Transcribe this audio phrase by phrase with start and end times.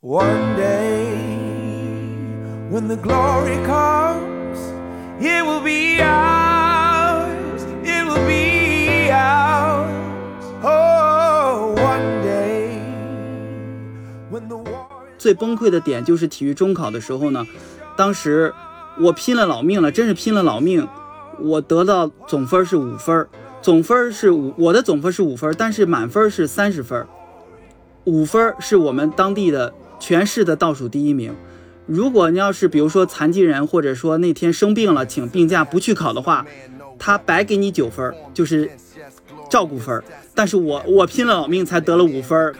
[0.00, 1.10] One day,
[2.70, 4.56] when the glory comes,
[5.20, 7.64] it will be ours.
[7.82, 9.90] It will be ours.
[10.62, 12.78] Oh, one day,
[14.30, 14.86] when the war
[15.18, 17.44] 最崩溃的点就是体育中考的时候呢，
[17.96, 18.54] 当时
[19.00, 20.86] 我拼了老命了，真是拼了老命，
[21.40, 23.26] 我得到总分是五分，
[23.60, 27.08] 总分是五，我的总分是五分，但是满分是三十分儿，
[28.04, 31.34] 五分是我们当地的全市的倒数第一名。
[31.86, 36.44] 如果你要是比如说残疾人，或者说那天生病了请病假不去考的话，
[36.98, 38.70] 他白给你九分，就是
[39.48, 40.02] 照顾分。
[40.34, 42.54] 但是我我拼了老命才得了五分儿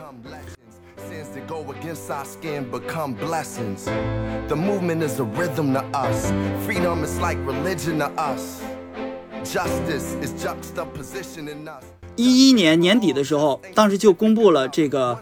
[1.11, 3.85] ，Sins that go against our skin become blessings.
[4.49, 6.33] The movement is a rhythm to us.
[6.67, 8.63] Freedom is like religion to us.
[9.45, 11.85] Justice is juxtaposition in us.
[12.17, 15.21] 一一年年底的时候，当时就公布了这个，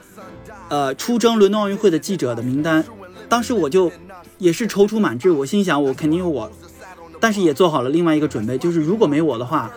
[0.69, 2.84] 呃，出征伦敦奥运会的记者的名单。
[3.29, 3.91] 当时我就
[4.38, 6.51] 也是踌躇满志，我心想我肯定有我，
[7.21, 9.71] 但是也做好了另外一个准备，就是如果没我的话，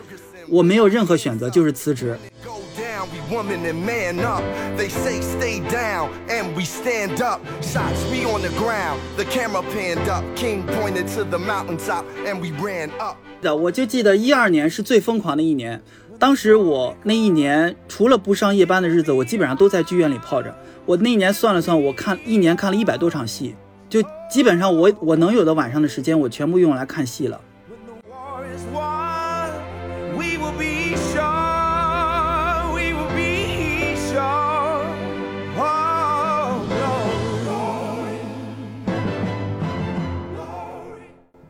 [0.49, 2.17] 我没有任何选择，就是辞职。
[2.45, 4.44] Go down, we woman and man up.
[4.77, 7.42] They say stay down, and we stand up.
[7.61, 10.23] Shots we on the ground, the camera panned up.
[10.36, 13.17] King pointed to the mountaintop, and we ran up.
[13.42, 15.81] 的，我就记得一二年是最疯狂的一年。
[16.20, 20.53] 当时我那一年除了不上夜班的日子，我基本上都在剧院里泡着。
[20.86, 23.56] 我那一年算了算，我看一年看了一百多场戏，
[23.88, 27.39] 就基本上我我能有的晚上的时间，我全部用来看戏了。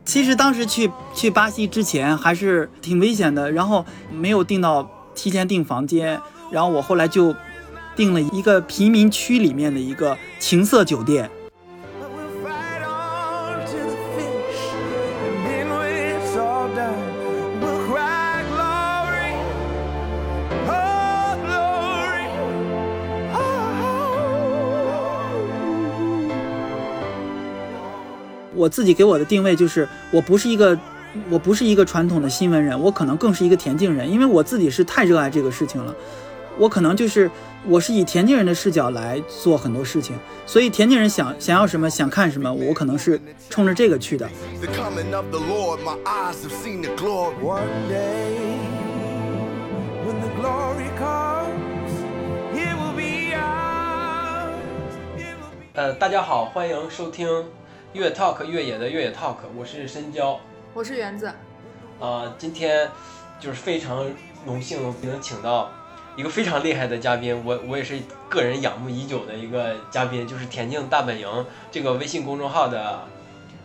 [0.10, 7.36] 其实当时去去巴西之前还是挺危险的，然后没有订到提前订房间，然后我后来就
[7.96, 11.30] 订了一个贫民区里面的一个情色酒店。
[28.60, 30.78] 我自己给我的定位就是，我不是一个，
[31.30, 35.96] 我不是一个传统的新闻人，我可能更是一个田径人，因为我自己是太热爱这个事情了。
[36.58, 37.32] 我可能就是，
[37.66, 40.14] 我是以田径人的视角来做很多事情，
[40.46, 43.18] 所以田径人想想要什么，想看什么，我可能是
[43.50, 44.30] 冲着这个去的。
[44.60, 47.36] The coming of the Lord, my eyes have seen the glory.
[47.42, 48.36] One day,
[50.06, 51.94] when the glory comes,
[52.54, 54.52] it will be ours.
[55.16, 57.26] It will be 呃，大家好，欢迎收听
[57.94, 60.40] 越 Talk 越野的越野 Talk，我是深交。
[60.76, 61.34] 我是园子，
[62.00, 62.88] 呃，今天
[63.40, 64.06] 就是非常
[64.46, 65.72] 荣幸能请到
[66.16, 67.98] 一个非常厉害的嘉宾，我我也是
[68.30, 73.00] 个人仰慕已久的一个嘉宾，就是田径大本营这个微信公众号的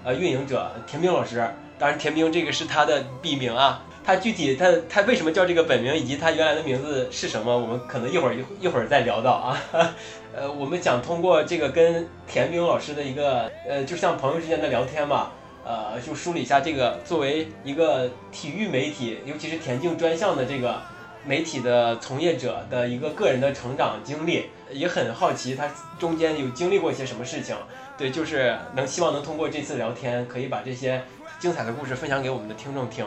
[0.03, 1.47] 呃运营者田冰老师。
[1.79, 9.59] 当然，田冰这个是他的笔名啊，他具体他他为什么叫这个本名，以及他原来的名字是什么，我们可能一会儿一一会儿再聊到啊。
[10.37, 15.31] 呃，我们想通过这个跟田冰老师的一个呃，就像朋友之间的聊天嘛，
[15.65, 20.83] 呃，就梳理一下这个作为一个体育媒体，尤其是田径专项的这个
[21.25, 27.57] 媒体的从业者的一个个人的成长经历，也很好奇他中间有经历过一些什么事情。
[27.97, 31.01] 对，就是能希望能通过这次聊天，可以把这些
[31.39, 33.07] 精彩的故事分享给我们的听众听，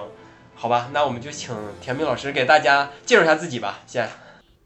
[0.59, 0.89] 好吧？
[0.91, 4.09] 那我们就请田冰老师给大家介绍一下自己吧，先。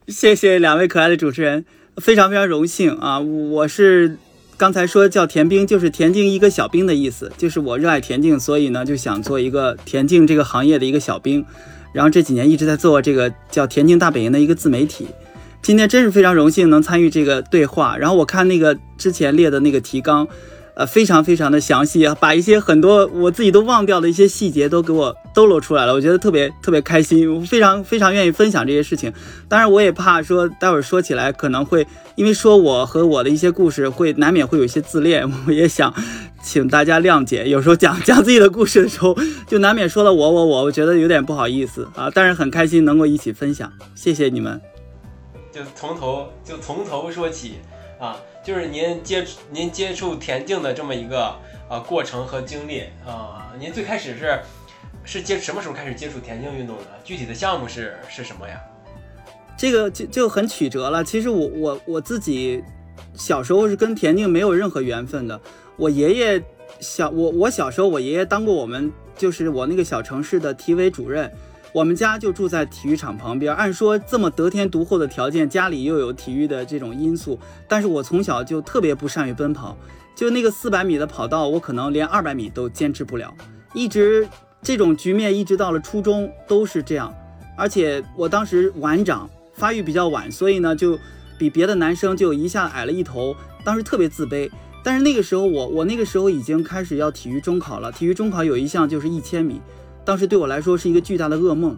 [0.08, 1.66] 谢谢两位可爱的主持人，
[1.98, 3.20] 非常非常荣幸啊！
[3.20, 4.18] 我是
[4.56, 11.46] 刚才说叫田兵，就是田径一个小兵的意思，就是我热爱田径，所以呢就想做一个田径这个行业的一个小兵，
[11.94, 15.08] 然后这几年一直在做这个叫田径大本营的一个自媒体。
[15.62, 20.26] 今天真是非常荣幸能参与这个对话，然后我看那个之前列的那个提纲，
[20.74, 29.12] 呃，非常非常的详细，把一些很多我自己都忘掉的一些细节都给我都露出来了，我觉得特别特别开心，我非常非常愿意分享这些事情。
[29.50, 35.94] 当然，我也怕说待会儿说起来可能会因为说我和我的一些故事会难免会有一些自恋， 我也想
[36.42, 37.48] 请大家谅解。
[37.50, 39.16] 有时候讲 讲自己的故事的时候，
[39.48, 42.10] 就难免说了我我我，我觉得有点不好意思啊。
[42.14, 44.60] 但是很开心能够一起分享，谢谢你们。
[45.52, 47.56] 就从头就从头说起
[48.00, 51.36] 啊，就是您接触您接触田径的这么一个
[51.70, 54.40] 啊过程和经历啊，您最开始是
[55.04, 56.84] 是接什么时候开始接触田径运动的？
[57.04, 58.60] 具体的项目是是什么呀？
[59.58, 61.04] 这个就就很曲折了。
[61.04, 62.64] 其实我我我自己
[63.14, 65.40] 小时候是跟田径没有任何缘分的。
[65.78, 66.44] 我爷爷
[66.80, 71.32] 小我我小时候，我爷爷当过我们就是我那个小城市的体委主任，
[71.74, 79.78] 我们家就住在体育场旁边，按说这么得天独厚的条件，家里又有体育的这种因素，但是我从小就特别不善于奔跑，
[80.14, 83.34] 就那个四百米的跑道，我可能连二百米都坚持不了，
[83.74, 84.28] 一直
[84.62, 87.14] 这种局面一直到了初中都是这样，
[87.58, 91.00] 而且我当时晚长，发育比较晚，所以呢就
[91.38, 93.34] 比别的男生就一下矮了一头，
[93.64, 94.50] 当时特别自卑。
[94.84, 99.62] 但是那个时候我我那个时候已经开始要体育中考了，体育中考有一项就是一千米。
[100.04, 101.78] 当时对我来说是一个巨大的噩梦，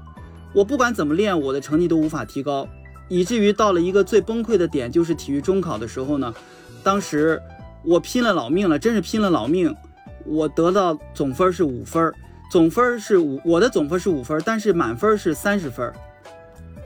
[0.54, 2.68] 我不管怎么练，我的成绩都无法提高，
[3.10, 6.34] 以至于到了一个最崩溃的点，就是体育中考的时候呢。
[6.84, 7.42] 当时
[7.84, 9.76] 我拼了老命了，真是拼了老命，
[10.26, 12.14] 我得到总分是五分，
[12.50, 15.92] 总分是五，我的总分是五分，但是满分是三十分，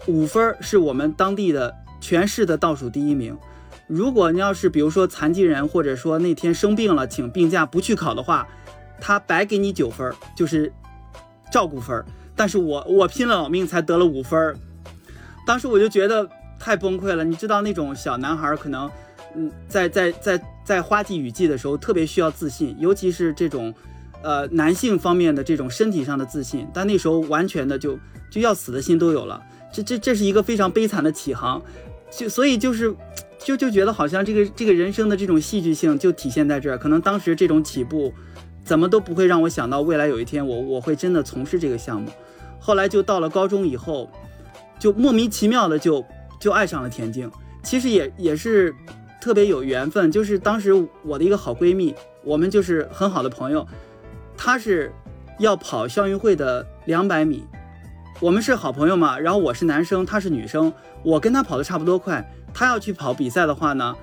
[0.08, 3.38] 五分是我们当地的全市的倒数第一名。
[3.86, 8.48] 如果你要是比如说残疾人，或者说那天生病了请病假不去考的话，
[9.00, 10.74] 他白给你九分，就是。
[11.52, 12.06] 照顾分儿，
[12.36, 14.56] 但是我我拼了老命才得了五分儿，
[15.46, 16.28] 当时我就觉得
[16.60, 17.24] 太崩溃了。
[17.24, 18.90] 你知道那种小男孩可能，
[19.36, 23.74] 嗯，在在在在花季雨季的时候特别需要自信，尤其是这种，
[24.22, 27.98] 呃，男性方面的这种身体上的自信，但那时候完全的就
[28.30, 29.42] 就要死的心都有了。
[29.72, 31.62] 这这这是一个非常悲惨的起航，
[32.12, 32.94] 就所以就是
[33.40, 38.14] 就就觉得好像这个这个人生的这种戏剧性就体现在这儿，可能当时这种起步。
[38.68, 42.12] 怎么都不会让我想到未来有一天我我会真的从事这个项目，
[42.60, 44.12] 后来就到了高中以后，
[44.78, 46.04] 就莫名其妙的就
[46.38, 47.32] 就爱上了田径。
[47.64, 48.76] 其实也也是
[49.22, 53.66] 特别有缘分，就是当时我的一个好闺蜜，我们就是很好的朋友，
[54.36, 54.92] 她是
[55.40, 57.46] 要跑校运会的两百米，
[58.20, 59.18] 我们是好朋友嘛。
[59.18, 60.74] 然后我是男生，她是女生，
[61.04, 62.22] 我跟她跑的差不多快，
[62.54, 63.96] 她要去跑比赛的话呢，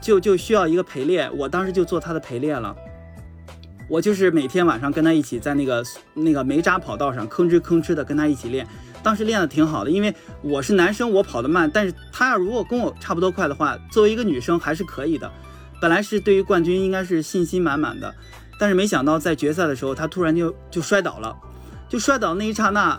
[0.00, 2.74] 就就需要一个陪练，我当时就做她的陪练了。
[3.90, 5.84] 我就是每天晚上跟他一起在那个
[6.14, 8.64] 那个煤渣跑道上吭哧吭哧的跟他一起练，
[9.02, 15.28] 当时练的挺好的，因为我是男生，我跑得慢，但是他要如果跟我差不多快的话，作为一个女生还是可以的。
[15.80, 18.14] 本来是对于冠军应该是信心满满的，
[18.60, 21.36] 但是没想到在决赛的时候，他突然就就摔倒了，
[21.88, 22.96] 就摔倒那一刹那，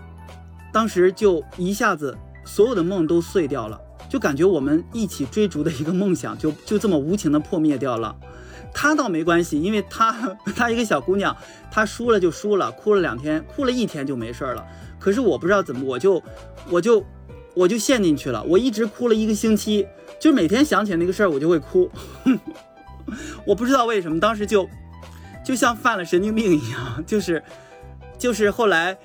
[0.73, 3.79] 当时就一下子所有的梦都碎掉了，
[4.09, 8.13] 就感觉我们一起追逐的一个梦想就就这么无情的破灭掉了。
[8.73, 11.35] 她倒没关系，因为她她 一个小姑娘，
[11.71, 14.65] 她输了就输了，哭了两天，哭了一天就没事了。
[14.99, 16.21] 可是我不知道怎么，我就
[16.69, 17.03] 我就
[17.53, 19.87] 我就陷进去了，我一直哭了一个星期，
[20.19, 21.89] 就每天想起那个事儿我就会哭。
[23.45, 24.69] 我不知道为什么，当时就
[25.43, 27.43] 就像犯了神经病一样， 就是
[28.17, 28.97] 就是后来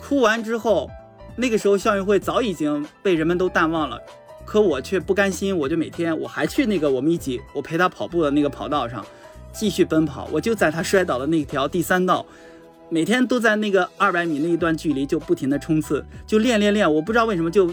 [0.00, 0.90] 哭完之后，
[1.36, 3.98] 那个时候校运会早已经被人们都淡忘了。
[4.50, 9.06] 可我却不甘心，我就每天我还去那个我们一起我陪他跑步的那个跑道上
[9.52, 10.28] 继续奔跑。
[10.32, 12.26] 我就在他摔倒的那条第三道，
[12.88, 16.92] 每天都在那个二百米那一段距离就不停的冲刺，就练练练。
[16.92, 17.72] 我不知道为什么就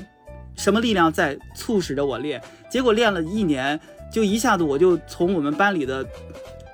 [0.55, 2.39] 什么力量在促使着我练，
[2.69, 3.79] 结果练了一年，
[4.13, 6.05] 就一下子我就从我们班里的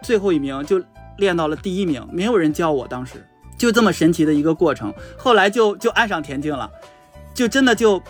[0.01, 0.83] 最后一名就
[1.15, 3.25] 练到了第一名，没有人教我，当时
[3.57, 4.93] 就这么神奇的一个过程。
[5.17, 6.69] 后来就就爱上田径了，
[7.33, 8.03] 就真的就。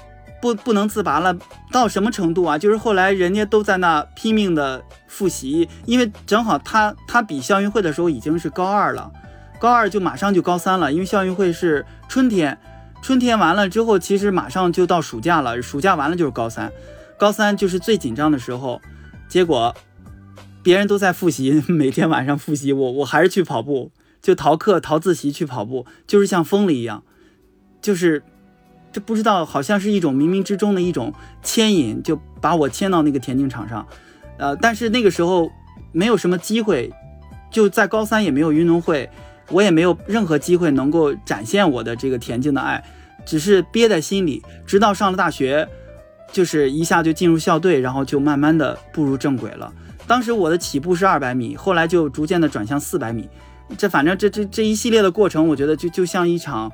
[0.44, 1.34] 不不能自拔了，
[1.72, 2.57] 到什么程度啊？
[2.57, 9.10] 就是后来人家都在那拼命的复习，因为正好他他比校运会的时候已经是高二了，
[9.57, 12.60] 高二就马上就高三了，因为校运会是春天，
[13.01, 16.69] 春天完了之后，其实马上就到暑假了，暑假完了就是高三，
[17.18, 18.81] 高三就是最紧张的时候，
[19.30, 19.74] 结果
[20.62, 27.01] 别人都在复习， 每天晚上复习，我我还是去跑步，就逃课逃自习去跑步，就是像疯了一样，
[27.82, 28.24] 就是。
[28.94, 33.86] 这不知道，好像是一种冥冥之中的一种牵引，就把我牵到那个田径场上。
[34.38, 35.52] 呃，但是那个时候
[35.92, 36.94] 没有什么机会，
[37.50, 39.10] 就在高三也没有运动会，
[39.50, 42.84] 我也没有任何机会能够展现我的这个田径的爱，
[43.26, 44.44] 只是憋在心里。
[44.68, 45.68] 直到上了大学，
[46.32, 49.74] 就是一下就进入校队，然后就慢慢的步入正轨了。
[50.06, 53.28] 当时我的起步是二百米，后来就逐渐的转向四百米。
[53.76, 56.72] 这反正这这这一系列的过程，我觉得就就像一场。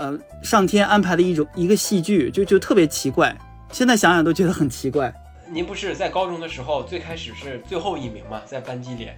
[0.00, 3.36] 呃，上天安排的一种一个戏剧，就就特别奇怪，
[3.70, 5.12] 现在想想都觉得很奇怪。
[5.46, 8.40] 您不是在高中的时候最开始是最后一名嘛？
[8.46, 9.10] 在班级里，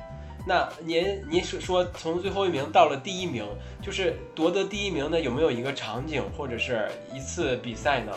[0.45, 3.45] 那您您是说从最后一名到了第一名，
[3.81, 8.13] 就是夺得第一名的有没有一个场景或者是一次比赛呢？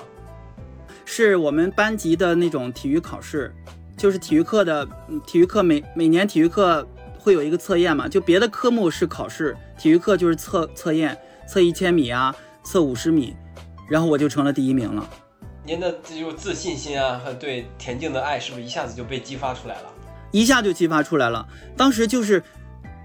[1.05, 3.53] 是我们班级的那种体育考试，
[3.95, 4.87] 就是体育课的
[5.27, 6.87] 体育课每每年体育课
[7.19, 11.15] 会有一个测验嘛，就别的科目是考试，体育课就是测测验，
[11.47, 12.35] 测一千米啊。
[12.65, 13.35] 测五十米，
[13.87, 15.07] 然后我就成了第一名了。
[15.63, 19.83] 您的这就自信心啊和对田径的爱，是不是一下子就被激发出来了？
[20.31, 21.47] 一下就激发出来了。
[21.77, 22.43] 当时就是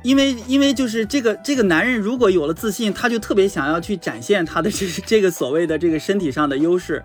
[0.02, 7.02] 因为因为就是这个这个男人如果有了自信，他就特别想要去展现他的这这个所谓的这个身体上的优势。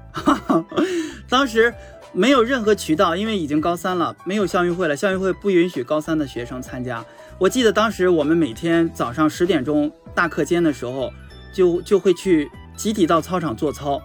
[1.30, 1.74] 当时
[2.12, 7.04] 没有任何渠道，因为已经高三了，没有校运会了，校运会不允许高三的学生参加。
[7.38, 11.14] 我记得当时我们每天早上十点钟大课间的时候，
[11.56, 14.02] 就就会去集体到操场做操，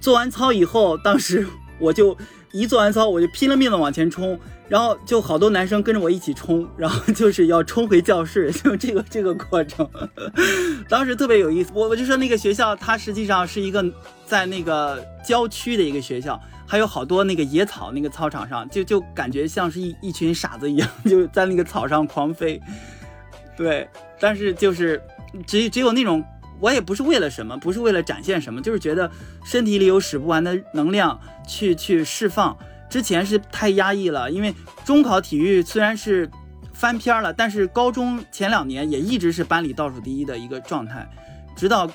[0.00, 1.46] 做完操以后，当时
[1.80, 2.16] 我就
[2.52, 4.38] 一做完操，我就拼了命的往前冲。
[4.68, 9.88] 然后就好多男生跟着我一起冲，然后就是要冲回教室， 就这个这个过程，
[10.90, 11.70] 当时特别有意思。
[11.74, 13.82] 我我就说那个学校，它实际上是一个
[14.26, 22.60] 在那个郊区的一个学校，还有好多那个野草，那个操场上就就感觉像是一一群傻子一样， 就在那个草上狂飞。
[23.56, 23.88] 对，
[24.20, 25.02] 但是就是
[25.46, 26.22] 只只有那种，
[26.60, 29.10] 我也不是为了什么，不是为了展现什么，就是觉得
[29.44, 32.56] 身体里有使不完的能量去去释放。
[32.90, 36.30] 之前是太压抑了，因为中考体育虽然是
[36.72, 41.06] 翻篇了，但是高中前两年也一直是班里倒数第一的一个状态，
[41.54, 41.86] 直到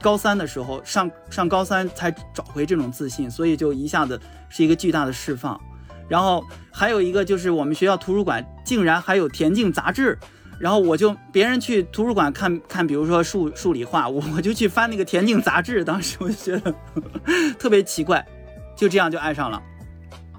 [0.00, 4.18] 高三的时候上上高三才找回这种自信，所以就一下子
[4.48, 5.60] 是一个巨大的释放。
[6.08, 6.42] 然后
[6.72, 10.18] 还有一个就是我们学校图书馆竟然还有田径杂志，
[10.60, 16.74] 然后我就别人去图书馆看看，比如说数数理化，我就去翻那个田径杂志，当时我就觉得
[17.58, 18.26] 特别奇怪，
[18.76, 19.62] 就这样就爱上了。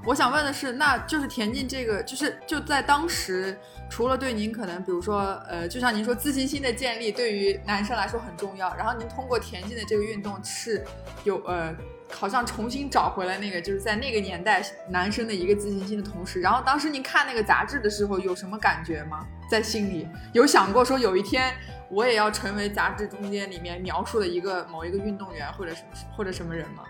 [0.05, 3.55] 我想问的是，那就是田径这个，就是就在当时，
[3.89, 10.83] 除了对您可能，比如说，呃，就像您说自信心的建立对于男生来说很重要，然后您通过田径的这个运动是
[11.25, 11.75] 有呃，
[12.11, 19.25] 好像重新找回了那个就是在那个年代男生的一个自信心的同时，然后当时您看那个杂志的时候有什么感觉吗？
[19.49, 21.53] 在心里有想过说有一天
[21.89, 26.83] 我也要成为杂志中间里面描述的一个某一个运动员或者什么或者什么人吗？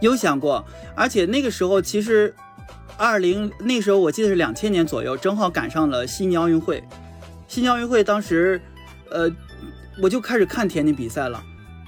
[0.00, 0.64] 有想过，
[0.96, 2.34] 而且那个时候其实，
[2.96, 6.82] 二零那时候我记得是两千年左右，正好赶上了悉尼奥运会。
[7.48, 8.60] 悉尼奥运会当时，
[9.10, 9.30] 呃，
[10.00, 11.42] 我就开始看田径比赛了，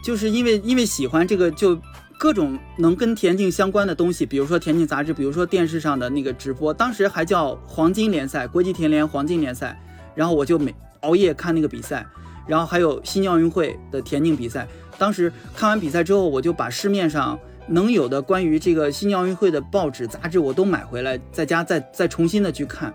[0.05, 1.81] 就是因为因为喜欢这个，就
[2.25, 9.79] 各种能跟田径相关的东西，比如说田径杂志，比如说电视上的那个直播，当时还叫黄金联赛，国际田联黄金联赛。
[10.15, 12.07] 然后我就每熬夜看那个比赛，
[12.47, 14.67] 然后还有悉尼奥运会的田径比赛。
[14.97, 17.39] 当时看完比赛之后，我就把市面上。
[17.69, 22.91] 能有的关于这个悉尼奥运会的报纸杂志，我都买回来，在家再再重新的去看。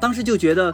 [0.00, 0.72] 当时就觉得，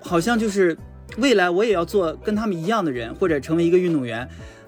[0.00, 0.74] 好像就是
[1.18, 4.26] 未来我也要做跟他们一样的人，或者成为一个运动员。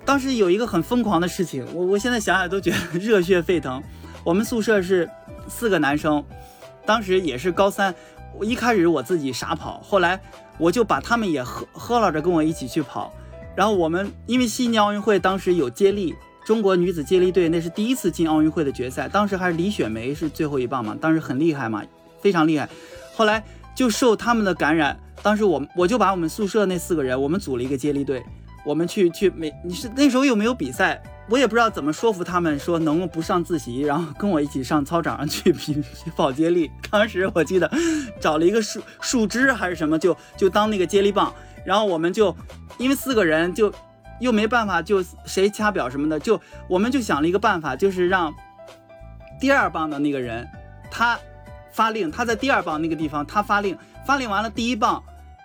[0.08, 3.82] 当时有一个很疯狂的事情，我我现在想想都觉得热血沸腾。
[4.24, 5.06] 我们宿舍是
[5.46, 6.24] 四个男生，
[6.86, 7.94] 当时也是高三。
[8.38, 10.18] 我一开始我自己傻跑，后来
[10.56, 13.12] 我就把他们也喝喝了着跟我一起去跑。
[13.54, 16.14] 然后我们因为悉尼奥运会当时有接力。
[16.42, 21.84] 中国女子接力队那是第一次进奥运会的决赛，当时还是李雪梅是最后一棒嘛，当时很厉害嘛，
[22.22, 22.66] 非常厉害。
[23.14, 28.24] 后来就受他们的感染，当时我我就把我们宿舍那四个人，我们组了一个接力队，
[28.68, 36.70] 我们去去每你是那时候又没有比赛，我也不知道怎么说服他们说能不上自习，然后跟我一起上操场上去比去跑接力。
[36.90, 37.70] 当时我记得
[38.20, 41.32] 找了一个树树枝还是什么，就就当那个接力棒，
[41.64, 42.36] 然后我们就
[42.76, 43.72] 因为四个人就。
[44.20, 48.34] 又没办法，就谁掐表什么的，就我们就想了一个办法，就是让
[49.40, 50.44] 第二棒的那个人
[50.90, 51.16] 他
[51.70, 55.00] 发令，他在第二棒那个地方他发令，发令完了第一棒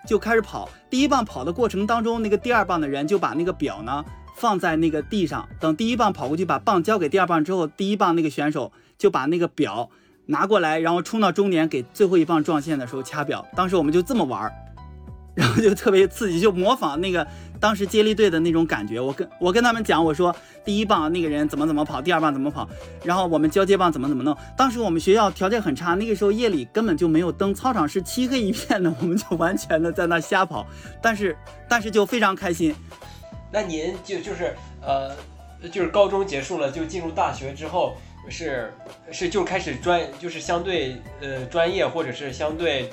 [0.06, 4.04] 就开始跑，第一棒跑的过程当中，那个第二棒的人就把那个表呢
[4.36, 9.90] 放在那个地上，等第一棒跑过去把棒交给第二棒之后，第一棒那个选手就把那个表
[10.26, 13.46] 拿过来，然后冲到终点给最后一棒撞线的时候掐表。
[13.56, 14.50] 当时我们就这么玩，
[15.34, 17.26] 然后就特别刺激，就模仿那个。
[17.60, 20.34] 当时接力队的那种感觉，我跟我跟他们讲，我说
[20.66, 22.68] 第一棒那个人怎么怎么跑，第二棒怎么跑，
[23.02, 24.36] 然后我们交接棒怎么怎么弄。
[24.54, 30.66] 当时我们学校条件很差，那个时候夜里根本就没有灯，操场是漆黑一片的，我们就完全的在那瞎跑，
[31.00, 31.34] 但是
[31.66, 32.74] 但是就非常开心。
[33.50, 35.16] 那您就就是呃，
[35.70, 37.96] 就是高中结束了就进入大学之后
[38.28, 38.74] 是
[39.10, 42.90] 是就开始专就是相对呃专业或者是相对。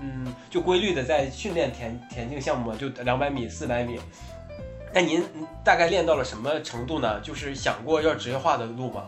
[0.00, 3.98] 嗯，就规律的在训练田田径项目，就两百米、四百米。
[4.94, 5.22] 那您
[5.64, 7.20] 大概练到了什么程度呢？
[7.20, 9.04] 就是想过要职业化的路吗？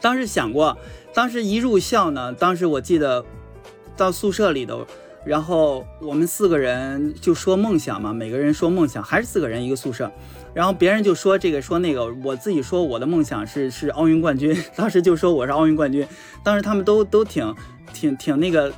[0.00, 0.76] 当时想过，
[1.12, 3.24] 当时一入校呢，当时我记得
[3.96, 4.86] 到宿舍里头，
[5.24, 10.10] 然后我们四个人就说梦想嘛，每个人说梦想，还是四个人一个宿舍，
[10.52, 16.06] 然后别人就说这个说那个，我自己说我的梦想是是奥运冠军，当时就说我是奥运冠军，
[16.42, 17.54] 当时他们都都挺
[17.92, 18.72] 挺挺那个。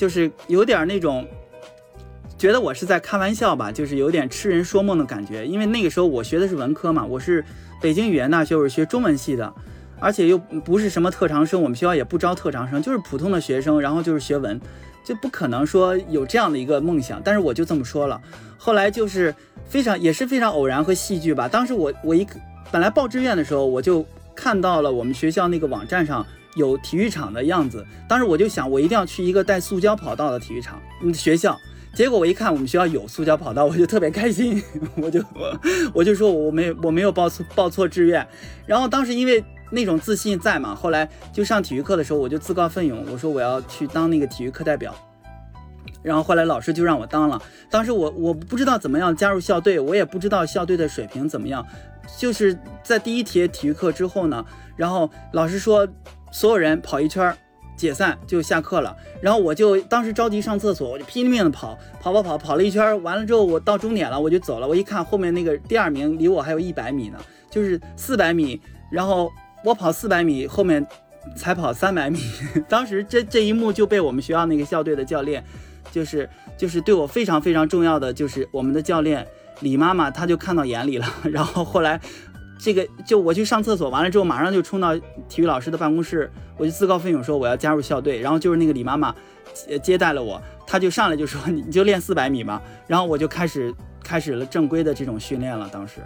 [0.00, 1.28] 就是有点那种，
[2.38, 5.46] 觉得我是在开玩笑吧，就是有点痴人说梦的感觉。
[5.46, 7.44] 因为那个时候我学的是文科嘛，我是
[7.82, 9.52] 北京语言大学，我是学中文系的。
[9.98, 14.58] 而且又不是什么特长生，我们学校也不招特长生，就是普通的学生，然后就是学文，
[15.04, 17.20] 就不可能说有这样的一个梦想。
[17.22, 18.18] 但是我就这么说了，
[18.56, 19.34] 后来就是
[19.66, 21.46] 非常也是非常偶然和戏剧吧。
[21.46, 22.26] 当时我我一
[22.72, 24.02] 本来报志愿的时候，我就
[24.34, 26.26] 看到了我们学校那个网站上
[26.56, 31.58] 有体育场的样子，当时我就想，我一定要去一个带塑胶跑道的体育场，嗯，学校。
[31.92, 34.62] 结果我一看我们学校有塑胶跑道，我就特别开心，
[34.94, 35.20] 我就
[35.92, 38.24] 我就说我没我没有报错报错志愿，
[38.64, 44.94] 然后当时因为那种自信在嘛，后来就上体育课的时候我就自告奋勇，我说我要去当那个体育课代表，
[46.00, 51.66] 然后后来老师就让我当了，当时我我不知道怎么样加入校队，我也不知道校队的水平怎么样，
[52.16, 54.44] 就是在第一节体育课之后呢，
[54.76, 55.88] 然后老师说
[56.30, 57.36] 所有人跑一圈。
[57.76, 64.68] 解散就下课了，然后我就当时着急上厕所，我就拼命的跑，跑跑跑跑了一圈，完了之后我到终点了，我就走了。
[64.68, 67.18] 我一看后面那个第二名离我还有一百米呢，
[67.48, 68.60] 就是四百米，
[68.90, 69.32] 然后
[69.64, 70.86] 我跑四百米，后面
[71.34, 72.20] 才跑三百米。
[72.68, 75.42] 当时这这一幕就被我们学校那个校队的教练，
[75.90, 79.26] 就是就是对我非常非常重要的，就是我们的教练
[79.60, 81.06] 李妈妈，她就看到眼里了。
[81.24, 81.98] 然后后来。
[82.62, 84.94] 这个就我去上厕所，完了之后马上就冲到
[85.28, 88.20] 体育老师的办公室，我就自告奋勇说我要加入校队。
[88.20, 89.14] 然后就是那个李妈妈，
[89.54, 92.60] 接接待了我，她就上来就说你就练四百米嘛。
[92.86, 93.74] 然后我就开始
[94.04, 95.70] 开始了正规的这种训练了。
[95.72, 96.00] 当时，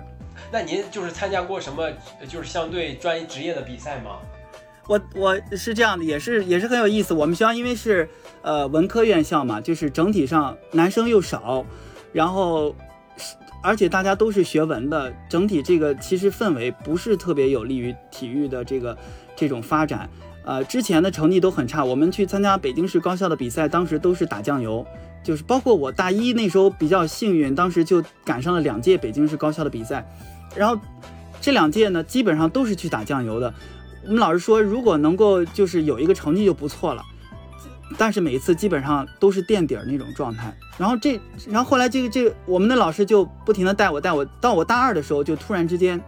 [0.52, 1.90] 那您就是参加过什么
[2.28, 4.18] 就是相对专业职业的比赛吗？
[4.87, 7.12] 我我是这样的，也是也是很有意思。
[7.12, 8.08] 我们学校因为是
[8.42, 11.66] 呃文科院校嘛，就是整体上男生又少，
[12.12, 12.73] 然后。
[13.64, 18.94] 而且大家都是学文的，整体这个其实氛围不是特别有利于体育的这个
[19.35, 20.06] 这种发展。
[20.44, 21.83] 呃，之前的成绩都很差。
[21.83, 24.87] 我们去参加北京市高校的比赛，当时都是打酱油，
[25.23, 30.06] 就是包括我大一那时候比较幸运，当时就赶上了两届北京市高校的比赛。
[30.54, 30.78] 然后
[31.40, 33.54] 这两届呢，基本上都是去打酱油的。
[34.04, 37.02] 我们老师说，如果能够就是有一个成绩就不错了。
[37.96, 46.00] 但是每一次基本上都是垫底儿那种状态，然后这，然后后来这个这个我们的老师就不停的带我带我，到我大二的时候就突然之间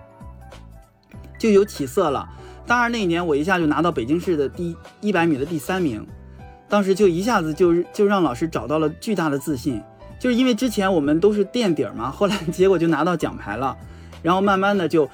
[1.38, 2.28] 就有起色了。
[2.66, 6.04] 大二那一年我一下就拿到北京市的第一百米的第三名，
[6.68, 9.80] 当时就一下子就就让老师找到了巨大的自信，
[10.18, 13.76] 就是因为之前我们都是垫底儿嘛， 后来结果就拿到奖牌了，
[14.22, 15.08] 然后慢慢的就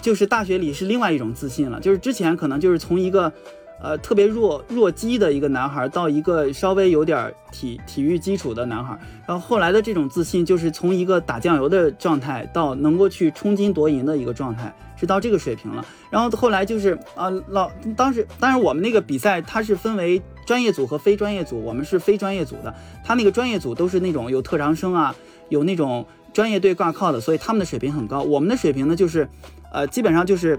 [0.00, 3.32] 就是大学里是另外一种自信了，就是之前可能就是从一个。
[3.80, 15.84] 呃，特别弱弱鸡的一个男孩，到一个稍微有点体体育基础的男孩，然后后来的这种自信，就是从一个打酱油的状态，到能够去冲金夺银的一个状态，是到这个水平了。
[16.08, 25.14] 然后后来就是啊，老当时，当然我们那个比赛它是分为专业组和非专业组，我们是非专业组的，他那个专业组都是那种有特长生啊，
[25.50, 28.22] 有那种专业队挂靠的，所以他们的水平很高。
[28.22, 29.28] 我们的水平呢，就是
[29.70, 30.58] 呃，基本上就是。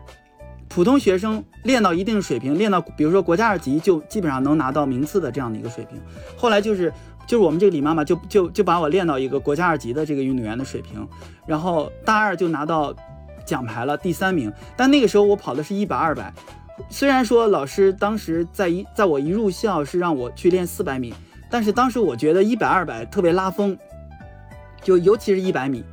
[0.68, 6.02] 普通学生练到一定水平，练到比如说国家二级，就基本上能拿到名次的这样的一个水平。
[6.36, 6.92] 后来就是
[7.26, 11.08] 就是我们这个李妈妈就就就把我练到一个国家二级的这个运动员的水平，
[11.46, 12.94] 然后大二就拿到
[13.46, 14.52] 奖牌了，第三名。
[14.76, 16.34] 但那个时候我跑的是一百二百，
[16.90, 21.14] 虽然说老师当时在一在我一入校是让我去练四百米，
[21.50, 23.78] 但是当时我觉得一百二百特别拉风，
[24.82, 25.86] 就尤其是一百米，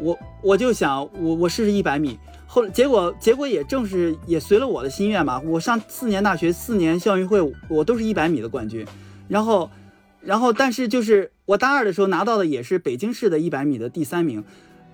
[0.00, 2.18] 我我就想我我试试一百米。
[2.58, 5.40] 后结果结果也正是也随了我的心愿嘛。
[5.44, 8.84] 我上四年大学，四年校运会，我都是一百米的冠军。
[9.28, 9.70] 然后，
[10.20, 14.42] 然后但是就是我大二的时候拿到的也是北京市的一百米的第三名。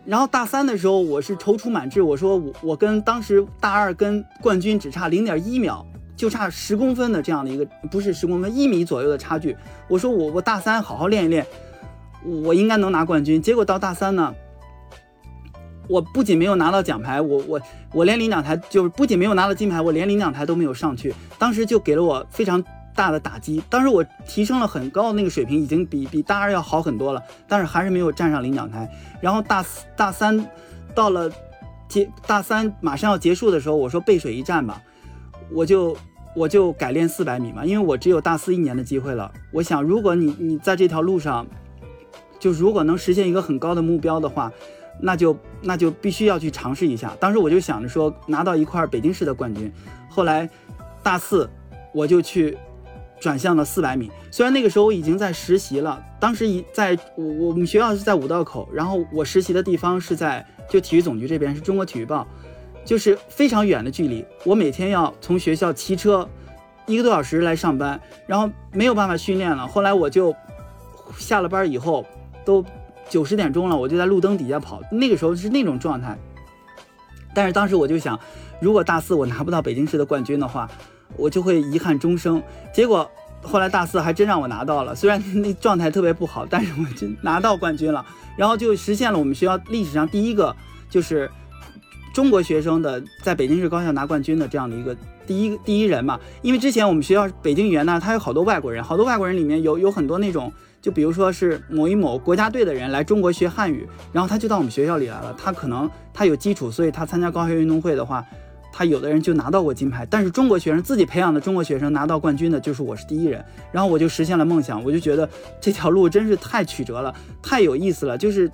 [0.05, 9.57] 然后大三的时候我是踌躇满志，我说我我跟当时大二跟冠军只差零点一秒，就差十公分的这样的一个不是十公分一米左右的差距。
[9.89, 11.47] 我说我我大三好好练一练，
[12.45, 13.41] 我应该能拿冠军。
[13.41, 14.35] 结果到大三呢。
[15.87, 17.61] 我不仅没有拿到奖牌，我我
[17.93, 21.15] 我连领奖台就是不仅没有拿到金牌，我连领奖台都没有上去。
[21.39, 22.63] 当时就给了我非常
[22.95, 23.63] 大的打击。
[23.69, 28.91] 当时我提升了很高的那个水平，已经比比大二要好很多了，但是还是没有站上领奖台。
[29.21, 30.45] 然后大四大三
[30.95, 31.31] 到了
[31.87, 34.81] 结大三马上要结束的时候，我说背水一战吧，
[35.53, 35.95] 我就
[36.35, 39.31] 我就改练四百米嘛，因为我只有大四一年的机会了。
[39.53, 41.47] 我想，如果你你在这条路上，
[42.41, 44.51] 就如果能实现一个很高的目标的话。
[45.01, 47.15] 那就那就必须要去尝试一下。
[47.21, 49.73] 当时我就想着说拿到一块北京市的冠军。
[50.09, 50.49] 后来
[51.03, 51.49] 大四
[51.93, 52.57] 我就去
[53.21, 54.11] 转向了四百米。
[54.31, 62.27] 虽然那个时候我已经在实习了，当时一在我我们学校是在五道口，然后我实习的地方是在就体育总局这边，是中国体育报，
[62.85, 64.25] 就是非常远的距离。
[64.45, 66.29] 我每天要从学校骑车
[66.87, 69.67] 一个多小时来上班，然后没有办法训练了。
[69.67, 70.35] 后来我就
[71.19, 72.07] 下了班以后
[72.45, 72.65] 都。
[73.15, 76.19] 九十点钟了，我就在路灯底下跑，那个时候是那种状态。
[77.33, 78.19] 但是当时我就想，
[78.61, 80.69] 如果大四我拿不到北京市的冠军的话，
[81.17, 82.43] 我就会遗憾终生。
[82.75, 83.09] 结果
[83.41, 88.05] 后来大四还真让我拿到了，虽然那状态特别不好，但是我真拿到冠军了，
[88.37, 90.53] 然后就实现了我们学校历史上第一个
[90.91, 91.31] 就是
[92.13, 96.19] 中国学生的在北京市高校拿冠军的这样的一个第一第一人嘛。
[96.43, 100.53] 因为之前我们学校北京语言呢，它有好多外国人，好多外国人里面有有很多那种。
[100.85, 105.35] 就比如说是某一某国家队的人来中国学汉语，然后他就到我们学校里来了。
[105.43, 108.23] 他可能他有基础，所以他参加高校运动会的话，
[108.71, 110.07] 他有的人就拿到过金牌。
[110.11, 113.43] 但是中国学生自己培养的中国学生拿到冠军的，就是我是第一人。
[113.73, 115.27] 然后我就实现了梦想，我就觉得
[115.59, 118.19] 这条路真是太曲折了，太有意思了。
[118.19, 118.53] 就是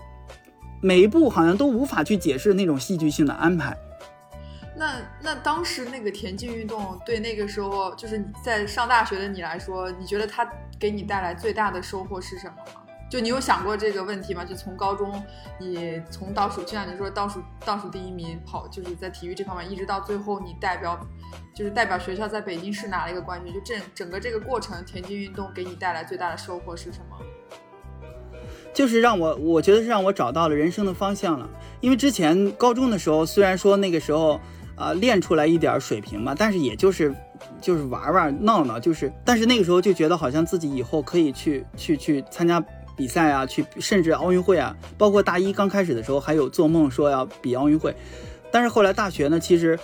[0.81, 3.77] 每一步好像都无法去解释那种戏剧性的安排。
[4.81, 12.81] 那那当时那个田径运动对那个时候就是在上大学的你来说，你觉得它给你带来最大的收获是什么吗？
[13.11, 14.43] 就你有想过这个问题吗？
[14.43, 15.23] 就从高中
[15.59, 20.99] 你从倒数，就像你说倒数倒数第一名跑，就是在体育这方面，一直到最后你代表
[21.55, 27.19] 就是代表学校在北京市拿了一个冠军，就这整个这个过程，田径运动给你带来最大的收获是什么？
[28.73, 31.47] 就是让我我觉得是让我找到了人生的方向了。
[31.83, 34.41] 因为之前高中的时候，虽然说那个时候。
[34.81, 37.15] 啊，练出来一点水平嘛，但是也就是
[37.61, 42.59] 就是玩玩闹闹，就是，但是那个时候就觉得好像自己以后可以去去去参加
[42.97, 47.95] 比赛啊，去甚至奥运会啊，包括大一刚开始的时候还有做梦说要比奥运会，
[48.51, 49.79] 但是后来大学呢，其实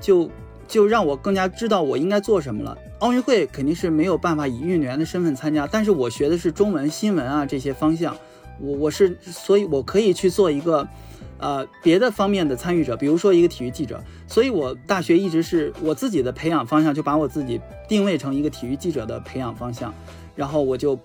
[0.00, 0.30] 就
[0.66, 2.78] 就让我更加知道我应该做什么了。
[3.00, 8.16] 奥运会肯定是没有办法以运动员的身份参加，但是我学的是中文新闻啊这些方向，
[8.58, 10.88] 我我是所以我可以去做一个。
[11.38, 19.94] 呃，别的方面的参与者，比如说一个体育记者，所以我大学一直是我自己的培养方向，就把我自己定位成一个体育记者的培养方向，
[20.34, 20.98] 然后我就，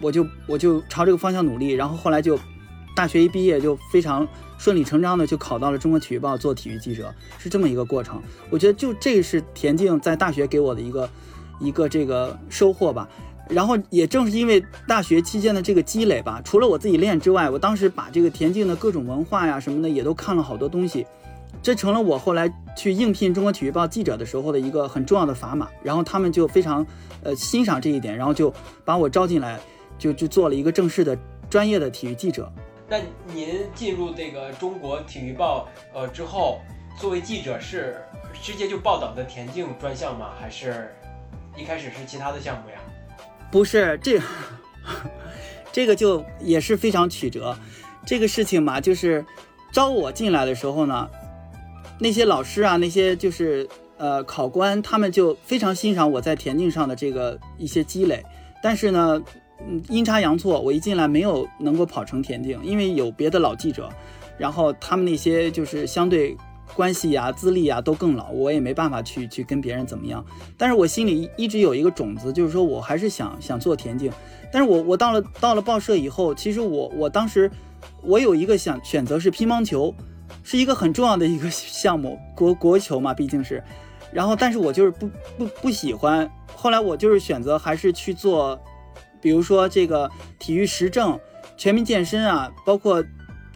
[0.00, 2.38] 我就我就朝这个方向努力，然后后来就，
[2.96, 4.26] 大学一毕业就非常
[4.58, 8.20] 顺理成章的就考到了中国体育报做体育记者，是这么一个过程。
[8.50, 11.08] 我觉得就这是田径在大学给我的一个
[11.60, 13.08] 一个这个收获吧。
[13.48, 21.06] 然后也正是因为大学期间的这个积累吧，除了我自己练之外，我当时把这个田径的各种文化呀什么的也都看了好多东西，
[21.62, 25.68] 这成了我后来去应聘中国体育报记者的时候的一个很重要的砝码。
[25.82, 26.86] 然后他们就非常
[27.22, 28.52] 呃欣赏这一点，然后就
[28.84, 29.60] 把我招进来，
[29.98, 31.16] 就就做了一个正式的
[31.50, 32.50] 专业的体育记者。
[32.88, 32.98] 那
[33.32, 36.60] 您进入这个中国体育报呃之后，
[36.98, 37.96] 作为记者是
[38.42, 40.30] 直接就报道的田径专项吗？
[40.38, 40.94] 还是
[41.56, 42.76] 一开始是其他的项目呀？
[43.50, 44.20] 不是这，
[45.72, 47.56] 这个就也是非常曲折。
[48.06, 49.24] 这个事情嘛，就是
[49.72, 51.08] 招我进来的时候呢，
[51.98, 58.22] 那些老师啊，那些就是呃考官，他们就非常欣赏我在田径上的这个一些积累。
[58.62, 59.22] 但是呢，
[59.66, 63.88] 嗯，阴差阳错，我一进来没有能够跑成田径，因为有别的老记者，
[64.36, 66.36] 然后他们那些就是相对。
[66.74, 70.24] 关系呀、资历呀都更老，我也没办法去去跟别人怎么样。
[70.58, 74.12] 但是我心里一直有一个种子，就是说我还是想想做田径。
[74.52, 77.50] 但是我我到了到了报社以后，其实我我当时
[78.02, 79.94] 我有一个想选择是乒乓球，
[80.42, 83.62] 是一个很重要的一个项目，国 国球嘛，毕竟是。
[84.12, 86.30] 然后，但是我就是不不不喜欢。
[86.54, 88.56] 后来我就是选择还是去做，
[89.20, 90.08] 比如说这个
[90.38, 91.18] 体育时政、
[91.56, 93.02] 全民健身啊，包括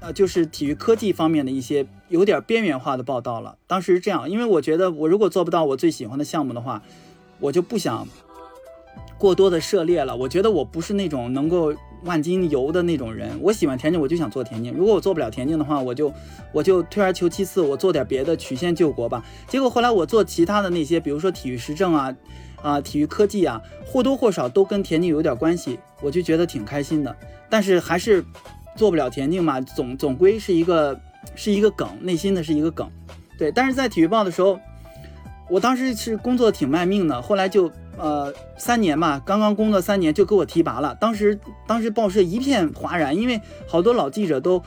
[0.00, 1.86] 呃就是体育科技方面的一些。
[2.08, 3.58] 有点边缘化的报道了。
[3.66, 6.82] 当时是这样，因为我觉得我如果做不到我最喜欢的项目的话，
[7.38, 8.08] 我就不想
[9.18, 10.16] 过多的涉猎了。
[10.16, 13.38] 我觉得我不是那种能够万金油的那种人。
[13.42, 14.72] 我喜欢田径，我就想做田径。
[14.72, 16.10] 如果我做不了田径的话，我就
[16.50, 19.22] 我就退而求其次，我做点别的，曲线救国吧。
[19.46, 22.16] 结果后来我做其他的那些，比如说体育时政啊，
[22.62, 27.14] 啊，体育科技啊，或多或少都跟田径有点关系，我就觉得挺开心的。
[27.50, 28.24] 但是还是
[28.78, 30.98] 做不了田径嘛，总总归是一个。
[31.34, 32.88] 是一个梗，内心的是一个梗，
[33.36, 33.50] 对。
[33.50, 34.58] 但是在体育报的时候，
[35.50, 40.94] 我当时是工作挺卖命的，后来就呃三年吧，刚刚工作三年就给我提拔了。
[40.94, 44.62] 当时当时报社一片哗然，因为好多老记者都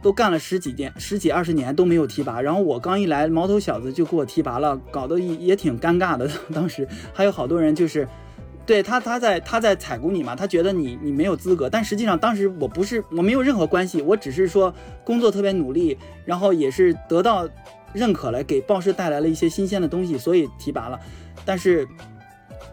[0.00, 6.30] 都干了十几年、十几二十年都没有提拔，然后我刚一来，毛头小子就给我提拔了，搞得也也挺尴尬的。
[6.54, 8.08] 当时还有好多人就是。
[8.66, 14.74] 对他，他在他在采购你嘛，他觉得你你没有资格，但实际上当时我不是我没有任何关系，我只是说
[15.04, 17.48] 工作特别努力，然后也是得到
[17.92, 20.98] 认可了，给报社带来了一些新鲜的东西，所以提拔了。
[21.44, 21.86] 但是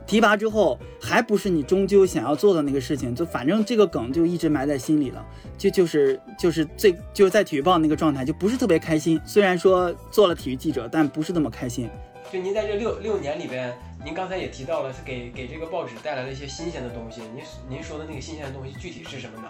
[0.08, 5.24] 提拔之后还不是你终究想要做的那个事情，就反正这个梗就一直埋在心里了，
[5.58, 9.22] 就就是就是最就是在体育报那个状态就不是特别开心。
[9.26, 11.88] 虽然说做了体育记者，但不是那么开心。
[12.32, 13.72] 就您在这六六年里边，
[14.06, 17.22] 您刚才也提到了，是给给这个报纸带来了一些新鲜的东西。
[17.34, 19.48] 您您说的那个新鲜的东西具体是什么呢？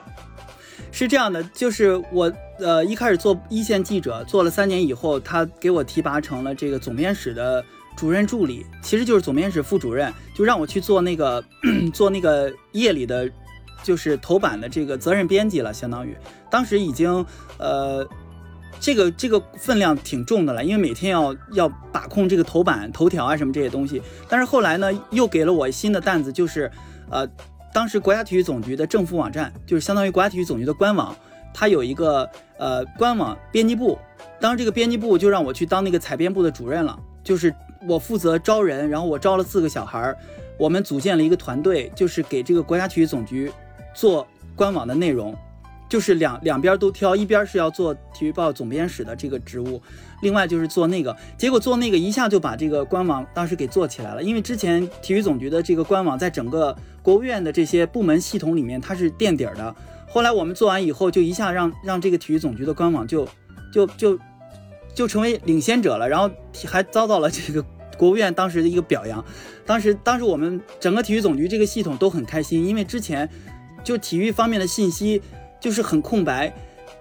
[0.92, 7.66] 是这样的，就是我呃一开始做一线记者，做了三年以后，他给我提拔成了这个总编室的
[7.98, 11.44] 主任助理，其实就是总编室副主任，就让我去做那个
[11.92, 13.28] 做那个夜里的，
[13.82, 16.16] 就是头版的这个责任编辑了，相当于
[16.52, 17.26] 当时已经
[17.58, 18.08] 呃。
[18.84, 24.02] 这个这个分量挺重的了，因为每天要要把控这个头版头条啊什么这些东西。
[24.28, 26.70] 但是后来呢，又给了我新的担子，就是
[27.10, 27.26] 呃，
[27.74, 31.16] 当时国家体育总局的政府网站，就是相当于国家体育总局的官网，
[31.54, 33.98] 它有一个呃官网编辑部。
[34.42, 37.56] 当时这个编辑部就让我去当那个采编部的主任了，就是
[37.88, 40.18] 我负责招人，然后我招了四个小孩儿，
[40.60, 43.50] 我们组建了一个团队，就是给这个国家体育总局
[43.96, 45.34] 做官网的内容。
[45.94, 49.80] 就是两两边都挑，一边是要做体育报总编室的这个职务，
[50.24, 54.24] 另外就是做那个，结果做那个一下就把这个官网当时给做起来了。
[54.24, 59.76] 因为之前体育总局的这个官网在整个国务院的这些部门系统里面它是垫底儿的，
[60.10, 63.28] 后来我们做完以后，就一下让让这个体育总局的官网就
[63.72, 64.20] 就就
[64.96, 66.28] 就成为领先者了，然后
[66.66, 67.64] 还遭到了这个
[68.00, 69.24] 国务院当时的一个表扬。
[69.64, 73.30] 当时当时我们整个体育总局这个系统都很开心，因为之前
[73.84, 75.22] 就体育方面的信息。
[75.64, 76.54] 就是很空白，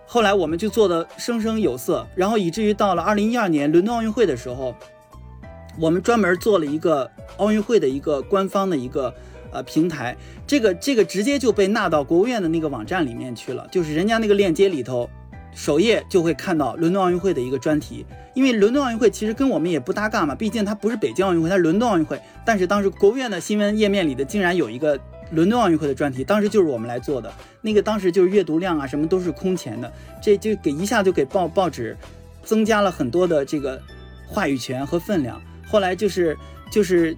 [0.07, 4.73] 后来我们就做的生生有色，然后以至于到了二零一二年伦敦奥运会的时候，
[5.81, 9.13] 我们专门做了一个奥运会的一个官方的一个
[9.51, 15.11] 呃平台，这个这个直接就被纳到国务院的那个网站里面去了，就是人家那个链接里头，
[15.53, 24.97] 首页就会看到伦敦奥运会的一个专题，因为伦敦奥运会其实跟我们也不搭嘎嘛，毕竟它不是北京奥运会，它是伦敦奥运会，但是当时国务院的新闻页面里的竟然有一个。
[25.33, 29.91] 伦敦奥运会的专题，当时就是我们来做的，那个当时就是阅读量啊，什么都是空前的，
[30.23, 31.97] 这就给一下就给报报纸
[32.45, 33.81] 增加了很多的这个
[34.27, 35.41] 话语权和分量。
[35.67, 36.37] 后来就是
[36.71, 37.17] 就是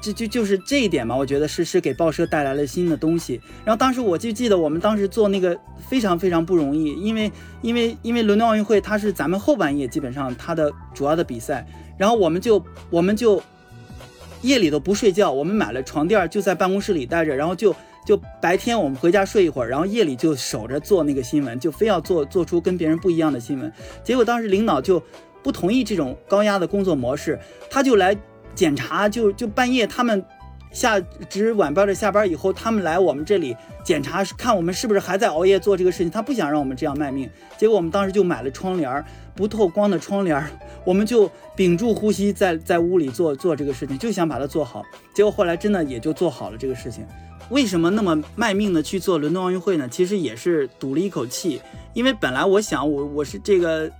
[0.00, 3.40] 就就就是这一点嘛，我觉得是是给报社带来了新的东西。
[3.64, 5.58] 然后当时我就记得我们当时做那个
[5.88, 7.32] 非常非常不容易，因为
[7.62, 11.66] 因为因为伦敦奥运会它是咱们后半夜基本上它的主要的比赛，
[11.98, 13.42] 然后我们就我们就。
[14.42, 17.74] 夜里头不睡觉，我们买了床垫就在办公室里待着，然后就
[18.06, 23.72] 就白天我们回家睡一会儿，然后夜里就守着做那个新闻，就非要做做出跟别人不一样的新闻。
[24.02, 25.02] 结果当时领导就
[25.42, 27.38] 不同意这种高压的工作模式，
[27.70, 28.16] 他就来
[28.54, 30.24] 检查，就就半夜他们。
[30.72, 36.10] 下值晚班的下班以后，他们来我们这里检查，看我们是不是还在熬夜做这个事情。
[36.10, 37.28] 他不想让我们这样卖命，
[37.58, 39.04] 结果我们当时就买了窗帘，
[39.34, 40.42] 不透光的窗帘，
[40.84, 44.82] 我们就屏住呼吸在在屋里做做这个事情，就想把它做好。
[45.12, 47.04] 结果后来真的也就做好了这个事情。
[47.48, 49.88] 为什么那么卖命的去做伦敦奥运会呢？
[49.88, 51.60] 其实也是赌了一口气，
[51.94, 53.90] 因为本来我想我我是这个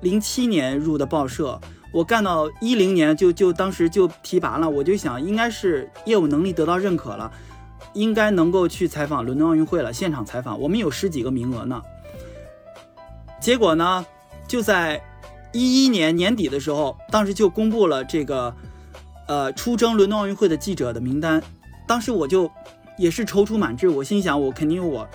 [0.00, 1.60] 零七年入的报社。
[1.92, 7.30] 我干到一零年就就当时就提拔了，我就想应该是业务能力得到认可了，
[7.94, 11.80] 应该能够去采访伦敦奥运会了，现场采访，我们有十几个名额呢。
[13.40, 14.04] 结果呢，
[14.46, 15.00] 就在
[15.52, 18.54] 一一年年底的时候，当时就公布了这个
[19.28, 21.42] 呃出征伦敦奥运会的记者的名单，
[21.86, 22.50] 当时我就
[22.98, 25.08] 也是踌躇满志，我心想我肯定有我，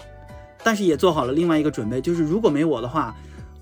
[0.64, 3.16] 但是也做好了另外一个准备，就是如果没我的话，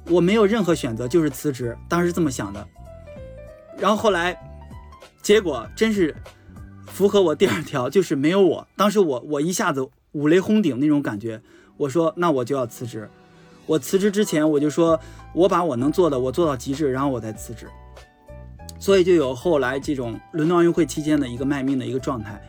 [0.09, 2.65] 我没有任何选择，就是辞职，当时这么想的。
[3.79, 4.37] 然后后来，
[5.21, 6.15] 结果真是
[6.87, 8.67] 符合我第二条，就是没有我。
[8.75, 11.41] 当时我我一下子五雷轰顶那种感觉，
[11.77, 13.09] 我说那我就要辞职。
[13.65, 14.99] 我辞职之前我就说，
[15.33, 17.67] 我把我能做的我做到极致，然后我再辞职。
[18.79, 22.41] 所以就有后来这种伦敦奥运会期间的一个卖命的一个状态。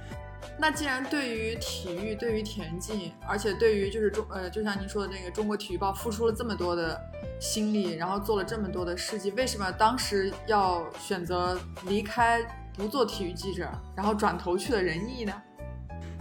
[0.61, 7.01] 那既然对于体育，对于田径，而且对于就是中呃，就像您说的那个《中国体育报》付出了这么多的
[7.41, 12.43] 心力，然后做了这么多的事迹，为什么当时要选择离开
[12.77, 15.33] 不做体育记者，然后转头去了仁义呢？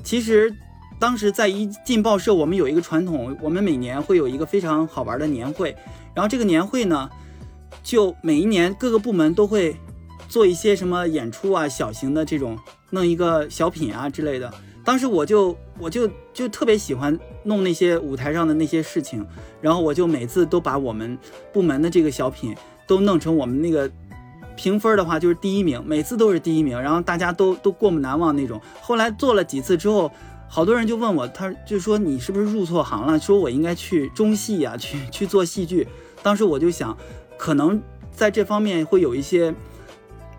[0.05, 0.55] 其实，
[0.97, 5.75] 当时在一进报社，我们有一个传统，我们每年会有一个非常好玩的年会，
[6.15, 7.09] 然后这个年会呢，
[7.83, 9.75] 就每一年各个部门都会。
[10.27, 12.55] 做一些什么演出啊，小型的这种，
[12.89, 14.51] 弄一个小品啊之类的。
[14.83, 19.25] 当时我就我就就特别喜欢弄那些舞台上的那些事情，
[19.61, 21.17] 然后我就每次都把我们
[21.53, 22.55] 部门的这个小品
[22.87, 23.89] 都弄成我们那个
[24.55, 28.59] 评分的话就是第一名，每次都是第一名，然后大家都都过目难忘那种。
[28.81, 30.11] 后来做了几次之后，
[30.47, 33.19] 好多人就问我，他就说你是不是入错行了？
[33.19, 35.87] 说我应该去中戏呀，去去做戏剧。
[36.23, 36.97] 当时我就想，
[37.37, 37.79] 可能
[38.11, 39.53] 在这方面会有一些。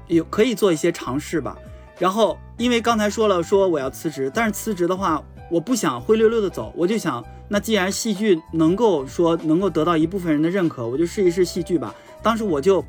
[0.08, 1.56] 有可以做一些尝试吧，
[2.00, 11.94] 然后因为刚才说了说我要辞职，但是辞职的话，我不想灰溜溜的走，我就想，那既然戏剧能够说能够得到一部分人的认可，我就试一试戏剧吧。
[12.22, 12.82] 当时我就，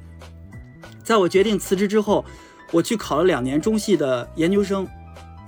[1.04, 2.24] 在我决定辞职之后，
[2.72, 4.88] 我去考了两年中戏的研究生，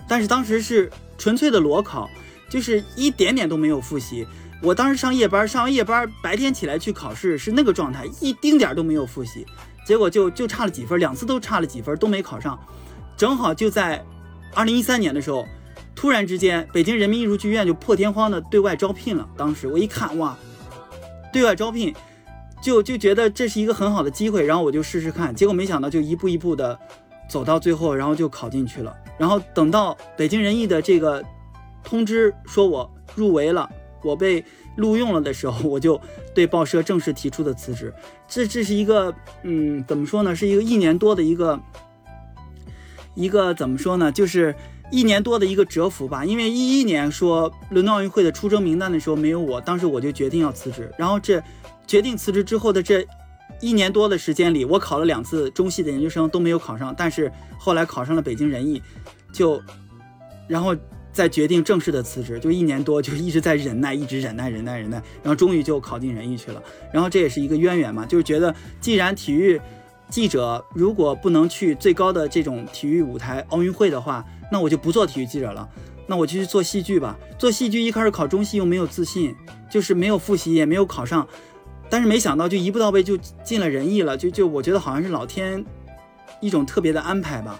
[0.10, 2.10] 但是当时是纯粹的裸考，
[2.50, 4.28] 就是一点点都没有复习。
[4.62, 9.46] 我当时上夜班，上完夜班白天起来去考试是那个状态，一丁点儿都没有复习，
[9.88, 12.60] 结果就就差了几分，两次都差了几分，都没考上。
[13.16, 14.04] 正好就在
[14.54, 15.46] 二零一三年的时候，
[15.96, 19.28] 突然之间，北京人民艺术剧院就破天荒的对外招聘了。
[19.38, 20.38] 当时我一看，哇，
[21.32, 21.94] 对外招聘，
[22.62, 25.34] 就就觉得这是一个很好的机会，然后我就试试看。
[25.34, 26.78] 结果没想到就一步一步的
[27.30, 28.96] 走到最后，然后就考进去了。
[29.18, 31.24] 然后等到北京人艺的这个
[31.84, 33.70] 通知说我入围了，
[34.04, 34.44] 我被
[34.76, 36.00] 录用了的时候，我就
[36.34, 37.94] 对报社正式提出的辞职。
[38.28, 40.36] 这这是一个，嗯，怎么说呢？
[40.36, 41.60] 是一个一年多的一个。
[43.16, 44.56] 一个怎么说呢，就是
[44.92, 46.26] 一年多的一个蛰伏吧。
[46.26, 50.92] 因为一一年说伦敦奥运会的出征名单的时候没有我，当时我就决定要辞职。
[50.98, 51.42] 然后这
[51.86, 53.06] 决定辞职之后的这
[53.62, 58.82] 一年多的时间里，我考了两次中戏的研究生都没有考上，但是后来考上了北京人艺，
[59.32, 59.62] 就
[60.48, 60.76] 然后
[61.12, 66.62] 再决定正式的辞职，就一年多就一直在忍耐，一直忍耐，忍耐，忍耐，然后终于就考进人艺去了。
[66.92, 69.62] 然后这也是一个渊源嘛，就是觉得既然体育。
[70.10, 75.68] 记者如果不能去最高的这种体育舞台奥运会的话，那我就不做体育记者了，
[76.06, 77.18] 那我就去做戏剧吧。
[77.40, 79.36] 做戏剧一开始考中戏又没有自信，
[79.72, 81.28] 就是没有复习也没有考上，
[81.90, 85.66] 但是没想到就一步到位就进了人艺了，就就我觉得好像是老天
[86.40, 87.60] 一种特别的安排吧。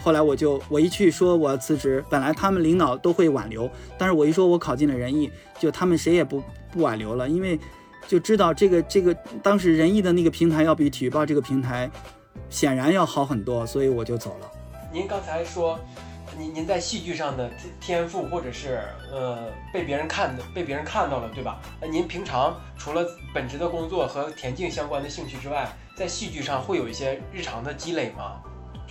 [0.00, 7.58] 后来我就我一去说我要辞职，本来他们领导都会挽留，但是我一说我考进了人艺，就他们谁也不不挽留了，因为。
[8.06, 11.90] 就知道这个这个当时仁义的那个平台要比体育报这个平台
[12.48, 14.50] 显然要好很多，所以我就走了。
[14.92, 15.78] 您刚才说，
[16.38, 18.80] 您您在戏剧上的天赋，或者是
[19.12, 21.60] 呃被别人看的被别人看到了，对吧？
[21.80, 28.40] 那您平常除了本职的工作和田径相关的兴趣之外，在戏剧上会有一些日常的积累吗？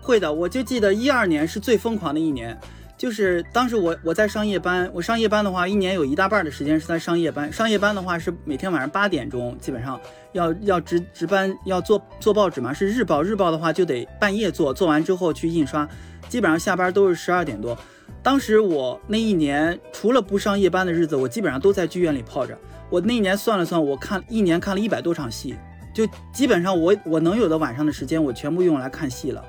[0.01, 2.57] 会的，我就记得一二年是最疯狂的一年。
[2.97, 7.53] 就是当时我我在上夜班，我上夜班的话，一年有一大半的时间是在上夜班。
[7.53, 10.01] 上夜班的话是每天晚上八点钟，基本上
[10.33, 13.21] 要要值值班，要做做报纸嘛，是日报。
[13.21, 15.87] 日报的话就得半夜做，做完之后去印刷，
[16.27, 17.77] 基本上下班都是十二点多。
[18.23, 22.57] 当时我那一年除了不上夜班的日子，我基本上都在剧院里泡着。
[22.89, 25.55] 我那一年算了算，我看一年看了一百多场戏，
[25.93, 29.45] 就基本上我我能有的晚上的时间，我全部用来看戏了。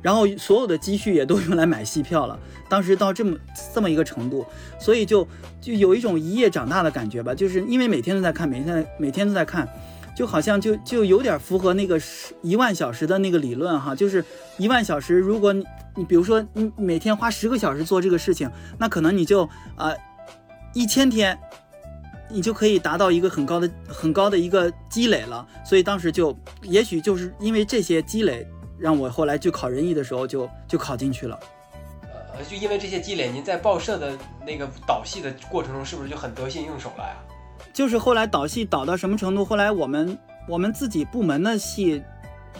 [0.00, 3.36] 然后所有的积蓄也都用来买戏票了， 当时到这么
[3.74, 4.46] 这么一个程度，
[4.78, 5.26] 所以就
[5.60, 9.68] 就有一种一夜长大的感觉吧，就是因为每天都在看，每天每天都在看，
[10.16, 14.24] 就好像就就有点符合那个十一万小时的那个理论哈，就是
[14.56, 15.64] 一万小时，如果你
[15.96, 19.92] 你比如说你每天花十个小时做这个事情，那可能你就呃
[20.74, 21.36] 一千天，
[22.30, 28.46] 你就可以达到一个很高的很高的一个积累了，所以当时就也许就是因为这些积累。
[28.78, 31.38] 让我后来去考人艺的时候，就就考进去了。
[32.34, 37.16] 呃，就因为这些积累，您在报社的那个导戏的过程中，是不是就很得心应手了呀？
[37.72, 39.44] 就是后来导戏导到什么程度？
[39.44, 40.16] 后来我们
[40.48, 42.02] 我们自己部门的戏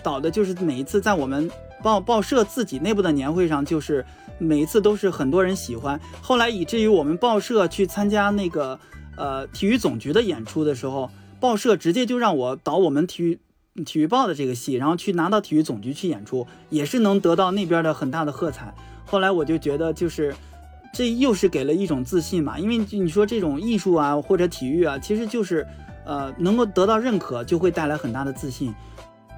[0.03, 1.51] 导的，就是每一次在我们
[1.83, 4.05] 报报社自己内部的年会上，就是
[4.39, 6.01] 每一次都是很多人喜欢。
[6.21, 8.79] 后来以至于我们报社去参加那个
[9.17, 13.39] 呃体育总局的演出的时候，报社直接就让我导我们体育。
[13.85, 18.75] 体育报的这个戏，然后去拿到体育总局去演出，也是能得到那边的很大的喝彩。
[19.05, 20.35] 后来我就觉得，就是
[20.93, 25.67] 这又是给了一种自信嘛，因为你说这种艺术啊或者体育啊，其实就是
[26.05, 28.75] 呃能够得到认可，就会带来很大的自信。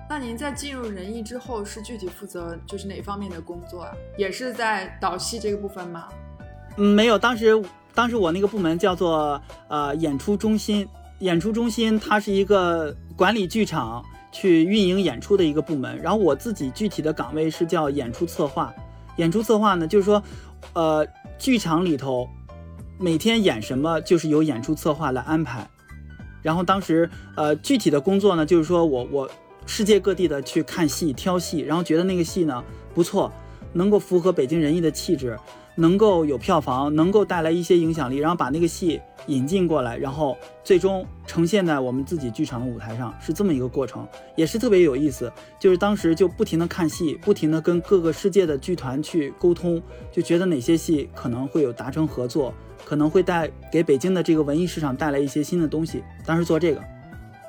[0.09, 3.93] 那您在进入人艺之后，是具体负责就是哪方面的工作啊？
[4.19, 6.09] 也是在导戏这个部分吗？
[6.77, 7.63] 嗯，没有，当时
[7.95, 10.89] 当时我那个部门叫做呃演出中心，
[11.21, 14.05] 演出中心它是一个管理剧场。
[14.33, 18.73] 去运营演出的一个部门，然后我自己具体的岗位是叫演出策划。
[19.17, 20.23] 演出策划呢，就是说，
[20.73, 21.07] 呃，
[21.39, 22.29] 剧场里头
[22.99, 25.69] 每天演什么，就是由演出策划来安排。
[26.43, 29.31] 然后当时，呃，具体的工作呢，就是说我我
[29.67, 32.65] 世界各地的去看戏、挑戏，然后觉得那个戏呢
[32.95, 33.31] 不错，
[33.75, 35.39] 能够符合北京人艺的气质。
[35.81, 45.33] 能够有票房，能够带来一些影响力，然后把那个戏引进过来，然后最终呈现在我们自己剧场的舞台上，是这么一个过程，也是特别有意思。
[45.59, 52.53] 就是当时就不停的看戏，不停的跟各个世界的剧团去沟通，就觉得哪些戏可能会有达成合作，
[52.85, 56.05] 可能会带给北京的这个文艺市场带来一些新的东西。
[56.27, 56.83] 当时做这个，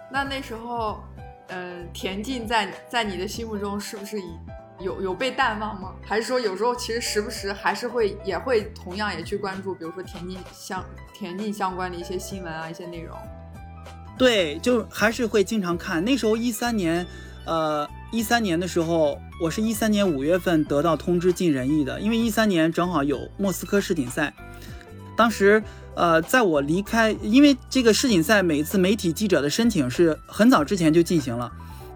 [0.10, 1.04] 那那时候，
[1.48, 4.24] 呃，田径在在你的心目中是不是以？
[4.82, 5.94] 有有被淡忘吗？
[6.06, 13.18] 还是说有时候其实时不时还是会也会同样也去关注，比如说田径相田径相关的一些新闻啊一些内容？
[14.18, 16.04] 对，就还是会经常看。
[16.04, 17.06] 那时候一三年，
[17.46, 24.32] 呃，一三年的时候，我是一三年五月份得到通知进人艺的，因为一三年正好有莫斯科世锦赛，
[25.18, 25.64] 当时
[25.96, 31.52] 呃，在我离开，因为这个世锦赛每次媒体记者的申请是很早之前就进行了，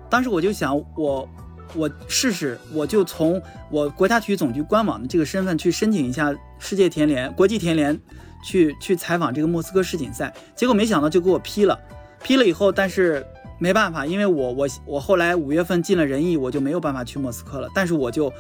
[0.09, 1.29] 当时我就想我
[1.75, 7.99] 我试试，我就从我国家体育总局官网的这个身份去申请一下世界田联、国际田联，
[8.43, 11.79] 去去采访这个莫斯科世锦赛，结果没想到就给我批了，
[12.23, 13.25] 批了以后，但是。
[13.57, 17.69] 没办法，因为我我我后来五月份进了仁义，我就没有办法去莫斯科了。
[17.73, 18.31] 但是我就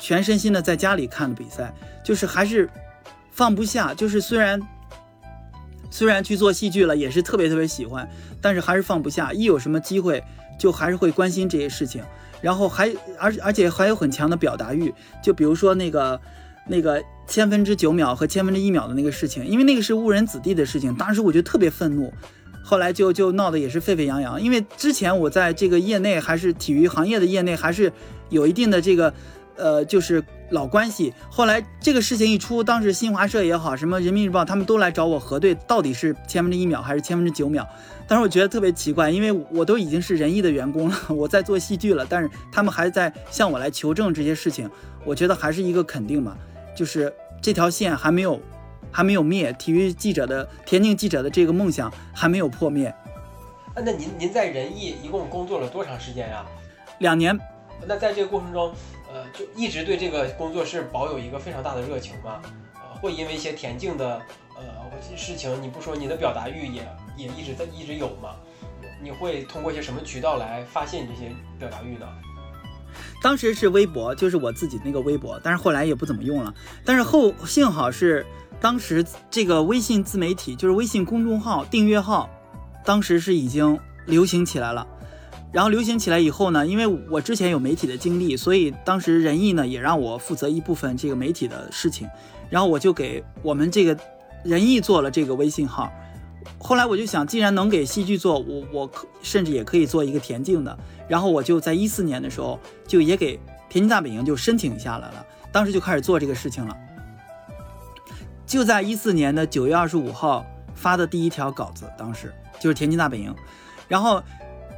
[0.00, 1.72] 全身心的在家里看了比赛，
[2.04, 2.68] 就是还是
[3.30, 3.94] 放不下。
[3.94, 4.60] 就是虽然
[5.88, 8.10] 虽然去做戏剧了，也是特别特别喜欢，
[8.40, 9.32] 但是还是放不下。
[9.32, 10.20] 一有什么机会，
[10.58, 12.02] 就还是会关心这些事情。
[12.40, 16.20] 然后还而而且还有很强的表达欲，就比如说那个
[16.66, 22.12] 那个千分之九秒和千分之一秒的那个事情，因为那个是误人子弟的事情，当时我就特别愤怒。
[22.62, 27.92] 后来就就闹得也是沸沸扬扬，因为之前我在这个业内还是体育行业的业内还是
[28.28, 29.12] 有一定的这个，
[29.56, 31.12] 呃，就是老关系。
[31.30, 37.66] 后来这个事情一出，当时新华社也好，什么人民日报他们都来找我核对，到底是千分之一秒还是千分之九秒。
[38.10, 44.68] 当时我觉得特别奇怪，因为我都已经是仁义的员工了， 我在做戏剧了，但是他们还在向我来求证这些事情。
[45.04, 46.36] 我觉得还是一个肯定嘛，
[46.74, 48.40] 就是这条线还没有。
[48.92, 52.88] 还没有灭，体育记者的田径记者的这个梦想还没有破灭。
[52.88, 56.44] 啊，那您您在仁义一共工作了多长时间呀？
[56.98, 57.38] 两年。
[57.86, 58.74] 那在这个过程中，
[59.12, 62.42] 呃，就一直对这个工作是保有一个非常大的热情吗？
[62.74, 64.20] 呃，会因为一些田径的
[64.56, 66.82] 呃事情，你不说你的表达欲也
[67.20, 68.30] 也一直在一直有吗？
[69.02, 72.06] 你会通过一些什么渠道来发现这些表达欲呢？
[73.22, 76.54] 当时是微博，就是我自己那个微博，但是后来也不怎么用了。
[76.84, 78.24] 但是后幸好是。
[78.62, 82.28] 当时这个微信自媒体就是微信公众号订阅号，
[82.84, 84.86] 当时是已经流行起来了。
[85.50, 92.06] 然后流行起来以后呢，因为我之前有媒体的经历，所以当时仁义呢也让我负责一部分这个媒体的事情。
[92.50, 93.98] 然后我就给我们这个
[94.44, 95.90] 仁义做了这个微信号。
[96.58, 100.78] 后来我就想，既然能给戏剧做，我我可甚至也可以做一个田径的。
[101.08, 103.38] 然后我就在一四年的时候，就也给
[103.68, 105.26] 田径大本营就申请下来了。
[105.52, 106.76] 当时就开始做这个事情了。
[108.46, 113.34] 就在一四年的九月二十五号发的第一条稿子，当时就是田径大本营，
[113.86, 114.22] 然后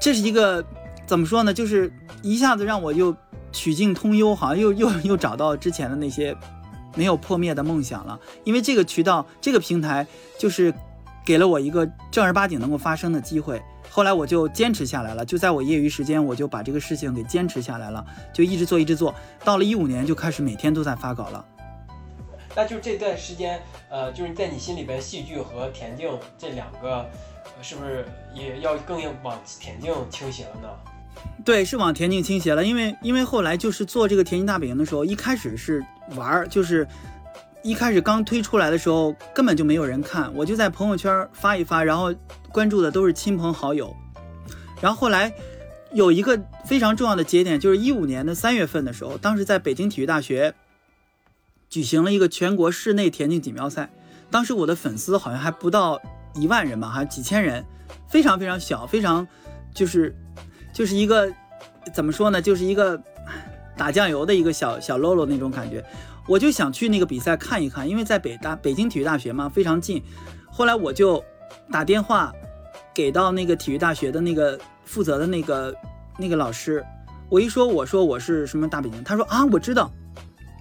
[0.01, 0.65] 这是一个
[1.07, 1.53] 怎么说呢？
[1.53, 1.93] 就是
[2.23, 3.15] 一下子让我又
[3.51, 6.37] 曲径通幽，好像又又又找到之前的那些
[6.95, 8.19] 没有破灭的梦想了。
[8.45, 10.07] 因为这个渠道、这个平台，
[10.39, 10.73] 就是
[11.25, 13.63] 给了我一个正儿八经能够发声的机会。
[13.91, 19.15] 后来我就坚持下来了，就在我业余时间，我就把这个事情给坚持下来了，就一直做，一直做
[19.45, 21.45] 到了一五年，就开始每天都在发稿了。
[22.55, 23.61] 那就这段时间，
[23.91, 27.07] 呃，就是在你心里边，戏剧和田径这两个，
[27.61, 30.69] 是不是也要更往田径倾斜了呢？
[31.45, 35.85] 对，是往田径倾斜了，因为因为后来就是做这个田径大本营的时候，一开始是
[36.17, 36.87] 玩儿，就是
[37.63, 42.15] 一开始刚推出来的时候根本就没有人看，我就在朋友圈发一发，然后
[42.51, 43.95] 关注的都是亲朋好友，
[44.81, 45.33] 然后后来
[45.93, 50.55] 有一个非常重要的节点，就是一五年的三月份的时候，当时在北京体育大学。
[51.71, 53.89] 举行了一个全国室内田径锦标赛，
[54.31, 55.99] 当时我的粉丝好像还不到
[56.35, 57.65] 一万人吧，还几千人，
[58.07, 59.27] 非常非常小，非常
[59.73, 60.15] 就是
[60.75, 61.33] 就是一个
[61.95, 63.03] 怎么说呢，就是一个
[63.75, 65.83] 打酱油的一个小小喽啰那种感觉。
[66.29, 70.03] 我就想去那个比赛看一看，因为在北大北京体育大学嘛，非常近。
[70.51, 71.23] 后来我就
[71.71, 72.33] 打电话
[72.95, 75.75] 给到那个体育大学的那个负责的那个
[76.19, 76.85] 那个老师，
[77.29, 79.91] 我一说我说我是什么大北京，他说啊我知道。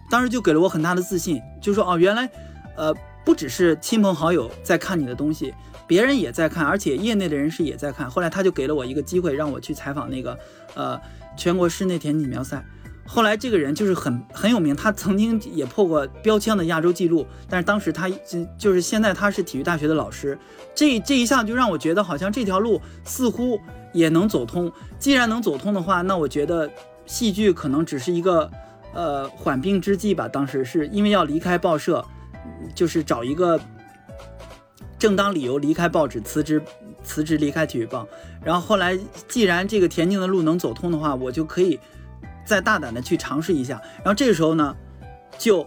[0.09, 2.29] 当时就给了我很大的自信，就说哦，原来，
[2.75, 2.93] 呃，
[3.23, 5.53] 不只是亲朋好友在看你的东西，
[5.87, 8.09] 别人也在看，而且业内的人士也在看。
[8.09, 10.37] 后来他就给了我一个机会，让我去采访那个，
[10.73, 10.99] 呃，
[11.37, 12.61] 全国室内田径锦标赛。
[13.05, 20.37] 后来这个人就是很很有名，他曾经也破过标枪的亚洲纪录，但是当时他就就是现在他是体育大学的老师。
[20.73, 23.59] 这这一下就让我觉得好像这条路似乎
[23.93, 24.71] 也能走通。
[24.97, 26.69] 既然能走通的话，那我觉得
[27.05, 28.49] 戏剧可能只是一个。
[28.93, 30.27] 呃，缓兵之计吧。
[30.27, 32.03] 当时是因为要离开报社，
[32.75, 33.57] 就是找一个
[34.99, 36.61] 正当理由离开报纸，辞职，
[37.01, 38.05] 辞职离开体育报。
[38.43, 38.99] 然后后来，
[39.29, 41.79] 既然这个田径的路能走通的话，我就可以
[42.51, 43.81] 再大胆的去尝试一下。
[43.99, 44.75] 然后这个时候呢，
[45.37, 45.65] 就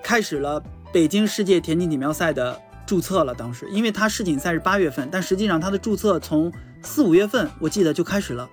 [0.00, 3.34] 开始了北京世界田径锦标赛的注册了。
[3.34, 6.52] 当时，因为它世锦赛是八月份，但实际上它的注册从
[6.84, 8.48] 四五月份，我记得就开始了。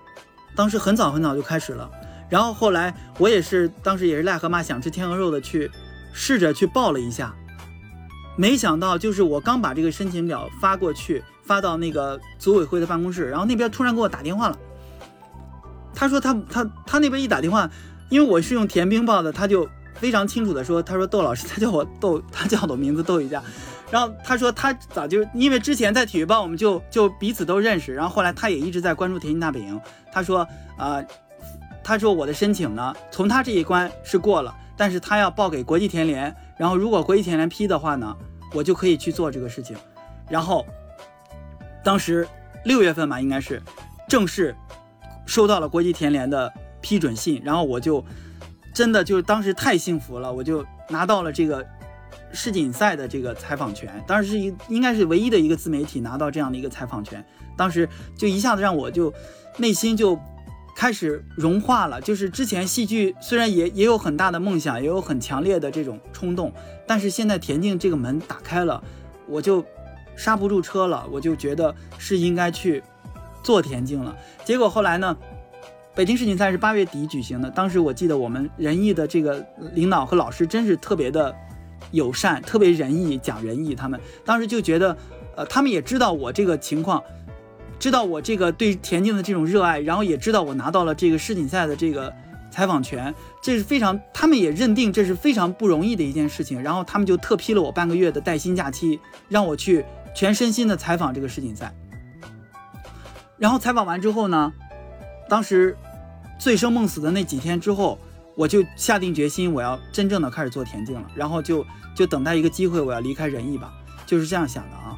[0.56, 1.88] 当时很早很早就开始了。
[2.28, 5.70] 然后后来我也是，当时也是癞蛤蟆想吃天鹅肉的去
[6.12, 7.36] 试着去报了一下，
[8.36, 14.58] 没想到就是我刚把这个申请表发过去，发到那个组委会的办公室，然后那边突然给我打电话了，
[15.96, 17.70] 他说他他他那边一打电话，
[18.10, 23.42] 因为我是用田冰报的，他就非常清楚的说，他说窦老师，他叫我窦，他叫我名字窦一佳。
[23.92, 29.80] 然后他说他早就因为之前在体育报我们就就彼此都认识，然后后来他也一直在关注田径大本营。
[30.12, 31.02] 他说啊、
[31.84, 38.14] 他说我的申请呢，从他这一关是过了，但是他要报给国际田联，然后如果国际田联批的话呢，
[38.54, 39.78] 我就可以去做这个事情。
[40.28, 40.66] 然后
[41.84, 42.28] 当时
[42.66, 43.62] 六月份吧，应该是
[44.10, 44.56] 正式
[45.26, 46.52] 收到了国际田联的
[46.82, 48.04] 批准信，然后我就
[48.74, 51.66] 真的就是当时太幸福了，我就拿到了这个
[52.32, 57.24] 世锦赛的这个采访权，当时是一应该是唯一的一个自媒体拿到这样的一个采访权，
[57.58, 59.14] 当时就一下子让我就
[59.58, 60.20] 内心就
[60.76, 62.02] 开始融化了。
[62.02, 66.54] 就是之前戏剧虽然也也有很大的梦想，也有很强烈的这种冲动，
[66.86, 68.84] 但是现在田径这个门打开了，
[69.28, 69.64] 我就
[70.18, 72.84] 刹不住车了，我就觉得是应该去
[73.46, 74.14] 做田径了。
[74.44, 75.16] 结果后来呢？
[75.98, 79.42] 北京世锦赛是八月底举行的，当时我记得我们仁义的这个
[79.76, 81.34] 领导和老师真是特别的
[81.92, 83.74] 友善，特别仁义，讲仁义。
[83.74, 84.98] 他们当时就觉得，
[85.38, 87.02] 呃，他们也知道我这个情况，
[87.80, 92.14] 知道我这个对田径的这种热爱，然后也知道我拿到了这个世锦赛的这个
[92.52, 101.74] 采访权，这是非常，他们也认定这是非常不容易的一件事情，然后他们就特批了我半个月的带薪假期，让我去全身心的采访这个世锦赛。
[103.38, 104.52] 然后采访完之后呢，
[105.28, 105.78] 当时
[106.40, 108.00] 醉生梦死的那几天之后，
[108.36, 111.66] 我就下定决心，我要真正的开始做田径了，然后就
[111.96, 113.74] 就等待一个机会，我要离开仁义吧，
[114.06, 114.98] 就是这样想的啊。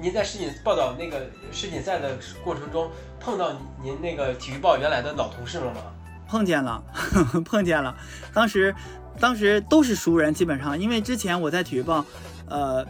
[0.00, 2.90] 您在世锦报道那个世锦赛的过程中，
[3.20, 3.52] 碰到
[3.82, 5.80] 您那个体育报原来的老同事了吗？
[6.26, 6.82] 碰见了，
[7.44, 7.94] 碰见了。
[8.32, 8.74] 当时，
[9.18, 12.04] 当时都是熟人，基本上，因为之前我在体育报，
[12.48, 12.86] 呃，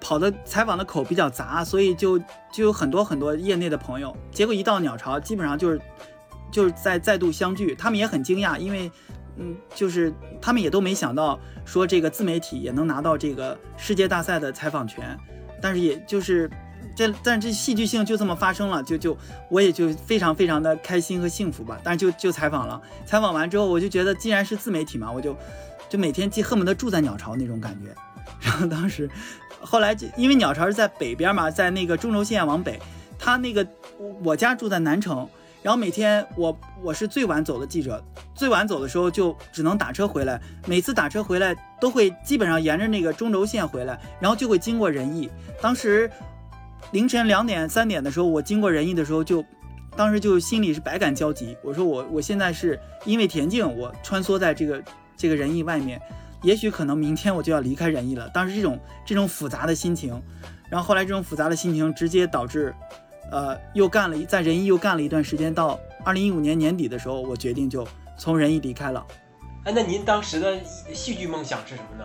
[0.00, 2.18] 跑的采访的口比较杂，所以就
[2.52, 4.16] 就有很多很多业内的朋友。
[4.30, 5.80] 结果一到鸟巢，基本上就是
[6.50, 8.90] 就是在再度相聚，他们也很惊讶，因为
[9.36, 15.18] 嗯，就是他们也都没想到说这个自媒体也能拿到这个世界大赛的采访权，
[15.60, 16.50] 但是也就是。
[16.96, 19.18] 这，但这戏剧性就这么发生了，就就
[19.50, 21.76] 我也就非常非常的开心和幸福吧。
[21.82, 25.36] 但是就就采访了，采访完之后，我就觉得既然是自媒体嘛，我就
[25.88, 27.92] 就每天既恨不得住在鸟巢那种感觉。
[28.40, 29.10] 然后当时
[29.64, 32.78] 后来就因为鸟巢是在北边嘛，在那个中轴线往北，
[33.18, 33.66] 他那个
[34.22, 35.28] 我家住在南城，
[35.62, 38.02] 然后每天我我是最晚走的记者，
[38.34, 45.30] 最晚走的时候就只能打车回来，每次打车回来都会基本上沿着那个中轴线回来，然后就会经过仁义。
[45.60, 46.10] 当时。
[46.92, 49.44] 凌晨两点三点的时候，我经过仁义的时候就，
[49.96, 51.56] 当时就心里是百感交集。
[51.60, 54.80] 我说我我现在是因为田径，我穿梭在这个
[55.16, 56.00] 这个仁义外面，
[56.44, 58.28] 也许可能明天我就要离开仁义了。
[58.28, 60.22] 当时这种这种复杂的心情，
[60.70, 62.74] 然后后来这种复杂的心情直接导致，
[63.32, 67.86] 呃，又干了在仁义又干了一段时间，到二零一五年年底的时候，我决定就
[68.18, 69.04] 从仁义离开了。
[69.64, 72.04] 哎，那您当时的戏剧梦想是什么呢？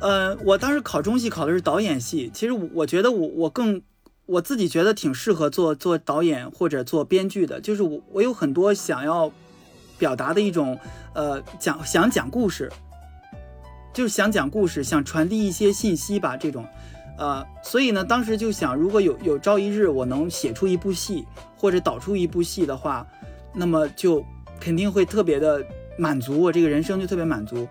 [0.00, 3.82] 呃，我当时考中戏考的是导演系，其实我我觉得我我更
[4.26, 9.30] 我自己觉得挺适合做做导演或者做编剧的，就是我我有很多想要
[9.98, 10.78] 表达的一种
[11.12, 12.70] 呃讲想讲故事，
[13.92, 16.66] 就是想讲故事，想传递一些信息吧这种，
[17.18, 21.26] 呃，所以呢，当时就想如果有有朝一日我能写出一部戏
[21.56, 23.06] 或者导出一部戏的话，
[23.54, 24.24] 那么就
[24.60, 25.64] 肯定会特别的
[25.98, 27.68] 满足，我这个人生就特别满足。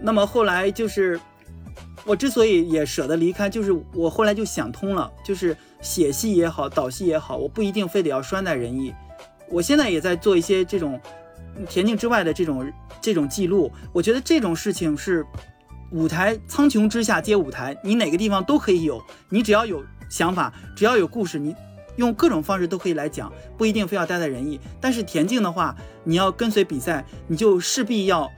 [0.00, 1.20] 那么后来就是。
[2.06, 8.94] 我之所以也舍得离开，就是我后来就想通了，就是写戏也好，导戏也好，我不一定非得要拴在人艺。
[9.48, 11.00] 我现在也在做一些这种
[11.66, 13.72] 田径之外的这种这种记录。
[13.90, 15.24] 我觉得这种事情是
[15.94, 21.54] 舞台苍穹之下皆舞台，你哪个地方都可以有，你只要有想法，只要有故事，你
[21.94, 24.58] 用各种方式都可以来讲，不一定非要待在仁义。
[24.80, 25.72] 但是田径的话，
[26.02, 28.28] 你要跟随比赛，你就势必要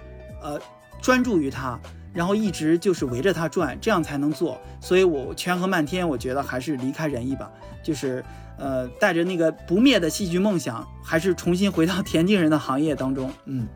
[0.43, 0.61] 呃
[1.01, 1.81] 专注于它。
[2.13, 4.59] 然后一直就是围着它转，这样才能做。
[4.81, 7.51] 所以我权衡半天，我觉得还是离开仁义吧，
[7.83, 8.25] 就是
[8.59, 13.31] 呃带着那个不灭的戏剧梦想，还是重新回到田径人的行业当中。
[13.45, 13.67] 嗯，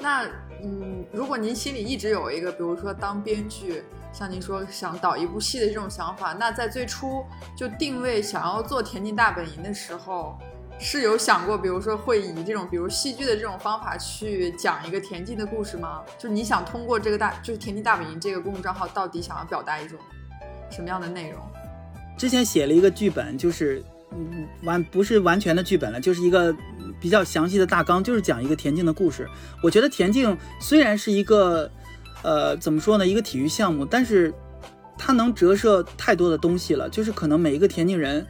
[0.00, 0.24] 那
[0.64, 7.22] 嗯，如果您心里一直有一个，比如说当编剧，像您说想导一部戏的这种想法，那在最初
[7.56, 10.36] 就定位想要做田径大本营的时候。
[10.76, 16.02] 是有想过，比如说会以这种，比如戏剧的这种方法去讲一个田径的故事吗？
[16.18, 19.96] 就你想通过这个大，就是田径大本营这个公众账号，到底想要表达一种
[20.72, 21.40] 什么样的内容？
[22.18, 26.52] 之前写了一个剧本，就是嗯完不是完全的剧本了，就是一个
[27.04, 29.28] 比较详细的大纲，就是讲一个田径的故事。
[29.62, 31.70] 我觉得田径虽然是一个，
[32.22, 34.32] 呃，怎么说呢，一个体育项目，但是
[34.96, 38.26] 它能折射太多的东西了，就是可能每一个田径人。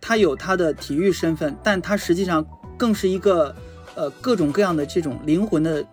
[0.00, 2.42] 他有他的体育身份，但他实际上
[2.78, 3.54] 更是一个
[3.94, 5.84] 呃各种各样的这种灵魂的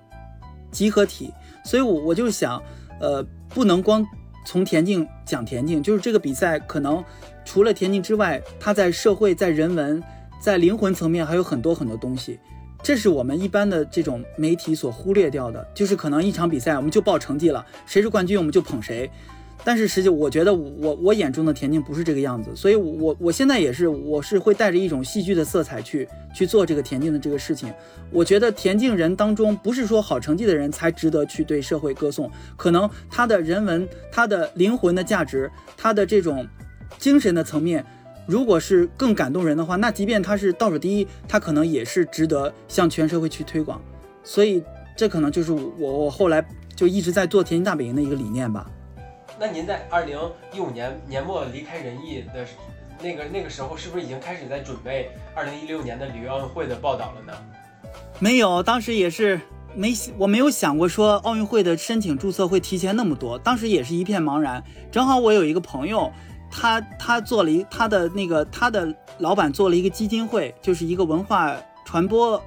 [0.71, 1.33] 集合体。
[1.65, 2.63] 所以我我就想，
[3.01, 4.05] 呃，不能光
[4.45, 7.03] 从田径讲田径，就是这个比赛可能
[7.43, 10.01] 除了田径之外，它在社会、在人文、
[10.41, 12.39] 在灵魂层面还有很多很多东西。
[12.83, 19.07] 这是我们一般的这种媒体所忽略掉的，就是可能一场比赛我们就报成绩了，谁是冠军我们就捧谁。
[19.63, 27.71] 但是实际我觉得我我眼中的田径不是这个样子，所以我我现在也是我是会带着一种戏剧的色彩去去做这个田径的这个事情。
[28.09, 36.47] 我觉得田径人当中不是说好成绩的人才值得去对社会歌颂，可能他的人文、他的灵魂的价值、他的这种
[36.97, 37.85] 精神的层面。
[38.31, 43.81] 如果是更感动人的话，那即便他是倒数第一，他可能也是值得向全社会去推广。
[44.23, 44.63] 所以
[44.95, 46.41] 这可能就是我我后来
[46.73, 48.71] 就一直在做田径大本营的一个理念吧。
[49.37, 50.17] 那您在二零
[50.53, 52.47] 一五年年末离开仁义的
[53.03, 57.33] 那个那个时候，是不是已经开始在准备二零一六年的里约奥运会的报道了呢？
[58.19, 59.41] 没有，当时也是
[59.75, 64.63] 没我没有想过说奥运会的申请注册会提前那么多，当时也是一片茫然。
[64.89, 66.09] 正好我有一个朋友。
[66.51, 72.41] 他他做了一他的那个他的老板做了一个基金会，就是一个文化传播、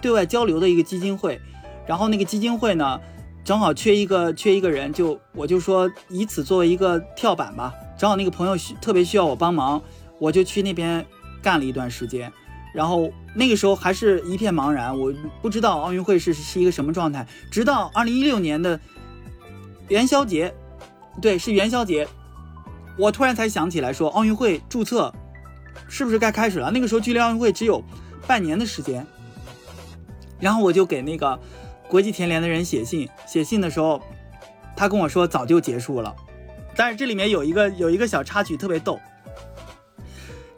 [0.00, 1.40] 对外交流的一个基金会。
[1.86, 3.00] 然后那个基金会呢，
[3.44, 7.74] 正好缺一个缺一个人，就我就说以此作为一个跳板吧。
[7.98, 9.82] 正好那个朋友需特别需要我帮忙，
[10.18, 11.04] 我就去那边
[11.42, 12.32] 干了一段时间。
[12.72, 17.26] 然后那个时候还是一片茫然，我不知道奥运会是是一个什么状态。
[17.50, 18.78] 直到二零一六年的
[19.88, 20.54] 元宵节，
[21.20, 22.06] 对，是元宵节。
[23.00, 25.10] 我突然才想起来，说奥运会注册
[25.88, 26.70] 是不是该开始了？
[26.70, 27.82] 那个时候距离奥运会只有
[28.26, 29.06] 半年的时间。
[30.38, 31.40] 然后我就给那个
[31.88, 34.02] 国际田联的人写信，写信的时候，
[34.76, 36.14] 他跟我说早就结束了。
[36.76, 39.00] 但是这里面有一个有一个小插曲特别逗，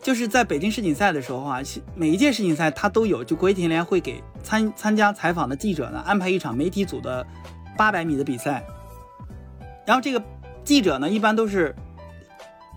[0.03, 1.61] 就是在北京世锦赛的时候啊，
[1.95, 7.24] 每一届世锦赛他都有，就国际田联会给参参加采访的记者呢安排一场媒体组的
[7.76, 8.64] 八百米的比赛，
[9.86, 10.20] 然后这个
[10.64, 11.72] 记者呢一般都是。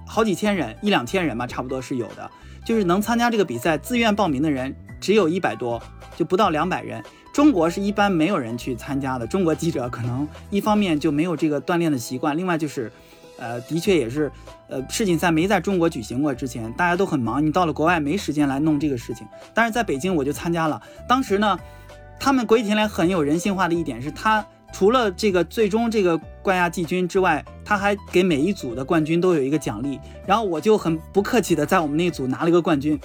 [0.05, 2.29] 好几千人，一两千人吧，差不多是有的。
[2.65, 5.81] 就是能参加这个比赛，自愿报名的人只有一百多，
[6.15, 7.03] 就不到两百人。
[7.31, 9.27] 中国是一般没有人去参加的。
[9.27, 12.91] 中国记者可能一方面就没有这个锻炼的习惯，另外就是，
[13.37, 14.31] 呃，的确也是，
[14.67, 19.27] 呃，世锦赛没在中国举行过之前，大家都很忙，你到了国外没时间来弄这个事情。
[19.53, 20.81] 但是在北京我就参加了。
[21.07, 21.59] 当时呢，
[22.19, 24.45] 他们国际田联很有人性化的一点是，他。
[24.77, 29.97] 除了这个最终这个冠亚季军之外，他还给每一组的冠军都有一个奖励。
[30.27, 32.99] 然后我就很不客气的在我们那组拿了一个冠军。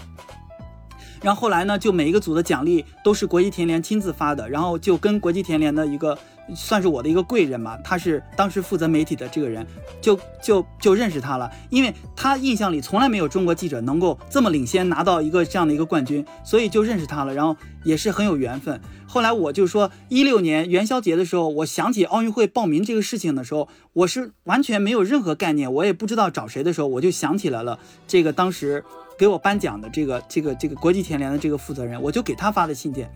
[1.22, 4.50] 然后后来呢，就每一个组的奖励都是国际田联亲自发的。
[4.50, 6.18] 然后就跟国际田联的一个。
[6.52, 9.64] 算是我的一个贵人吧，他是当时负责媒体的这个人，
[10.00, 18.80] 就就就认识他了，因为他印象里从来没有中国记者能够这么领先拿到一个这样的一个冠军，所以就认识他了，然后也是很有缘分。
[19.12, 28.84] 后来我就说，一六年元宵节的时候，我想起奥运会报名这个事情的时候，我是完全没有任何概念，我也不知道找谁的时候，我就想起来了这个当时
[29.18, 33.10] 给我颁奖的这个这个这个国际田联的这个负责人，我就给他发的信件，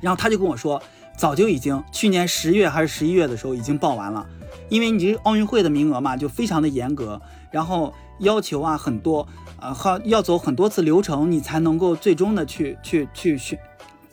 [0.00, 0.82] 然后他就跟我说。
[1.14, 4.26] 早就已经去年十月还是十一月的时候已经报完了，
[4.70, 7.20] 因为你这奥运会的名额嘛，就非常的严格，
[7.50, 9.28] 然后要求啊很多，
[9.60, 13.58] 呃，好要走很多次流程，你才能够最终的去去去选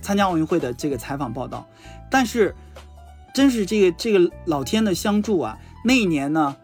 [0.02, 1.68] 参加奥运会的这个采访报道。
[2.10, 2.56] 但是，
[3.34, 5.58] 真是这个这个老天的相助啊！
[5.86, 6.56] 那一年呢，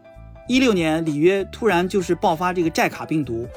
[0.47, 3.47] 一六年里约突然就是爆发这个寨卡病毒，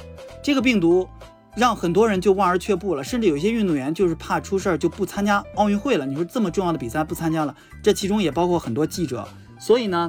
[0.42, 1.08] 这个病毒。
[1.56, 6.06] 让很多人就望而却步了，甚至有些运动员就是怕出事儿就不参加奥运会了。
[6.06, 9.26] 你说这么重要的比赛不参加了，这其中也包括很多记者。
[9.58, 10.08] 所以呢，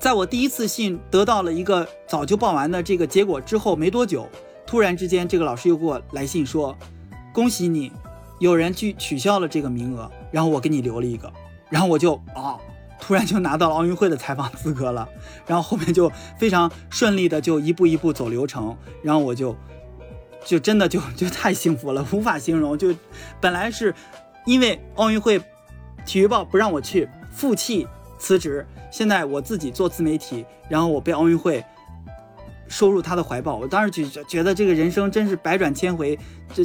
[0.00, 4.28] 在我第一次信得到了一个早就报完的这个结果之后没多久，
[4.66, 6.76] 突然之间这个老师又给我来信说
[7.36, 7.92] ：“恭喜你，
[8.38, 11.30] 有人去取消了这个名额，然后我给你留了一个。”
[11.68, 12.56] 然后我就啊，
[12.98, 15.06] 突然就拿到了奥运会的采访资格了。
[15.46, 19.54] 然后后面就非常顺利的就一步一步走流程，然后我就。
[20.46, 22.78] 就真的就 就太幸福了，无法形容。
[22.78, 22.94] 就
[23.38, 23.94] 本来是
[24.46, 25.38] 因为奥运会，
[26.06, 27.86] 体育报不让我去，负气
[28.18, 28.66] 辞职。
[28.90, 31.62] 现在我自己做自媒体，然后我被奥运会
[32.68, 33.56] 收入他的怀抱。
[33.56, 36.18] 我当时就觉得这个人生真是百转千回，
[36.54, 36.64] 这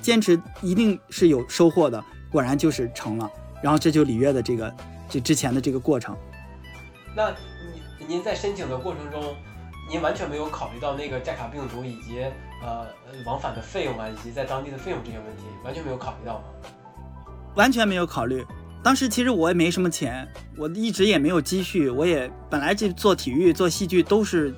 [0.00, 2.02] 坚持一定是有收获的。
[2.30, 3.30] 果然就是成了。
[3.62, 4.74] 然后这就里约的这个
[5.08, 6.16] 这之前的这个过程。
[7.16, 7.30] 那
[7.98, 9.34] 您您在申请的过程中，
[9.90, 12.24] 您完全没有考虑到那个寨卡病毒以及。
[12.60, 12.88] 呃，
[13.24, 16.44] 往返的费用啊，以及在当地的费用这些问题，完全没有考虑到吗？
[17.54, 18.44] 完全没有考虑。
[18.82, 20.26] 当时其实我也没什么钱，
[20.56, 24.52] 我一直也没有积蓄，我也本来就做体育、做戏剧都是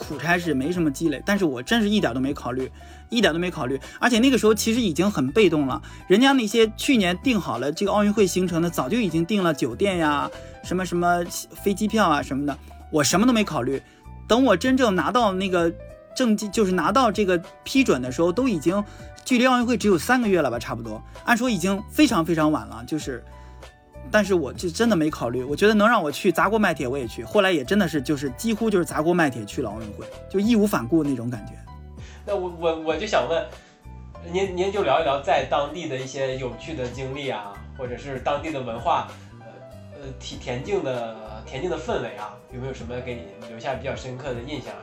[0.00, 1.22] 苦差事，没什么积累。
[1.24, 2.70] 但是我真是一点都没考虑，
[3.10, 3.78] 一点都没考虑。
[4.00, 10.30] 而且那个时候其实已经很被动了，人家那些去年定好了这个奥运会行程的，早就已经订了酒店呀，
[10.64, 11.22] 什么什么
[11.62, 12.58] 飞机票啊什么的，
[12.90, 13.80] 我什么都没考虑。
[14.26, 15.72] 等我真正拿到那个
[16.16, 18.82] 证件，就是拿到这个批准的时候，都已经
[19.24, 21.02] 距离奥运会只有三个月了吧，差不多。
[21.24, 23.22] 按说已经非常非常晚了，就是。
[24.10, 27.24] 但是我就真的没考虑，我觉得能让我去砸锅卖铁我也去。
[27.24, 31.52] 后来也真的是就是几乎就是砸锅卖铁去了奥运会，就义无反顾那种感觉。
[32.26, 33.44] 那我我我就想问，
[34.32, 39.08] 您您就聊一聊在当地的一些有趣的经历啊，或者是当地的文化，
[39.40, 39.46] 呃
[39.94, 44.82] 呃田田径的田径的氛围啊，有没有什么给你留下比较深刻的印象啊？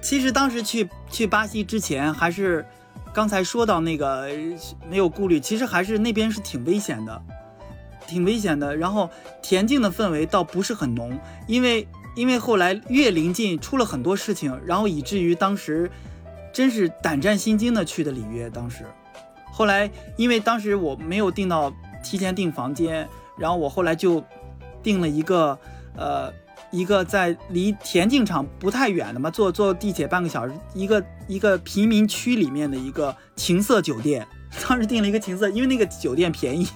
[0.00, 2.64] 其实当时去去巴西之前，还是
[3.16, 4.28] 刚才说到那个
[4.90, 7.22] 没有顾虑，其实还是那边是挺危险的。
[8.06, 9.08] 挺危险的，然后
[9.42, 15.90] 田径的氛围倒不是很浓，因为因为后来越临近出了很多事情，然后以至于当时
[16.52, 18.50] 真是胆战心惊的去的里约。
[18.50, 18.84] 当时
[19.50, 21.72] 后来因为当时我没有订到
[22.04, 23.08] 提前订房间，
[23.38, 24.22] 然后我后来就
[24.82, 25.58] 订了一个
[25.96, 26.30] 呃
[26.76, 34.26] 一个在离田径场不太远的嘛，坐坐地铁半个小时，一个一个贫民区里面的一个情色酒店。
[34.68, 36.68] 当时订了一个情色，因为那个酒店便宜。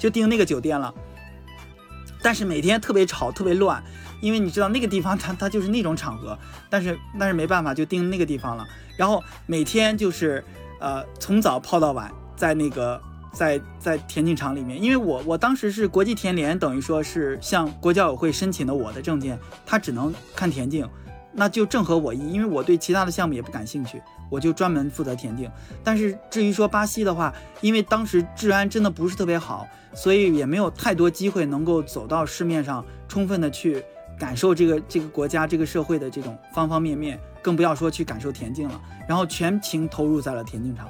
[0.00, 0.92] 就订那个酒店了，
[2.22, 3.80] 但是每天特别吵，特别乱，
[4.20, 6.36] 因为你知道那个地方它它就是那种场合，
[6.68, 8.66] 但是但是没办法就订那个地方了。
[8.96, 10.42] 然后每天就是
[10.80, 13.00] 呃从早泡到晚，在那个
[13.32, 20.88] 在在田径场里面，因为我我当时是国际田联，等于说是向国教委会申请的我的证件，他只能看田径，
[21.32, 24.02] 那就正合我意，因为我对其他的项目也不感兴趣。
[24.30, 25.50] 我就专门负责田径，
[25.82, 33.82] 但是至于说巴西的话，因为当时治安真的不是特别好，所以也没有太多机会能够走到市面上，充分的去
[34.16, 38.80] 感受这个这个国家这个社会的这种方方面面，更不要说去感受田径了。
[39.08, 40.88] 然后全情投入在了田径场。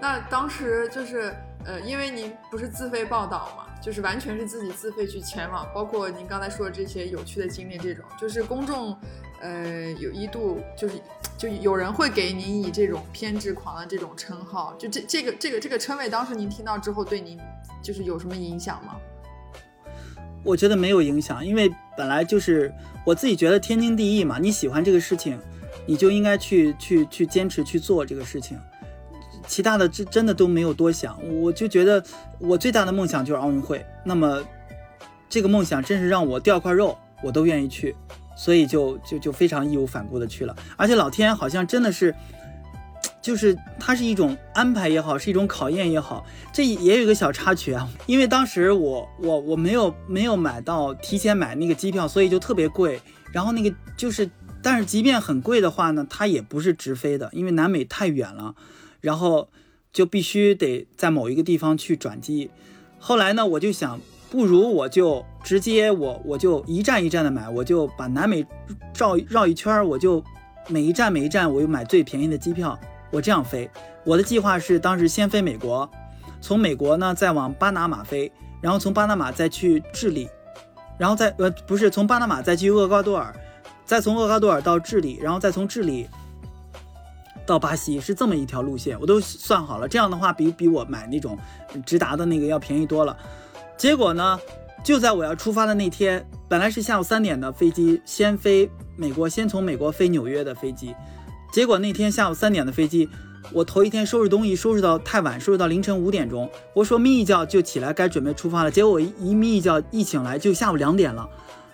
[0.00, 1.36] 那当时就是
[1.68, 8.96] 呃，因为您不是自费报道嘛，就是完全是自己自费去前往，包括您刚才说的这些有趣的经历，这种就是公众。
[9.40, 10.94] 呃，有一度就是，
[11.36, 17.38] 就有人会给您以这种偏执狂的这种称号，就这这个这个这个称谓，当时您听到之后，对您
[17.80, 18.96] 就是有什么影响吗？
[20.42, 24.40] 我觉得没有影响，因为本来就是我自己觉得天经地义嘛。
[24.40, 25.38] 你喜欢这个事情，
[25.86, 28.58] 你就应该去去去坚持去做这个事情，
[29.48, 31.18] 其他的真真的都没有多想。
[31.40, 32.00] 我就觉得
[32.38, 34.40] 我最大的梦想就是奥运会，那么
[35.28, 37.96] 这个梦想真是让我掉块肉，我都愿意去。
[38.36, 42.14] 所以就就就非常义无反顾的去了，而且老天好像真的是，
[43.20, 46.24] 就是它是一种安排也好，是一种考验也好。
[46.52, 53.00] 这也有一个小插曲啊， 因为当时我我我没有没有买到提前买那个机票，所以就特别贵。
[53.32, 54.30] 然后那个就是，
[54.62, 58.54] 但是即便很贵的话呢，它也不是直飞的，因为南美太远了，
[59.00, 59.48] 然后
[59.92, 62.50] 就必须得在某一个地方去转机。
[62.98, 64.00] 后来呢，我就想。
[64.30, 68.44] 不如我就直接我我就一站一站的买，我就把南美
[68.94, 70.22] 绕绕一圈，我就
[70.68, 72.78] 每一站每一站我就买最便宜的机票，
[73.10, 73.70] 我这样飞。
[74.04, 75.90] 我的计划是当时先飞美国，
[76.42, 78.30] 从美国呢再往巴拿马飞，
[78.60, 80.28] 然后从巴拿马再去智利，
[80.98, 83.34] 然后再呃不是从巴拿马再去厄瓜多尔，
[83.86, 86.06] 再从厄瓜多尔到智利，然后再从智利
[87.48, 89.88] 到巴西，是这么一条路线，我都算好了。
[89.88, 91.38] 这样的话比比我买那种
[91.86, 93.16] 直达的那个要便宜多了。
[93.78, 94.38] 结果呢，
[94.84, 100.94] 就在我要出发的那天，本来是下午三点的飞机，先飞美国，先从美国飞纽约的飞机。
[101.50, 103.08] 结果那天下午三点的飞机，
[103.50, 106.50] 我头一天收拾东西收拾到太晚，收拾到凌晨五点钟。
[106.74, 108.70] 我说眯一觉就起来，该准备出发了。
[108.70, 111.26] 结果我一眯一觉一醒来就下午两点了，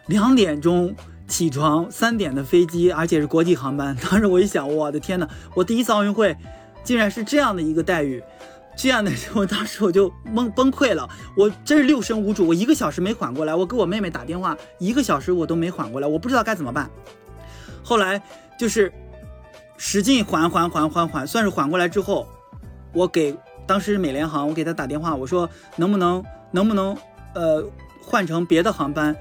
[0.07, 0.95] 两点钟
[1.27, 3.97] 起床，三点的飞机，而且是国际航班。
[3.97, 6.37] 当时我一想，我的天呐，我第一次奥运会
[6.83, 8.23] 竟然是这样的一个待遇。
[8.77, 16.91] 这样的时候，当时我就懵崩溃了，我真是六神无主，我一个小时没缓过来，我给我妹妹打电话，一个小时我都没缓过来，我不知道该怎么办。
[17.85, 18.21] 后来
[18.59, 18.93] 就是
[19.77, 22.27] 使劲缓缓缓缓缓，算是缓过来之后，
[22.93, 26.97] 我给当时美联航，我给他打电话，我说能不能能不能
[27.35, 27.65] 呃
[28.03, 29.17] 换成别的航班，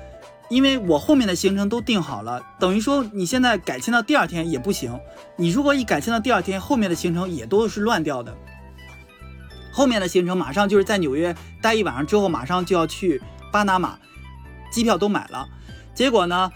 [0.54, 5.00] 因为我后面的行程都定好了，等于说你现在改签到第二天也不行，
[5.36, 8.38] 你如果一改签到第二天，后面的行程也都是乱掉的。
[9.72, 13.20] 后面的行程马上就是在纽约待一晚上之后，马上就要去
[13.52, 13.98] 巴拿马，
[14.72, 15.48] 机票都买了。
[15.96, 16.52] 结果呢，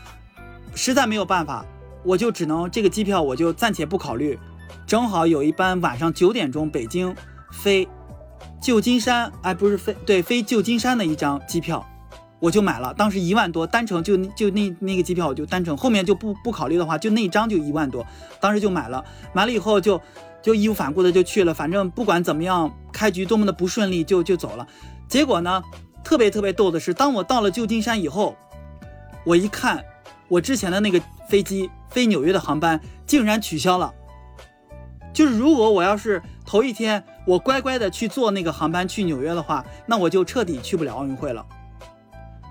[0.75, 1.65] 实在没有办法，
[2.03, 4.37] 我就只能这个机票我就暂且不考虑。
[4.85, 7.15] 正好有一班晚上九点钟北京
[7.51, 7.87] 飞
[8.61, 11.83] 旧金山，哎，不是飞对飞旧金山的一张机票，
[12.39, 18.05] 我就买了，当时一万多单程就就那那个机票我就单程，后面就不不考虑的话，就那张就一万多，
[18.39, 19.99] 当时就买了，买了以后就
[20.41, 24.67] 就义无反顾的就去了，反正不管怎么样，开局多么的不顺利就就走了。
[25.07, 25.63] 结果呢，
[26.03, 28.35] 特别特别逗的是，当我到了旧金山以后，
[29.23, 29.83] 我一看
[30.27, 33.91] 我之前的那个飞机飞纽约的航班竟然取消了。
[35.11, 41.43] 就是如果我要是头一天我乖乖的去坐那个航班去纽约的话，那我就彻底去不了奥运会了。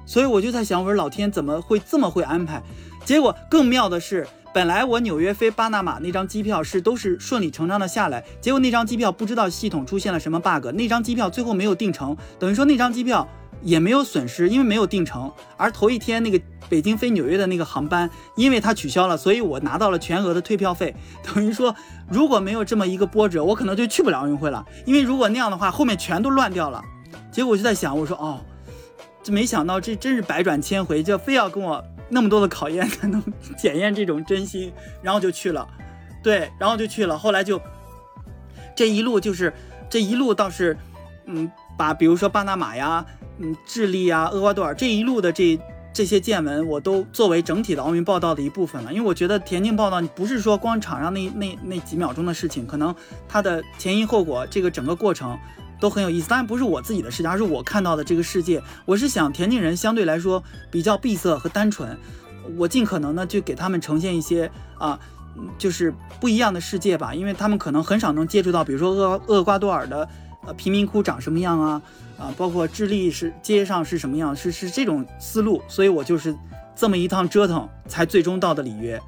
[0.06, 2.62] 所以我就在想，我说老天怎么会这么会安排？
[3.04, 13.28] 结果更妙的是，本来我纽约飞巴拿马那张机票是都是顺理成章的下来，结果那张机票不知道系统出现了什么 bug，那张机票最后没有订成，等于说那张机票
[13.62, 15.30] 也没有损失，因为没有订成。
[15.56, 20.94] 而头一天那个北京飞纽约的那个航班，因为它取消了，所以我拿到了全额的退票费。
[21.22, 21.74] 等于说，
[22.08, 24.64] 如果没有这么一个波折，我可能就去不了奥运会了。
[24.84, 26.82] 因为如果那样的话，后面全都乱掉了。
[27.30, 28.40] 结果我就在想，我说哦。
[29.26, 33.20] 就没想到，这真是百转千回，就非要跟我那么多的考验 才能
[33.58, 34.72] 检验这种真心，
[35.02, 35.66] 然后就去了，
[36.22, 37.18] 对，然后就去了。
[37.18, 37.60] 后来就
[38.76, 39.52] 这一路就是
[39.90, 40.78] 这一路倒是，
[41.24, 43.04] 嗯，把比如说巴拿马呀，
[43.38, 45.58] 嗯，智利呀，厄瓜多尔这一路的这
[45.92, 48.92] 这些见闻，我都作为整体的奥运报道的一部分了。
[48.92, 52.94] 因为我觉得田径报道，你不是说光场上那那那几秒钟的事情，可能
[53.28, 55.36] 它的前因后果，这个整个过程。
[55.80, 58.62] 都很有意思，当然不是我自己的视角，而是我看到的这个世界。
[58.84, 61.96] 我是想田径人相对来说比较闭塞和单纯，
[62.56, 64.98] 我尽可能呢就给他们呈现一些啊，
[65.58, 70.08] 就是不一样的世界吧，因为他们可能很少能接触到，比如说厄厄瓜多尔的
[70.46, 71.82] 呃贫民窟长什么样啊，
[72.18, 76.34] 啊，包括智利是街上是什么样，是是这种思路，所以我就是
[76.74, 79.00] 这么一趟折腾，才最终到的里约。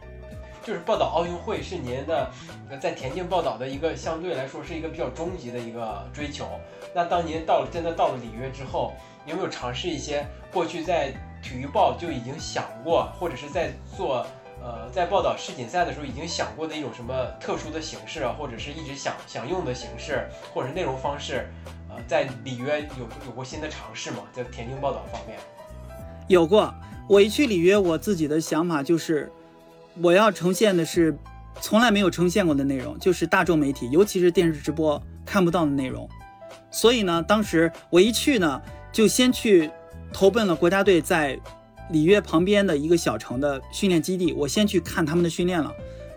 [0.65, 2.31] 就是报道奥运会是您的，
[2.77, 6.47] 在田径报道的一个相对来说是一个比较终极的一个追求。
[6.95, 8.93] 那当您到了真的到了里约之后，
[9.27, 11.13] 有没有尝试一些过去在
[11.43, 14.27] 体育报就已经想过，或者是在做
[14.63, 21.49] 呃在报道世锦赛的时候已经想过的一种什么特殊的形式啊，或者是一直想想用的形式，或者是内容方式？
[21.89, 24.19] 呃，在里约有有过新的尝试吗？
[24.33, 25.39] 在田径报道方面，
[26.27, 26.73] 有过。
[27.09, 29.33] 我一去里约，我自己的想法就是。
[30.01, 31.19] 我要呈现的是
[31.61, 36.09] 从来没有呈现过的内容，就是大众媒体，尤其是电视直播看不到的内容。
[36.71, 38.61] 所以呢，当时我一去呢，
[38.93, 39.71] 就先去
[40.13, 41.39] 投奔了国家队在
[41.91, 45.73] 里约旁边的一个小城的训练基地，我先去看他们的训练了。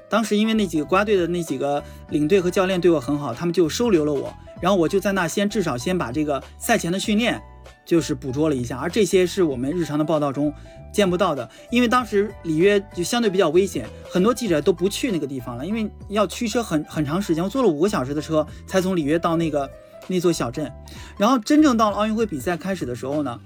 [0.10, 7.42] 当时因为那几个国家队的那几个领队和教练对我很好，他们就收留了我，然后我就在那先至少先把这个赛前的训练。
[7.86, 10.54] 就是捕捉了一下，而这些是我们日常的报道中
[10.94, 19.70] 见不到的，因为当时里约就相对比较危险，很多记者都不去那个地方了，因为要驱车很很长时间，我坐了五个小时的车才从里约到那个
[20.08, 20.72] 那座小镇。
[21.18, 23.40] 然后真正到了奥运会比赛开始的时候呢，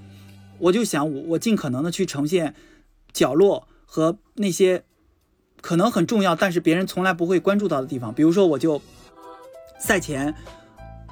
[0.59, 2.53] 我就想我我尽可能的去呈现
[3.13, 4.83] 角落和那些
[5.61, 8.81] 可能很重要，但是别人从来不会关注到的地方，比如说我就
[9.79, 10.35] 赛前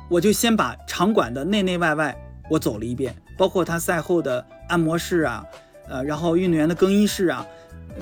[0.09, 2.15] 我就先把场馆的内内外外。
[2.53, 5.43] 我走了一遍，包括他赛后的按摩室啊，
[5.87, 7.43] 呃，然后运动员的更衣室啊，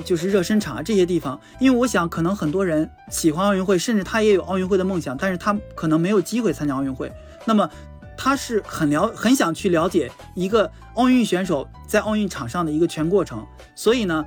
[0.03, 1.39] 就是热身场啊这些地方。
[1.57, 7.09] 因为我想，可能很多人喜欢奥运会，甚至他也有奥运会的梦想，但是他可能没有机会参加奥运会。
[7.45, 7.69] 那么
[8.17, 13.47] 他是很了很想去了解一个奥运选手在奥运场上的一个全过程。
[13.73, 14.25] 所以呢，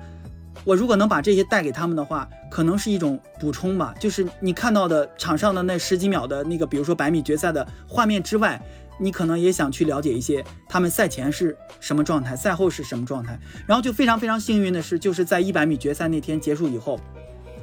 [0.65, 3.95] 我如果能把这些带给他们的话，可能是一种补充吧。
[4.01, 8.59] 就是你看到的场上的那十几秒的那个，比如说百米决赛的画面之外。
[8.99, 13.39] 你可能也想去了解一些他们赛前是什么状态，赛后是什么状态。
[13.67, 16.99] 然后就非常非常幸运的是，就是在一百米决赛那天结束以后，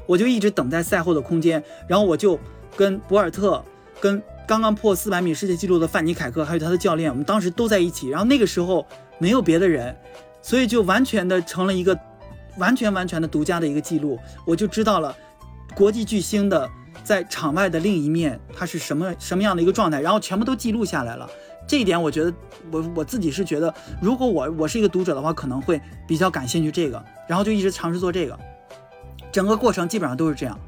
[0.06, 1.64] 我就一直等在赛后的空间。
[1.88, 2.38] 然后我就
[2.76, 3.64] 跟博尔特、
[4.00, 8.10] 跟刚刚破四百米世界纪录的范尼凯克，还有他的教练，我们当时都在一起。
[8.10, 8.86] 然后那个时候
[9.18, 9.96] 没有别的人，
[10.42, 11.98] 所以就完全的成了一个
[12.58, 14.20] 完全完全的独家的一个记录。
[14.46, 15.16] 我就知道了
[15.76, 16.70] 国际巨星的。
[17.04, 21.30] 在场外的另一面，他是什么什么样的一个状态，然后全部都记录下来了。
[21.68, 22.34] 这一点，我觉得
[22.72, 28.38] 我我自己是觉得，如果我我是一个读者的话，可能会比较感兴趣这个，然后就一直尝试做这个。
[29.32, 30.60] 整个过程基本上都是这样。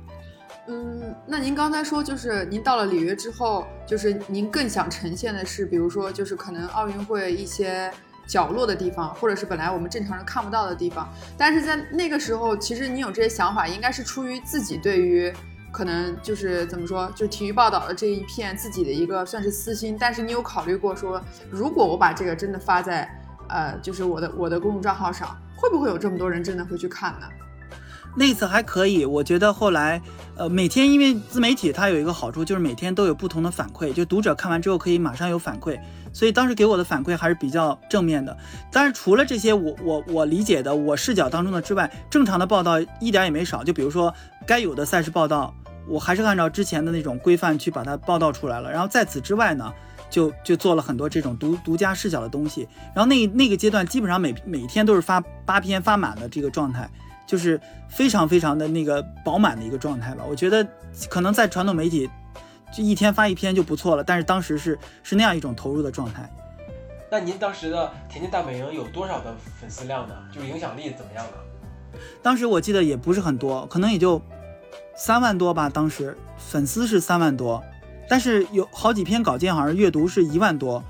[0.67, 7.91] 嗯，那您刚才说，就是您到了里约之后，就是您更想呈现的是，比如说，就是可能奥运会一些
[8.27, 11.11] 角落的地方，或者是本来我们正常人看不到的地方。
[11.37, 15.33] 但是在那个时候，其实你有这些想法，应该是出于自己对于。
[15.73, 21.19] 可能就是怎么说，就体育报道的这一片自己的一个算是私心，但是你有考虑过说，
[21.49, 23.09] 如果我把这个真的发在，
[23.49, 27.27] 呃，就是我的我的公众账号上，会不会有这么多人真的会去看呢？
[28.15, 29.99] 那次还可以，我觉得后来，
[30.35, 35.79] 呃，每天因为自媒体它有一个好处，就是每天都有不同的反馈，就读者看完之后可以马上有反馈，
[36.13, 38.37] 所以当时给我的反馈还是比较正面的。
[38.71, 43.63] 但是除了这些我我我理解的我视角当中的之外，正常的报道一点也没少。
[43.63, 44.13] 就比如说
[44.45, 45.51] 该有的赛事报道，
[45.87, 48.71] 我还是按照之前的那种规范去把它报道出来了。
[48.71, 49.73] 然后在此之外呢，
[50.09, 52.67] 就就做了很多这种独独家视角的东西。
[52.95, 56.89] 然后那那个阶段基本上每每天都是发八篇发满的这个状态。
[57.25, 60.25] 就是非常非常的那个饱满的一个状态吧。
[60.27, 60.67] 我觉得
[61.09, 62.07] 可能在传统媒体，
[62.71, 64.03] 就一天发一篇就不错了。
[64.03, 66.29] 但是当时是是那样一种投入的状态。
[67.09, 70.15] 那您当时的田径大本营有多少的粉丝量呢？
[70.33, 71.99] 就是影响力怎么样呢？
[72.21, 74.21] 当时我记得也不是很多，可能也就
[74.95, 75.69] 三万多吧。
[75.69, 77.63] 当时粉丝是三万多，
[78.09, 80.83] 但是有好几篇稿件好像阅读是一万多。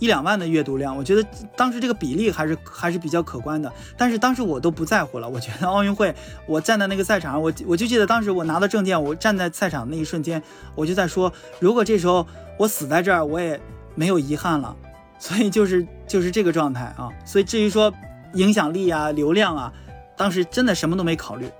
[0.00, 3.72] 一两万的阅读量，我觉得当时这个比例还是还是比较可观的。
[3.96, 6.14] 但是当时我都不在乎了，我觉得奥运会，
[6.46, 10.40] 我站在那个赛场上，我我就记得当时我拿到证件，我站在赛场那一瞬间，
[10.76, 12.24] 我就在说，如果这时候
[12.56, 13.60] 我死在这儿，我也
[13.96, 14.76] 没有遗憾了。
[15.18, 17.10] 所以就是就是这个状态啊。
[17.24, 17.92] 所以至于说
[18.34, 19.72] 影响力啊、流量啊，
[20.16, 21.50] 当时真的什么都没考虑。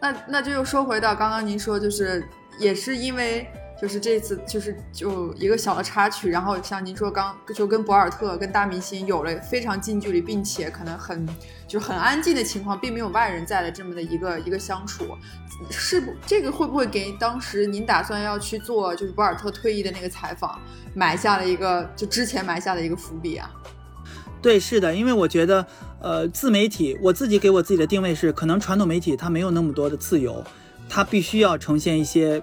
[0.00, 2.26] 那那就又说回到刚刚您说，就是
[2.58, 3.46] 也是因为。
[3.78, 11.28] 就是这次，就是就一个小的插曲，然后像您说刚就跟博尔特跟大明星有了非常近距离，并且可能很
[11.68, 15.14] 就很安静的情况，并没有外人在的这么的一个一个相处，
[15.68, 20.58] 是不这个会不会给当时您打算要去做就是博尔特退役的那个采访
[20.94, 23.50] 埋下了一个就之前埋下的一个伏笔啊？
[24.40, 25.66] 对，是的，因为我觉得
[26.06, 30.44] 呃自媒体，我自己给我自己的定位是，可能传统媒体它没有那么多的自由，
[30.88, 32.40] 它必须要呈现一些。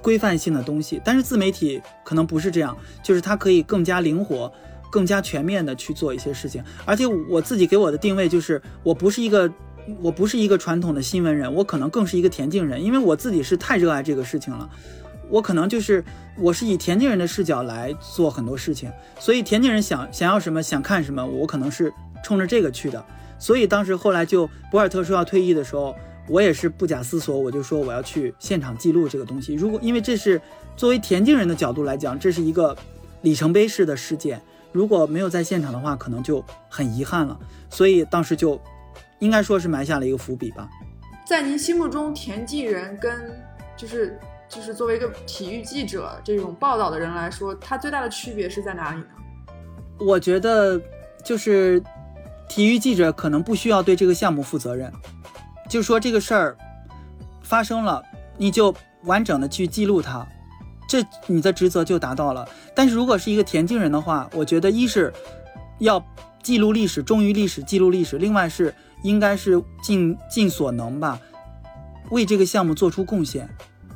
[0.00, 4.52] 规范性的东西，但是自媒体可能不是这样，就是它可以更加灵活、
[4.90, 6.64] 更加全面的去做一些事情。
[6.84, 9.48] 而且我自己给我的定位就是，我不是一个，
[10.00, 14.68] 我不是一个传统的新闻人，我可能更是一个田径人，因为我自己是太热爱这个事情了。
[15.28, 16.04] 我可能就是
[16.36, 18.90] 我是以田径人的视角来做很多事情，
[19.20, 21.92] 所以田径人想想要什么，想看什么，我可能是
[22.22, 23.04] 冲着这个去的。
[23.38, 25.94] 所以当时后来就博尔特说要退役的时候。
[26.28, 29.54] 我也是不假思索，我就说我要去现场记录这个东西。
[29.54, 30.40] 如果因为这是
[30.76, 32.74] 作为田径人的角度来讲，这是一个
[33.22, 37.36] 里程碑式的事件，如果没有在现场的话，可能就很遗憾了。
[37.68, 38.58] 所以当时就
[39.18, 40.70] 应该说是埋下了一个伏笔吧。
[41.26, 43.36] 在您心目中，田径人跟
[43.76, 44.16] 就是
[44.48, 49.06] 就是作为一个体育记者这种报道的人来说，他最大的区别是在哪里呢？
[49.98, 50.80] 我觉得
[51.24, 51.82] 就是
[52.48, 54.92] 体育记者可能不需要对这个项目负责任。
[55.68, 56.56] 就说这个事儿
[57.42, 58.02] 发生了，
[58.36, 58.74] 你就
[59.04, 60.26] 完整的去记录它，
[60.86, 62.46] 这你的职责就达到了。
[62.74, 65.12] 但是如果是一个田径人的话，我觉得一是
[65.78, 66.04] 要
[66.42, 71.18] 记录历史，忠于历史，记录历史；另外是应该是尽尽所能吧，
[72.10, 73.48] 为这个项目做出贡献。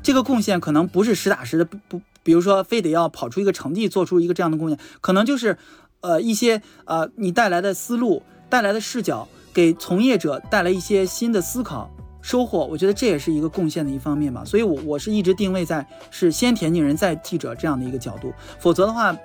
[0.02, 5.58] 这个贡献可能不是实打实的，不不，比如说非得要跑出一个成绩，做出一个这样的贡献，可能就是
[6.00, 9.26] 呃一些呃你带来的思路，带来的视角。
[9.54, 11.90] 给从业者带来一些新的思考
[12.20, 14.44] 收获，我觉得这也是一个贡献的一方面吧。
[14.44, 18.30] 所以，我我是一直定位在是先田径人再记者这样的一个角度。
[18.58, 19.16] 否则的话，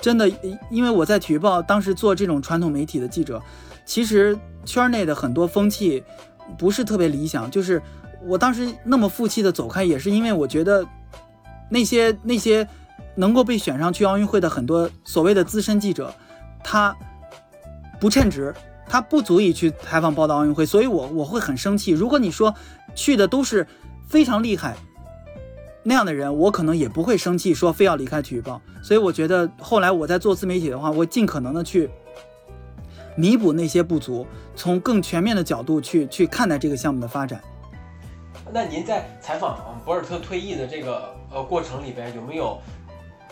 [0.00, 0.26] 真的，
[0.70, 3.42] 因为我在体育报当时做这种传统媒体的记者，
[3.84, 6.02] 其实圈内的很多风气
[6.56, 7.50] 不是特别理想。
[7.50, 7.82] 就是
[8.24, 10.82] 我当时那么负气的走开，也是因为我觉得
[11.68, 12.66] 那些那些
[13.16, 16.14] 能够被选上去奥运会的很多所谓的资深记者，
[16.62, 16.96] 他
[18.00, 18.54] 不称职。
[18.86, 21.90] 他不足以去采访报道奥运会，所以我我会很生气。
[21.90, 22.54] 如果你说
[22.94, 23.66] 去的都是
[24.06, 24.76] 非常厉害
[25.82, 28.60] 那样的人，我可能也不会生气，说非要离开体育报。
[28.82, 31.88] 所以我觉得后来我在做自媒体的话，我尽可能的去
[33.16, 37.40] 弥补那些不足，从更全面的角度去去看待这个项目的发展。
[38.52, 42.60] 那您在采访博尔特退役的这个呃过程里边，有没有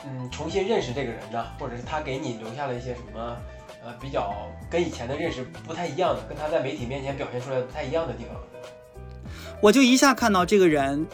[0.06, 1.44] 嗯重新认识这个人呢？
[1.58, 3.36] 或者是他给你留下了一些什么？
[3.84, 4.32] 呃，比较
[4.70, 8.36] 跟以前的认识不太一样的，跟他在媒体面前表现出来不太一样的地方。
[9.60, 11.04] 我就一下看到这个人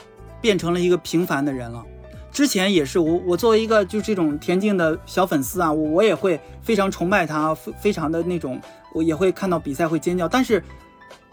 [0.40, 1.84] 变成了一个平凡的人了。
[2.30, 8.60] 之前也是我，我作为一个就这种田径的小粉丝啊，我我也会非常崇拜他，非非常的那种，
[8.92, 10.62] 我也会看到比赛会尖叫，但是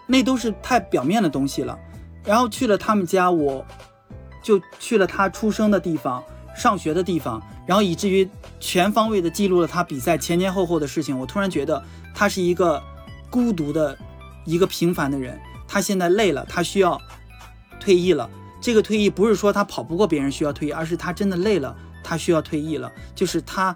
[0.08, 1.78] 那都是太表面的东西了。
[2.24, 3.64] 然后去了他们家，我
[4.42, 6.24] 就去了他出生的地方。
[6.56, 8.28] 上学的地方，然后以至于
[8.60, 11.18] 全方位的记录了他比赛前前后后的事情。
[11.20, 11.84] 我突然觉得
[12.14, 12.82] 他是一个
[13.30, 13.98] 孤独的、
[14.46, 15.40] 一个平凡的人。
[15.68, 17.00] 他现在累了，他需要
[17.80, 18.30] 退役了。
[18.62, 22.92] 这个退役不是说他跑不过别人需要退役，而是他真的累了，他需要退役了。
[23.14, 23.76] 就是他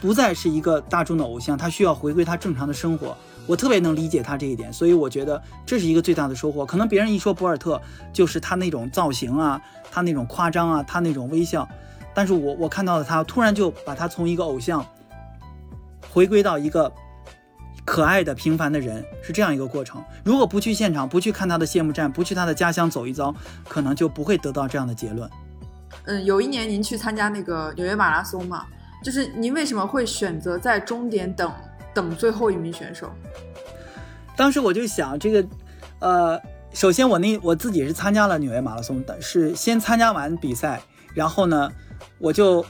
[0.00, 3.16] 不再是一个大众的偶像，他需要回归他正常的生活。
[3.46, 6.66] 我特别能理解他这一点，所以我觉得这是一个最大的收获。
[6.66, 7.80] 可能别人一说博尔特，
[8.12, 9.58] 就是他那种造型啊，
[9.90, 11.66] 他那种夸张啊，他那种微笑，
[12.18, 14.84] 但是我我看到了他，突然就把他从一个偶像
[16.10, 16.92] 回归到一个
[17.84, 20.02] 可爱的平凡的人，是这样一个过程。
[20.24, 23.32] 如果不去现场，不去看他的谢幕战，不去他的家乡走一遭，
[23.68, 25.30] 可能就不会得到这样的结论。
[26.06, 28.66] 嗯，有一年您去参加那个纽约马拉松嘛，
[29.04, 31.52] 就是您为什么会选择在终点等
[31.94, 33.08] 等最后一名选手？
[34.36, 35.48] 当时我就想，这个，
[36.00, 36.42] 呃，
[36.72, 40.82] 首先我那我自己是参加了纽约马拉松的，是先参加完比赛，
[41.14, 41.70] 然后呢，
[42.18, 42.64] 我就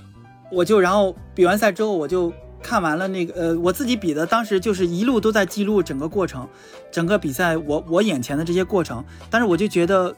[0.51, 6.49] 我就然后比完赛之后，我就看完了那个，呃，我自己比的，当时就是一路都在记录整个过程，
[6.91, 10.15] 整个比赛我我眼前的这些过程，但是我就觉得，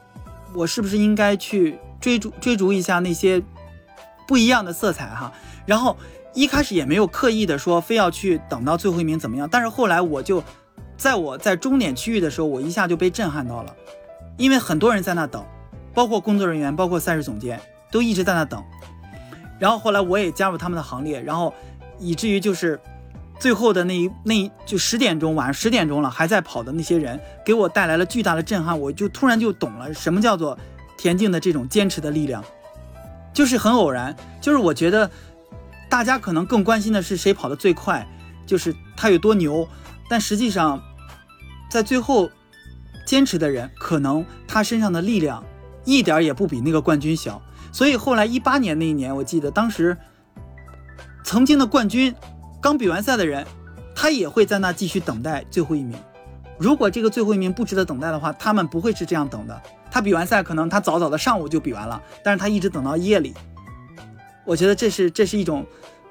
[0.55, 3.43] 我是不是应该去追逐追逐一下那些
[4.27, 5.33] 不一样的色彩哈？
[5.67, 5.97] 然后
[6.35, 10.43] 一开始也没有刻意的说非要去等到最后一名怎么样，但是后来我就。
[10.97, 13.75] 在我在终点区域的时候，我一下就被震撼到了，
[14.37, 15.43] 因为很多人在那等，
[15.95, 17.59] 包括工作人员，包括赛事总监，
[17.91, 18.63] 都一直在那等。
[19.61, 21.55] 然后后来我也加入他们的行列，然后
[22.01, 22.81] 以至于就是
[23.39, 28.81] 最后的那一那就十点钟晚上十点钟了还在跑的那些人，给我带来了巨大的震撼。
[28.81, 30.59] 我就突然就懂了什么叫做
[30.99, 32.43] 田径的这种坚持的力量，
[33.33, 35.09] 就是很偶然，就是我觉得
[35.89, 38.05] 大家可能更关心的是谁跑得最快，
[38.47, 39.69] 就是他有多牛，
[40.09, 40.83] 但实际上。
[41.71, 42.29] 在最后
[43.07, 45.45] 坚持的人，可能他身上的力量
[45.85, 47.41] 一点也不比那个冠军小。
[47.73, 49.97] 所以后来一八年那一年，我记得当时
[51.25, 52.15] 曾经的冠军
[52.61, 53.47] 刚比完赛的人，
[53.95, 55.97] 他也会在那继续等待最后一名。
[56.59, 59.63] 如果这个最后一名不值得等待的话，他们不会是这样等的。
[59.91, 63.35] 他比完赛，可能他早早的上午就比完了，但是他一直等到夜里。
[64.45, 65.67] 我觉得这是这是一种。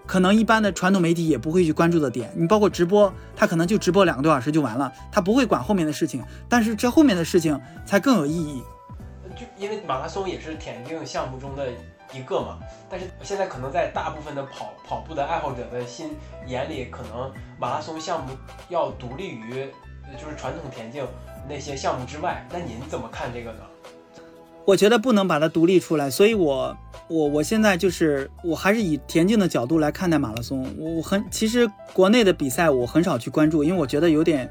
[0.08, 6.24] 可能一般的传统媒体也不会去关注的点，你包括直播，他可能就直播两个多小时就完了，他不会管后面的事情。
[6.48, 8.64] 但是这后面的事情才更有意义。
[9.40, 11.70] 就因为马拉松也是田径项目中的
[12.14, 12.60] 一个嘛，
[12.90, 16.10] 但是现在可能在大部分的跑跑步的爱好者的心
[16.46, 18.34] 眼里，可能马拉松项目
[18.68, 19.66] 要独立于
[20.20, 21.08] 就是传统田径
[21.48, 22.46] 那些项目之外。
[22.52, 23.60] 那您怎么看这个呢？
[24.66, 26.76] 我觉得不能把它独立出来，所以我。
[27.12, 30.64] 我我现在就是我还是以田径的角度来看待马拉松。
[30.78, 34.48] 我很其实国内的比赛我很少去关注，因为我觉得有点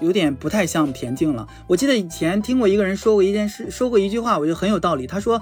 [0.00, 1.46] 有点不太像田径了。
[1.66, 5.06] 我记得以前听过一个人说过一件事，说过一句话，我觉得很有道理。
[5.06, 5.40] 他说，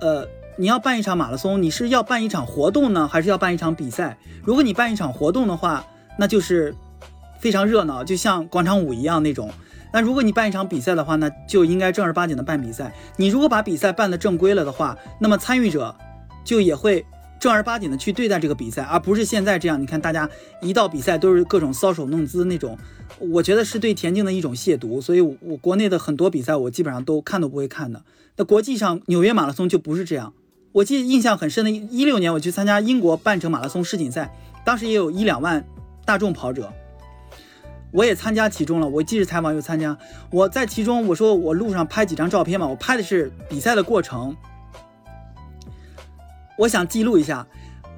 [0.00, 0.26] 呃，
[0.56, 4.16] 你要办一场马拉松，你是要办一场活动呢，还是要办一场比赛？
[4.42, 5.84] 如果你办一场活动的话，
[6.18, 6.74] 那就是
[7.38, 9.50] 非常热闹，就像广场舞一样那种。
[9.92, 12.92] 那如果你办一场比赛的话，那就应该正儿八经的办比赛。
[13.16, 15.94] 你如果把比赛办得正规了的话，那么参与者
[16.44, 17.06] 就也会
[17.38, 19.80] 正儿八经的去对待这个比赛，而不是现在这样。
[19.80, 20.28] 你看，大家
[20.62, 22.78] 一到比赛都是各种搔首弄姿那种，
[23.18, 25.00] 我觉得是对田径的一种亵渎。
[25.00, 28.02] 所以，我国内的很多比赛我基本上都看都不会看的。
[28.36, 30.32] 那国际上纽约马拉松就不是这样。
[30.72, 35.64] 我记得印象很深的，一六年我去参加英国半程马拉松世锦赛，当时也有一两万
[36.04, 36.72] 大众跑者。
[37.92, 39.96] 我也参加其中了，我既是采访又参加。
[40.30, 44.36] 我在其中，我说我路上拍几张照片嘛，我拍的是比赛的过程，
[46.58, 47.46] 我想记录一下。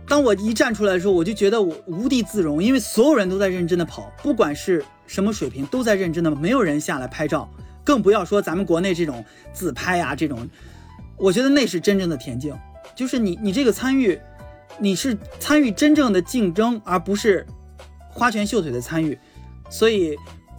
[0.08, 7.50] 当我一站出来的时候，我就觉得我无地自容，因为所有人都在认真的跑，不管是什么水平，都在认真的，没有人下来拍照，
[7.82, 10.48] 更不要说咱们国内这种自拍呀这种。
[11.16, 12.56] 我觉得那是真正的田径，
[12.94, 14.16] 就是你你这个参与，
[14.78, 17.44] 你是参与真正的竞争，而不是
[18.08, 19.18] 花拳绣腿的参与。
[19.68, 20.14] 所以，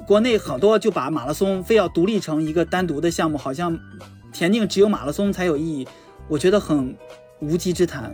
[0.05, 3.79] 国内好多就把马拉松非要独立成一个单独的项目，好像
[4.33, 5.87] 田径只有马拉松才有意义，
[6.27, 6.97] 我觉得很
[7.39, 8.13] 无稽之谈。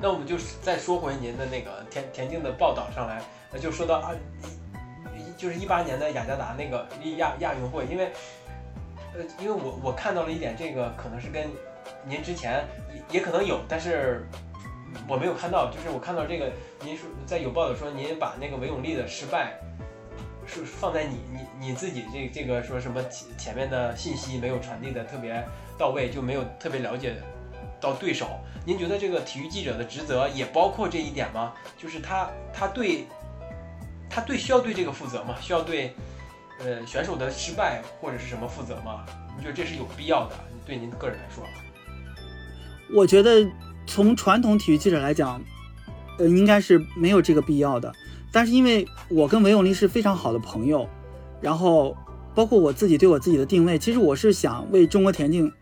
[0.00, 3.22] 那我们就是再说回您的那个田田径的报道上来，
[3.52, 4.10] 那就说到啊，
[5.36, 6.86] 就是一八年的雅加达那个
[7.16, 8.12] 亚亚运会，因为
[9.14, 11.48] 呃，因为我我看到了一点，这个可能是跟
[12.04, 12.64] 您之前
[13.10, 14.26] 也也可能有，但是
[15.08, 16.50] 我没有看到，就是我看到这个，
[16.82, 19.54] 您说在有报道说您把那个韦永丽的失败。
[20.44, 25.42] 是放在你你你自己这这个说什么前前面的信息没有传递的特别
[25.78, 27.14] 到位，就没有特别了解
[27.82, 28.40] 到对手。
[28.64, 31.52] 您觉得这个体育记者的职责也包括这一点吗？
[31.76, 33.06] 就是他他对
[34.08, 35.34] 他对需要对这个负责吗？
[35.40, 35.94] 需要对
[36.60, 39.04] 呃选手的失败或者是什么负责吗？
[39.36, 40.36] 你觉得这是有必要的？
[40.64, 41.42] 对您个人来说，
[42.94, 43.44] 我觉得
[43.84, 45.42] 从传统体育记者来讲，
[46.18, 47.92] 呃，应该是没有这个必要的。
[48.32, 50.88] 但是因为我跟韦永丽是非常好的朋友，
[51.40, 51.96] 然后
[52.32, 55.52] 包括我自己对我自己的定位，其实我是想为中国田径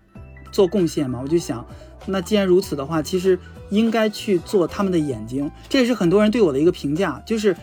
[0.52, 1.18] 做贡献嘛。
[1.22, 1.66] 我就想，
[2.06, 3.39] 那既然如此的话，其实
[3.70, 5.51] 应该去做他们的眼睛。
[5.68, 7.55] 这也是很多人对我的一个评价，就是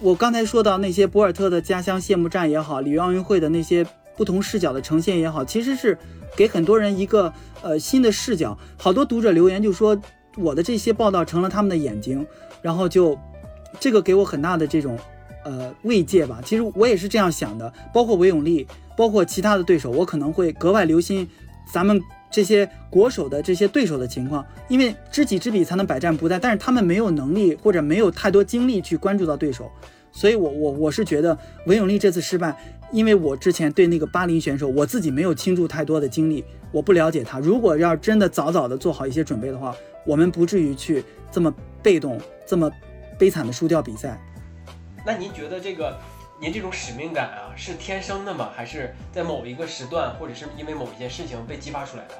[0.00, 5.96] 我刚才说到那些博尔特的家乡谢幕战也好，里约奥运会的那些不同视角的呈现也好，其实是
[6.36, 8.58] 给很多人一个呃新的视角。
[8.76, 9.96] 好多读者留言就说
[10.36, 12.26] 我的这些报道成了他们的眼睛，
[12.60, 13.16] 然后就
[13.78, 14.98] 这个给我很大的这种
[15.44, 16.40] 呃慰藉吧。
[16.44, 18.66] 其实我也是这样想的，包括韦永利，
[18.96, 21.28] 包括其他的对手，我可能会格外留心
[21.72, 22.02] 咱们。
[22.34, 29.70] 这些国手的这些对手的情况，因为知己知彼才能百战不殆，但是他们没有能力或者没有太多精力去关注到对手，
[30.10, 32.52] 所以我我我是觉得韦永利这次失败，
[32.90, 37.38] 因为我之前对那个巴林选手我自己没有倾注太多的精力，我不了解他。
[37.38, 39.72] 如果要真的早早的做好一些准备的话，
[40.04, 41.54] 我们不至于去这么
[41.84, 42.68] 被动、这么
[43.16, 44.20] 悲惨的输掉比赛。
[45.06, 45.96] 那您觉得这个？
[46.44, 48.50] 您这种使命感啊，是天生的吗？
[48.54, 52.14] 还是在某一个时段，或者是因为某一件事情被激发出来的？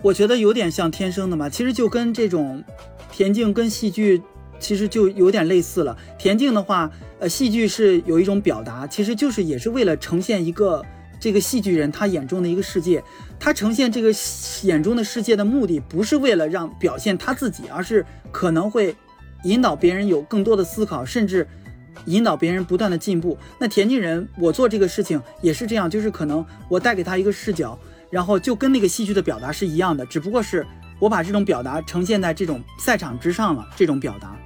[0.00, 1.50] 我觉得有点像天生的嘛。
[1.50, 2.62] 其实就跟这种
[3.10, 4.22] 田径跟戏剧，
[4.60, 5.98] 其实就有点类似了。
[6.16, 6.88] 田径的话，
[7.18, 10.80] 呃，戏剧是有一种表达，其实就是也是为了呈现一个
[11.18, 13.02] 这个戏剧人他眼中的一个世界。
[13.40, 14.14] 他呈现这个
[14.62, 18.94] 眼中的世界的目的，不是为了让表现他自己，而是可能会
[19.42, 21.44] 引导别人有更多的思考，甚至。
[22.06, 23.36] 引导别人不断的进步。
[23.58, 27.78] 那田径人，我做这个事情也是这样，就是可能我带给他一个视角，
[28.10, 30.66] 然后就跟那个戏剧的表达是一样的，只不过是
[30.98, 34.36] 我把这种表达呈现在这种赛场之上了，这种表达。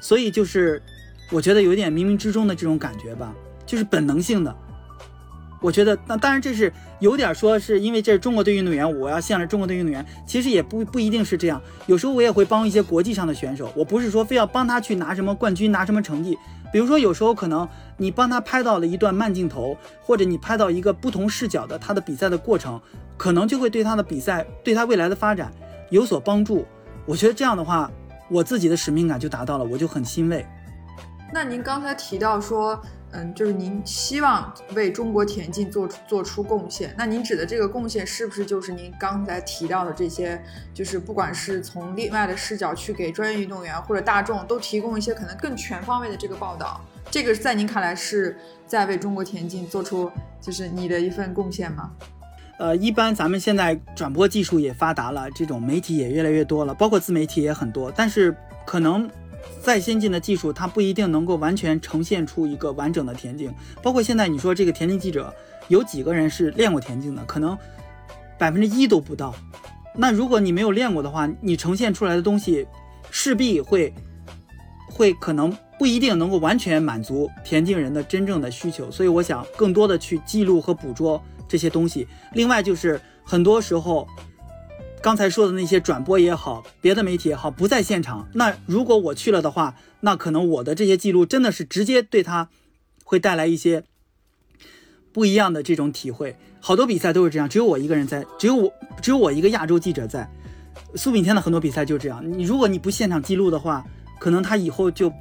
[0.00, 0.82] 所以就是
[1.30, 3.34] 我觉得有点冥冥之中的这种感觉吧，
[3.64, 4.54] 就是本能性的。
[5.60, 11.62] 我觉得那当然这是有点说是因为这是中国队运动员，我要向着中国队运动员，其实也不不一定是这样。
[11.86, 16.36] 有时候我也会帮一些国际上的选手，我不是说非要帮他去拿什么冠军，拿什么成绩。
[16.72, 17.68] 比如说，有时候可能
[17.98, 22.80] 你帮他拍到了一段慢镜头，或者你拍到一个不同视角的他的比赛的过程，
[23.16, 25.52] 可能就会对他的比赛，对他未来的发展
[25.90, 26.66] 有所帮助。
[27.04, 27.90] 我觉得这样的话，
[28.30, 30.46] 我自己的使命感就达到了，我就很欣慰。
[31.32, 32.82] 那您刚才提到说。
[33.12, 36.94] 嗯，就是您希望为中国田径做出做出贡献。
[36.96, 40.42] 那您指的这个贡献，是不是就是您刚才提到的这些？
[40.72, 46.80] 就是不管是从另外的视角去给专业运动员或者大众都提供一些可能更全方位的这个报道，
[47.10, 48.36] 这个在您看来是
[48.66, 50.10] 在为中国田径做出
[50.40, 51.90] 就是你的一份贡献吗？
[52.58, 58.34] 呃，一般咱们现在转播技术也发达了，这种媒体也越来越多了，包括自媒体也很多，但是
[58.64, 59.10] 可能。
[59.62, 63.54] 再先进的技术，它不一定能够完全呈现出一个完整的田径。
[63.80, 65.32] 包括现在你说这个田径记者，
[65.68, 67.24] 有几个人是练过田径的？
[67.24, 67.56] 可能
[68.36, 69.32] 百分之一都不到。
[69.94, 72.66] 那如果你没有练过的话，你呈现出来的东西
[73.10, 73.94] 势必会
[74.88, 78.90] 会可能不一定能够完全满足田径人的真正的需求。
[78.90, 82.08] 所以我想更多的去记录和捕捉这些东西。
[82.32, 84.08] 另外就是很多时候。
[85.02, 88.28] 刚才说的那些转播也好，别的媒体也好，不在现场。
[88.34, 92.48] 那如果我去了的话，那可能我的这些记录真的是直接对他
[93.02, 93.82] 会带来一些
[95.12, 96.36] 不一样的这种体会。
[96.60, 100.30] 好多比赛都是这样，只有我一个人在，只有我，只有我一个亚洲记者在。
[100.94, 103.84] 苏炳添的很多比赛就这样，你如果你不现场记录的话，
[104.20, 105.12] 可能他以后就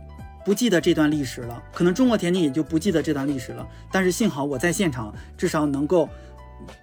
[0.45, 3.67] 不记得这段历史了，可能中国田径也就不记得这段历史了。
[3.91, 6.07] 但是幸好我在现场，至少能够。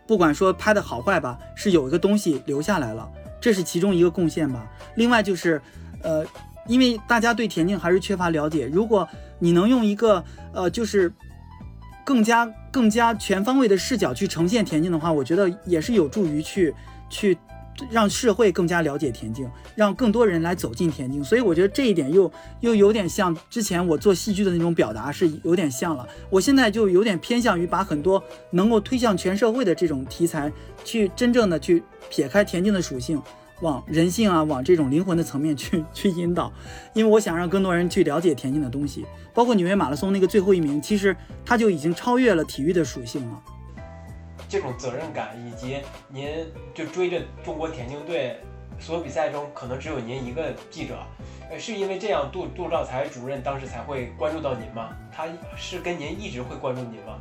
[0.06, 3.08] 不管说拍的好坏吧，是有一个东西留下来了，
[3.40, 4.66] 这是其中一个贡献吧。
[4.96, 5.60] 另外就是，
[6.02, 6.24] 呃，
[6.66, 11.12] 因为大家对田径还是缺乏了解，如果你能用一个呃，就是
[12.04, 16.74] 更加更加全方位的视角去呈现田径的话，我觉得也是有助于去
[17.08, 17.36] 去。
[17.90, 22.30] 让社会更加了解田径，让更多人来走进田径，所以我觉得这一点又
[22.60, 26.06] 又有点像之前我做戏剧的那种表达是有点像了。
[26.30, 30.52] 我现在就有点偏向于把很多能够推向全社会的这种题材，
[30.84, 33.20] 去真正的去撇开田径的属性，
[33.60, 36.52] 往人性啊，往这种灵魂的层面去去引导，
[36.94, 43.42] 因为我想让更多人去了解田径的东西，包括纽约马拉松那个最后一名，其实他就已经超越了体育的属性了。
[44.48, 45.76] 这种责任感，以及
[46.08, 46.26] 您
[46.74, 48.38] 就追着中国田径队，
[48.80, 50.96] 所有比赛中可能只有您一个记者，
[51.50, 54.96] 呃，是因为这样杜杜兆才主任当时才会关注到您吗？
[55.12, 55.26] 他
[55.56, 57.20] 是跟您一直会关注您吗？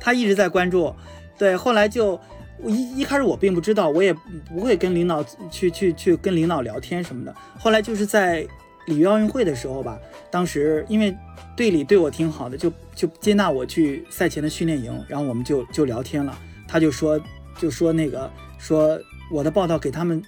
[0.00, 0.94] 他一直在关注，
[1.36, 2.18] 对，后来就
[2.64, 7.34] 一一开始我并不知道，我也不会跟领导去去去跟领导聊天什么的。
[7.58, 8.46] 后来就是在
[8.86, 9.98] 里约奥运会的时候吧，
[10.30, 11.14] 当时因为
[11.54, 16.36] 队里对我挺好的，就就接纳我去赛前的训练营，然后我们就就聊天了。
[16.72, 17.20] 他就说，
[17.58, 18.98] 就说那个说
[19.30, 20.22] 我的报道给他们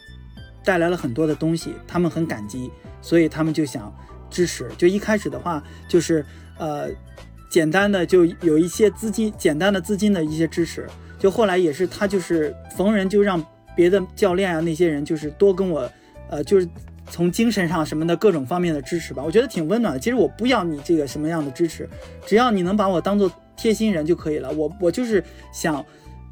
[0.62, 3.90] 带来了很多的东西，他们很感激，所以他们就想
[4.28, 4.70] 支持。
[4.76, 6.22] 就一开始的话，就是
[6.58, 6.90] 呃
[7.48, 10.86] 简单的就有一些资金，简单的资金的一些支持。
[11.18, 13.42] 就后来也是他就是逢人就让
[13.74, 15.90] 别的教练啊那些人就是多跟我
[16.28, 16.68] 呃就是
[17.08, 19.98] 从精神上什么的各种方面的支持吧，我觉得挺温暖的。
[19.98, 21.88] 其实我不要你这个什么样的支持，
[22.26, 24.50] 只要你能把我当做贴心人就可以了。
[24.52, 25.82] 我我就是想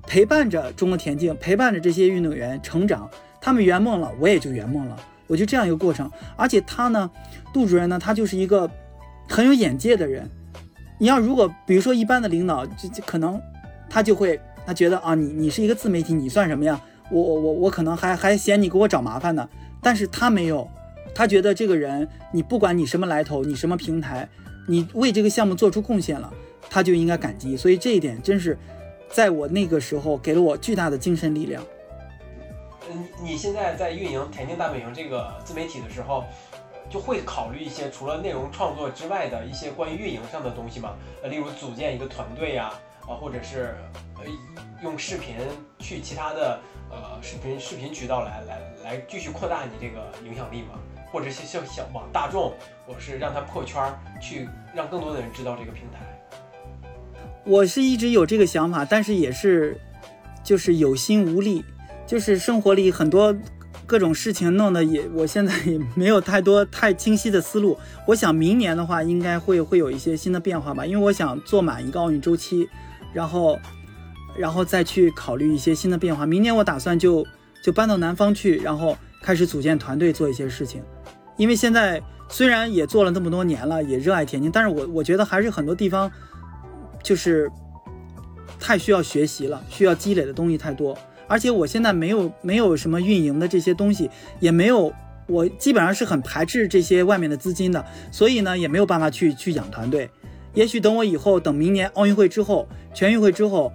[0.06, 3.08] 陪伴着中国田径，陪伴着这些运动员成长，
[3.40, 4.96] 他们圆梦了，我也就圆梦了。
[5.26, 6.10] 我就这样一个过程。
[6.36, 7.10] 而且他呢，
[7.52, 8.70] 杜主任呢，他就是一个
[9.28, 10.28] 很有眼界的人。
[10.98, 13.40] 你要如果比如说一般的领导，就就可能
[13.88, 16.80] 他就会他觉得啊，你你是一个自媒体，你算什么呀？
[17.10, 19.48] 我我我我可能还还嫌你给我找麻烦呢。
[19.82, 20.68] 但是他没有，
[21.14, 24.28] 他觉得这个人，你不管你什么来头，你什么平台，
[24.68, 26.32] 你为这个项目做出贡献了，
[26.70, 27.56] 他就应该感激。
[27.56, 28.56] 所以这一点真是，
[29.12, 31.62] 在我那个时候给了我巨大的精神力量。
[32.90, 36.24] 嗯，你现在在运营田径大本营这个自媒体的时候，
[36.88, 40.96] 就会考虑一些除了内容创作之外的一些关于运营上的东西吗？
[41.22, 42.72] 呃，例如组建一个团队呀，
[43.02, 43.76] 啊，或者是
[44.16, 44.24] 呃
[44.82, 45.36] 用视频
[45.78, 46.58] 去其他的
[46.90, 50.78] 呃视频视频渠道来来来继续扩大你这个影响力吗？
[51.12, 52.54] 或者是想想往大众，
[52.86, 53.82] 或是让它破圈，
[54.20, 56.11] 去让更多的人知道这个平台。
[57.44, 59.76] 我是一直有这个想法，但是也是
[60.44, 61.64] 就是有心无力，
[62.06, 63.34] 就是生活里很多
[63.84, 67.76] 各种事情弄得也，我现在也没有太多太清晰的思路。
[68.06, 72.68] 我想明年的话，应该会会有一些新的变化吧，因为我想做满一个奥运周期，
[73.12, 73.58] 然后
[74.36, 76.24] 然后再去考虑一些新的变化。
[76.24, 77.26] 明年我打算就
[77.62, 80.80] 就搬到南方去，然后开始组建团队做一些事情。
[81.36, 86.10] 因为现在虽然也做了那么多年了，也热爱田径，但是我我觉得还是很多地方
[87.02, 87.50] 就是
[88.60, 90.96] 太需要学习了，需要积累的东西太多。
[91.26, 94.92] 而且我现在没有没有什么运营的这些东西，也没有，
[95.26, 100.10] 我基本上是很排斥这些外面的资金的，所以呢也没有办法去去养团队。
[100.54, 103.72] 也许等我以后，等明年奥运会之后，全运会之后，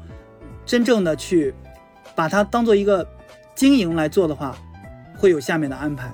[0.66, 1.54] 真正的去
[2.16, 3.08] 把它当做一个
[3.56, 4.56] 经营来做的话，
[5.18, 6.14] 会有下面的安排。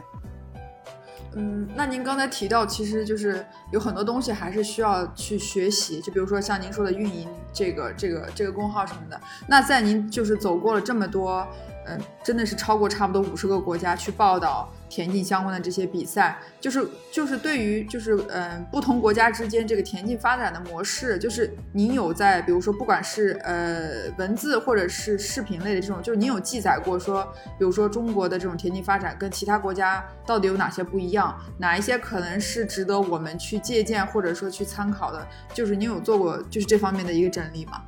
[1.35, 9.19] 嗯，那您刚才提到，其实就是有很多东西还是需要去学习，就比如说像您说的运营这个这个这个工号什么的。
[9.47, 11.47] 那在您就是走过了这么多，
[11.87, 27.23] 嗯，真的是超过差不多五十个国家去报道田径相关的这些比赛，就是就是对于就是嗯不同国家之间这个田径发展的模式，就是您有在比如说不管是呃文字或者是视频类的这种，就是您有记载过说，
[27.57, 37.81] 比如说中国的这种田径发展跟其他国家到底有哪些不一样，哪一些可能是值得我们去借鉴或者说去参考的，就是您有做过就是这方面的一个整理吗？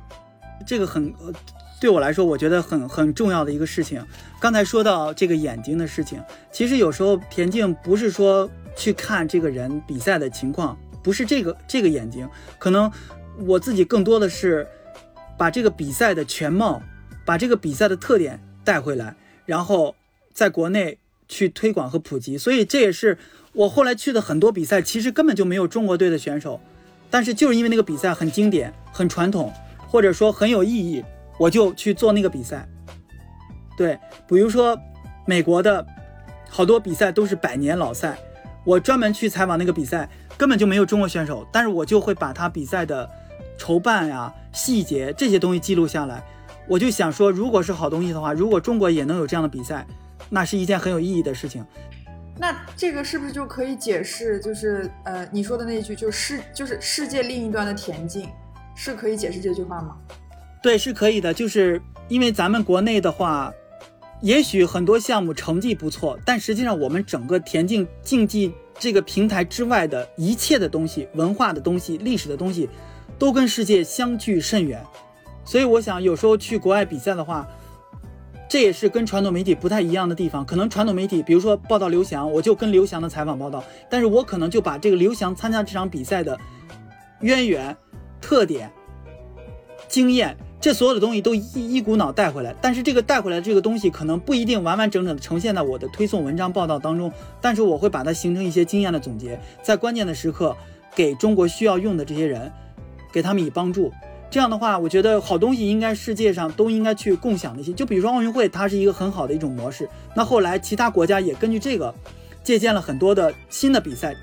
[0.66, 1.32] 这个很呃，
[1.78, 4.02] 对我来说，我觉得很很重要的一个事情。
[4.40, 12.28] 刚才说到这个眼睛的事情，其实有时候田径不是说去看这个人比赛的情况，不是这个这个眼睛，
[12.58, 12.90] 可能
[13.46, 14.66] 我自己更多的是
[15.36, 16.80] 把这个比赛的全貌，
[17.26, 19.94] 把这个比赛的特点带回来，然后
[20.32, 20.98] 在国内
[21.28, 22.38] 去推广和普及。
[22.38, 23.18] 所以这也是
[23.52, 26.58] 我后来去的很多比赛，其实根本就没有中国队的选手，
[27.10, 29.52] 但是就是因为那个比赛很经典、很传统，
[29.86, 31.04] 或者说很有意义，
[31.38, 32.66] 我就去做那个比赛。
[33.76, 34.78] 对，比如说
[35.26, 35.84] 美国的
[36.48, 38.16] 好多比赛都是百年老赛，
[38.64, 40.08] 我专门去采访那个比赛，
[40.38, 43.08] 根本就没有中国选手，但是我就会把他比赛的
[43.58, 46.22] 筹办呀、细节这些东西记录下来。
[46.68, 49.86] 我就想说，如果是好东西的话，如果中国也能有这样的比赛，
[50.30, 51.64] 那是一件很有意义的事情。
[52.38, 58.28] 那这个是不是就可以解释，就是呃你说的那句，就是世就是世界另一端的田径，
[58.74, 59.96] 是可以解释这句话吗？
[60.66, 63.54] 对，是可以的，就是因为咱们国内的话，
[64.20, 72.68] 也许很多项目成绩不错，但实际上我们整个田径竞技这个平台之外的一切的东西、文化的东西、历史的东西，
[73.16, 74.84] 都跟世界相距甚远。
[75.44, 77.46] 所以我想，有时候去国外比赛的话，
[78.48, 80.44] 这也是跟传统媒体不太一样的地方。
[80.44, 86.36] 可能传统媒体，比如说报道刘翔，我就跟刘翔的采访报道，但是我可能就把这个刘翔参加这场比赛的
[87.20, 87.76] 渊源、
[88.20, 88.68] 特点、
[89.86, 92.54] 经验，这所有的东西都一一股脑带回来。
[92.60, 100.56] 但是这个带回来的这个东西，可能不一定完完整整的呈现在我的推送文章报道当中，但是我会把它形成一些经验的总结，在关键的时刻
[100.94, 102.50] 给中国需要用的这些人，
[103.12, 103.92] 给他们以帮助。
[104.28, 107.72] 这样的话，我觉得好东西应该世界上都应该去共享的一些。
[107.72, 109.88] 就比如说奥运会，它是一个很好的一种模式。
[110.16, 111.94] 那后来其他国家也根据这个，
[112.42, 114.16] 借鉴了很多的新的比赛，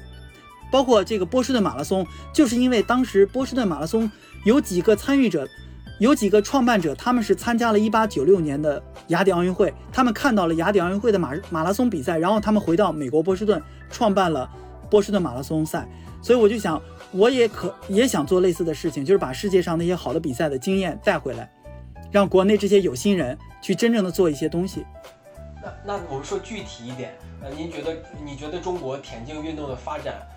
[0.69, 4.11] 包括这个波士顿马拉松，就是因为当时波士顿马拉松
[4.43, 5.47] 有几个参与者，
[5.99, 14.49] 有几个创办者，他们是参加了1896年的雅典奥运会，他们看到了雅典奥运会的马马拉松比赛，然后他们回到美国波士顿创办了
[14.89, 15.87] 波士顿马拉松赛。
[16.21, 16.81] 所以我就想。
[17.15, 21.47] 我也可也想做类似的事情，就是把世界上那些好的比赛的经验带回来，
[22.11, 24.83] 让国内这些有心人去真正的做一些东西。
[25.61, 27.95] 那那我们说具体一点，呃，您觉得
[28.25, 30.27] 你觉得中国田径运动的发展，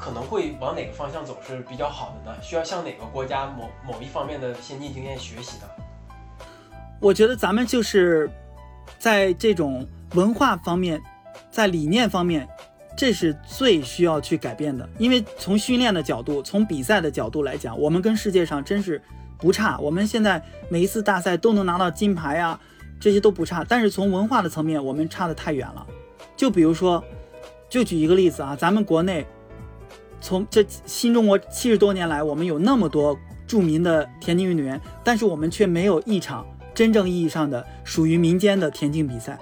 [0.00, 2.38] 可能会往哪个方向走是比较好的呢？
[2.40, 5.64] 需要向哪个国家某某一方面的先进经验学习呢？
[7.00, 8.30] 我觉得咱们就是
[8.98, 11.02] 在这种文化方面，
[11.50, 12.48] 在理念方面，
[12.96, 14.88] 这是最需要去改变的。
[14.98, 19.02] 因为从训练的角度，从比赛的角度来讲，我们跟世界上真是
[19.36, 19.78] 不差。
[19.78, 22.58] 我们现在每一次大赛都能拿到金牌啊，
[23.00, 23.64] 这些都不差。
[23.68, 25.86] 但是从文化的层面，我们差得太远了。
[26.36, 27.02] 就比如说，
[27.68, 29.26] 就举一个例子啊，咱们国内
[30.20, 39.38] 从这新中国七十多年来，我们有那么多著名的田径运动员，但是我们却没有一场真正意义上的属于民间的田径比赛。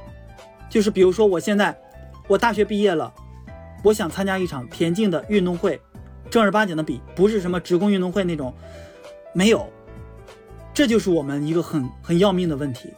[0.69, 1.77] 就是比如说，我现在
[2.29, 3.13] 我大学毕业了，
[3.83, 5.81] 我想参加一场田径的运动会，
[6.29, 8.53] 正儿八经的比，不是什么职工运动会那种，
[9.33, 9.67] 没有。
[10.75, 12.93] 这就是我们一个很很要命的问题。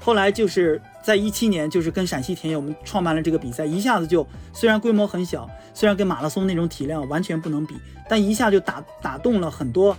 [0.00, 7.74] 后来就是在一七年，就是跟陕西田野我们创办了这个比赛，一下子就虽然规模很小，虽然跟马拉松那种体量完全不能比，
[8.10, 9.96] 但一下就打打动了很多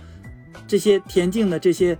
[0.68, 1.98] 这些田径的这些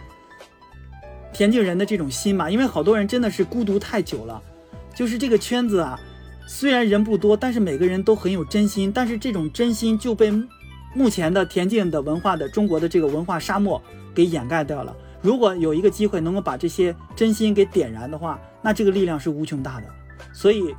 [1.33, 2.49] 田径人的这种心吧。
[2.49, 4.41] 因为好多人真的是孤独太久了，
[4.95, 5.99] 就是这个圈子啊，
[6.47, 10.33] 虽然人不多，但是每个人都很有真心，但是这种真心就被
[10.95, 13.83] 目前的田径的文化的中国的这个文化沙漠
[14.15, 14.95] 给掩盖掉了。
[15.23, 19.87] 如果有一个机会能够把这些真心给点燃的话，那这个力量是无穷大的。
[20.33, 20.75] 所以，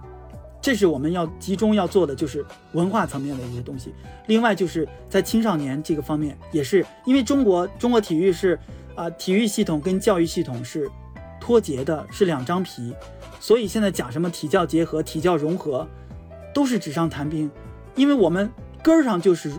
[0.62, 3.94] 这是我们要集中要做的，就是文化层面的一些东西。
[4.28, 8.58] 另外，就是在青少年这个方面，也是因为中国中国体育是
[8.96, 10.90] 啊、体育系统跟教育系统是
[11.40, 12.94] 脱节的，是两张皮。
[13.40, 15.88] 所以现在讲什么体教结合、体教融合，
[16.54, 17.50] 都是纸上谈兵，
[17.96, 18.52] 因为我们
[18.84, 19.52] 根儿上就是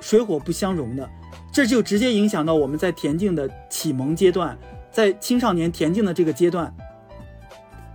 [0.00, 1.08] 水火不相容的。
[1.52, 4.58] 这就直接影响到我们在田径的启蒙阶段，
[4.90, 6.70] 在青少年田径的这个阶段，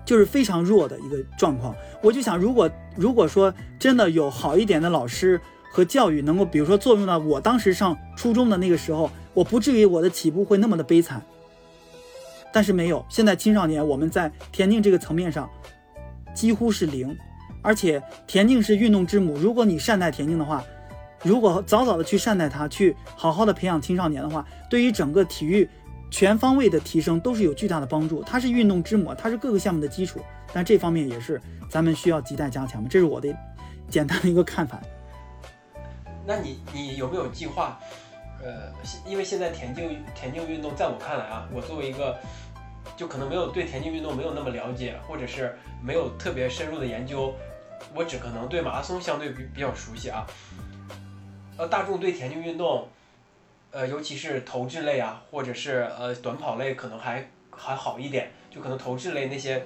[0.03, 1.75] 就是非常弱的一个状况。
[2.01, 5.39] 我就想，如果如果说真的有好一点的老师
[5.71, 11.21] 和教育，能够比如说作用到我当时上初中的那个时候，我不至于我的起步会那么的悲惨。
[12.51, 15.47] 但是没有，现在青少年我们在田径这个层面上
[16.33, 17.15] 几乎是零，
[17.61, 20.63] 而且田径是运动之母，如果你善待田径的话。
[21.23, 25.69] 如果早早的去善待它，去好好的培养青少年的话，对于整个体育
[26.09, 28.23] 全方位的提升都是有巨大的帮助。
[28.23, 30.19] 它是运动之母，它是各个项目的基础，
[30.51, 31.39] 但这方面也是
[31.69, 32.89] 咱们需要亟待加强的。
[32.89, 33.33] 这是我的
[33.87, 34.79] 简单的一个看法。
[36.25, 37.79] 那你你有没有计划？
[38.43, 38.73] 呃，
[39.05, 42.17] 因为现在田径田径运动，在我看来啊，我作为一个
[42.97, 47.35] 就可能没有对田径运动没有那么了解，或者是没有特别深入的研究，
[47.93, 50.25] 我只可能对马拉松相对比比较熟悉啊。
[51.61, 52.87] 呃，大众对田径运动，
[53.69, 59.63] 呃，尤其是投掷类啊，或者是呃短跑类，可能还还好一点，就可能投掷类那些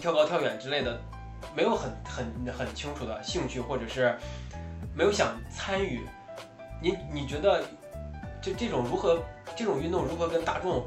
[0.00, 0.98] 跳高、跳远之类的，
[1.54, 4.16] 没有很很很清楚的兴趣，或者是
[4.96, 6.00] 没有想参与。
[6.80, 7.62] 你你觉得
[8.40, 9.22] 这这种如何
[9.54, 10.86] 这种运动如何跟大众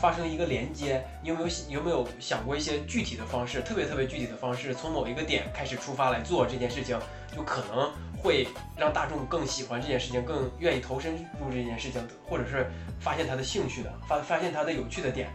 [0.00, 1.00] 发生一个连接？
[1.22, 6.98] 你有没有有没有想过一些具体的方式，特别特别具体的方式，从某一个点开始出发来做这件事情，
[7.32, 7.88] 就可能
[8.20, 8.46] 会
[8.76, 12.66] 让大众更喜欢这件事情，更愿意投身入这件事情，或者是
[12.98, 15.28] 发现他的兴趣的，发发现他的有趣的点。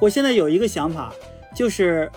[0.00, 1.12] 我现在有一个想法，
[1.54, 2.10] 就是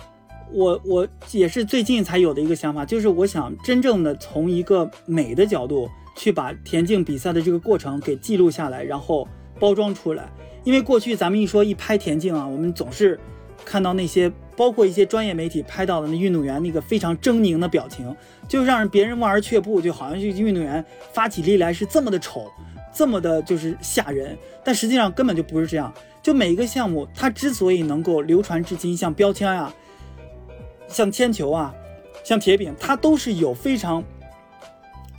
[0.52, 9.26] 我我也是最近才有的一个想法，就是我想真正的从一个美的角度去把田径比赛的这个过程给记录下来，然后
[9.60, 10.28] 包装出来。
[10.64, 13.18] 因为过去咱们一说一拍田径啊，我们总是
[13.64, 18.14] 看到那些包括一些专业媒体拍到的那运动员那个非常狰狞的表情，
[18.48, 22.50] 就让人别人望而却步，就好像这运动员发起力来是这么的丑，
[22.92, 24.36] 这么的就是吓人。
[24.64, 25.94] 但实际上根本就不是这样。
[26.20, 29.72] 就每一个项目，它之所以能够流传至今，像标枪呀、
[30.88, 31.72] 像铅球啊、
[32.24, 34.02] 像铁饼，它都是有非常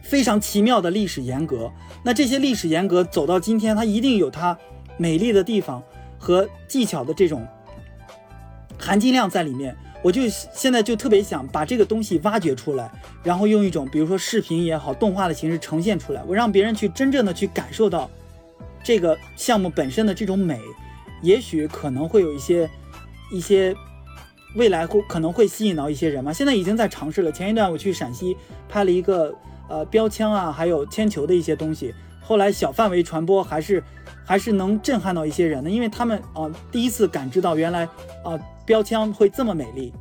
[0.03, 1.71] 非常奇妙的历史沿革。
[2.03, 4.55] 那这些历史沿革走到今天，它一定有它
[4.97, 5.81] 美丽的地方
[6.17, 7.47] 和技巧的这种
[8.79, 9.75] 含金量在里面。
[10.01, 12.89] 我就现在就特别想把这个东西挖掘出来，
[13.21, 18.09] 然后用一种比如说视频也好、动画的形式呈现出来，我让别人去真正的去感受到
[18.81, 20.57] 这个项目本身的这种美。
[21.21, 22.69] 也许可能会有一些
[23.29, 23.75] 一些
[24.55, 26.31] 未来会可能会吸引到一些人嘛。
[26.31, 27.29] 现在已经在尝试了。
[27.29, 28.37] 前一段我去陕西
[28.69, 29.35] 拍了一个
[29.67, 33.83] 呃标枪啊，还有铅球的一些东西，后来小范围传播还是
[34.29, 37.85] 还是能震撼到一些人的，因为他们啊、第一次感知到原来
[38.23, 39.91] 啊、标枪会这么美丽。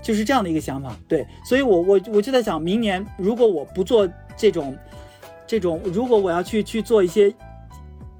[0.00, 4.78] 就是这样的一个想法，对，所以我我我就在想，明年如果我不做这种
[5.44, 7.34] 这种，如果我要去去做一些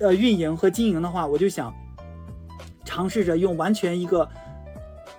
[0.01, 1.73] 呃运营和经营的话，我就想
[2.85, 4.29] 尝试着用完全一个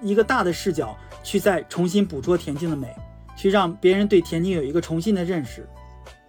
[0.01, 0.93] 一个大的视角
[1.23, 2.93] 去再重新捕捉田径的美，
[3.37, 5.65] 去让别人对田径有一个重新的认识。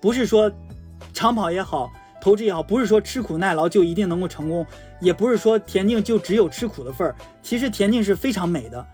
[0.00, 0.48] 不是说
[1.12, 4.66] 长跑也好，投掷也好，不是说吃苦耐劳就一定能够成功，
[5.00, 7.14] 也不是说田径就只有吃苦的份儿。
[7.42, 8.86] 其实田径是非常美的。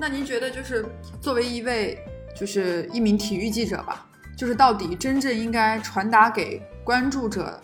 [0.00, 0.84] 那您觉得，就是
[1.20, 1.98] 作为一位，
[2.34, 7.60] 就是一名体育记者吧，就是到底真正应该传达给关注者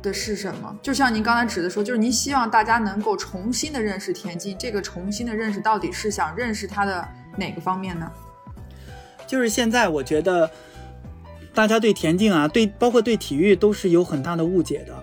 [0.00, 0.74] 的是什么？
[0.80, 7.06] 就像您刚才指的说，就是您希望大家能够重新的认识田径，这个重新的认识到底是想认识它的
[7.36, 8.10] 哪个方面呢？
[9.26, 10.50] 就是现在，我觉得
[11.54, 14.94] 大家对田径啊，对包括对体育都是有很大的误解的。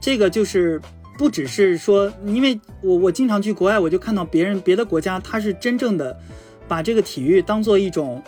[0.00, 0.80] 这个就是
[1.18, 6.18] 不只是说，因为我我经常去国外，我就看到别人别的国家，他是真正的
[6.66, 8.22] 把这个体育当做一种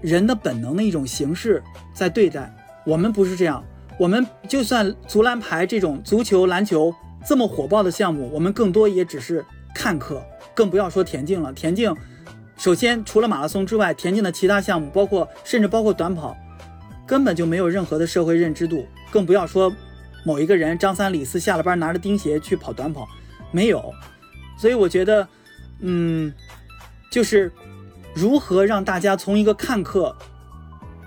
[0.00, 1.62] 人的本能的一种形式
[1.94, 2.54] 在对待。
[2.84, 3.64] 我们不是这样，
[3.98, 6.92] 我们就算足篮排这种足球、篮球
[7.24, 9.44] 这么火爆的项目，我们更多也只是
[9.74, 10.20] 看客，
[10.54, 11.52] 更不要说田径了。
[11.52, 11.94] 田径
[12.56, 16.36] 首先除了马拉松之外，田径的其他项目，包括甚至包括短跑，
[17.12, 19.70] 根本就没有任何的社会认知度，更不要说
[20.24, 23.06] 某一个人张三李四下了班拿着钉鞋去跑短跑，
[23.50, 23.92] 没有。
[24.56, 25.28] 所以我觉得，
[25.80, 26.32] 嗯，
[27.10, 27.52] 就是
[28.14, 30.16] 如何让大家从一个看客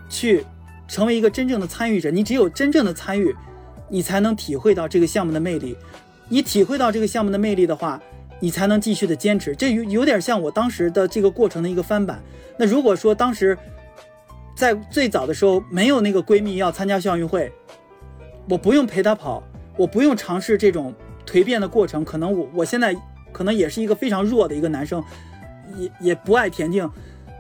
[0.08, 0.46] 去
[0.88, 2.12] 成为一个真正的参与者。
[2.12, 3.36] 你只有真正的参与，
[3.90, 5.76] 你才能体会到这个项目的魅力。
[6.30, 8.00] 你体会到这个项目的魅力的话，
[8.40, 9.56] 你才能继续的坚持。
[9.56, 12.22] 这有有点像我当时的这个过程的一个翻版。
[12.60, 13.58] 那如果说当时
[14.56, 17.52] 在最早的时候没有那个闺蜜要参加校运会，
[18.50, 19.44] 我不用陪她跑，
[19.78, 20.94] 我不用尝试这种
[21.26, 22.96] 蜕变的过程，可能我我现在
[23.32, 25.04] 可能也是一个非常弱的一个男生，
[25.76, 26.90] 也也不爱田径，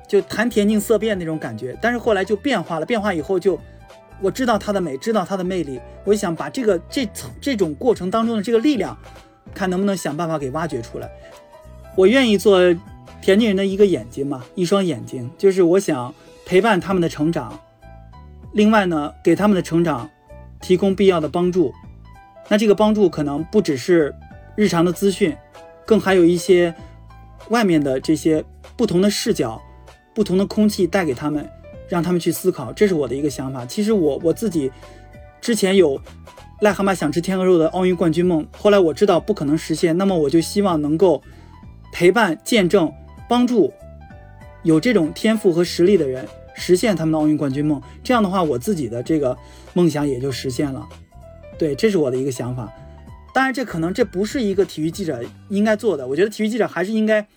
[0.07, 1.77] 就谈田径色变那种感觉。
[1.81, 3.57] 但是后来就变化了，变化以后就
[4.21, 7.07] 我知道它的美，知道它的魅力，我就想把这个这
[7.39, 8.97] 这种过程当中的这个力量，
[9.53, 11.09] 看能不能想办法给挖掘出来。
[11.95, 12.59] 我愿意做
[13.21, 16.13] 田径人的一个眼睛嘛，一双眼睛，就是我想
[16.45, 17.59] 陪伴他们的成长，
[18.53, 20.09] 另外呢，给他们的成长
[20.61, 21.73] 提供必要的帮助。
[22.47, 24.13] 那这个帮助可能不只是
[24.55, 25.35] 日常的资讯，
[25.85, 26.73] 更还有一些
[27.49, 28.45] 外面的这些
[28.77, 29.59] 不同的视角、
[30.13, 31.49] 不同的空气带给他们，
[31.89, 32.71] 让他们去思考。
[32.71, 33.65] 这是我的一个想法。
[33.65, 34.71] 其实我我自己
[35.41, 35.99] 之前有
[36.61, 41.23] 癞蛤蟆想吃天鹅肉的奥运冠军梦，后来我知道不可能实现，那么我就希望能够
[41.91, 42.93] 陪伴、见证、
[43.27, 43.73] 帮助
[44.65, 47.81] 有这种天赋和实力的人实现他们的奥运冠军梦。
[48.03, 49.37] 这样的话，我自己的这个
[49.73, 50.85] 梦想也就实现了。
[51.57, 52.73] 对，这是我的一个想法。
[53.31, 56.07] 当然，这可能这不是一个体育记者应该做的。
[56.07, 57.27] 我觉得体育记者还是应该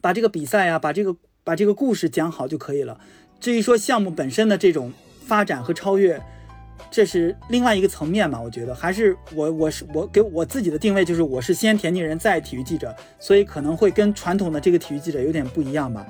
[0.00, 1.14] 把这个比赛呀、把这个
[1.44, 2.98] 把这个故事讲好就可以了。
[3.38, 4.92] 至于说项目本身的这种
[5.24, 6.20] 发展和超越，
[6.90, 8.40] 这是另外一个层面嘛。
[8.40, 16.06] 我觉得还是我我是我给我自己的定位就是我是先田径人再体育记者，所以可能会跟传统的这个体育记者有点不一样吧。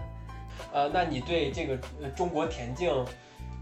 [0.73, 2.91] 呃，那你对这个呃中国田径，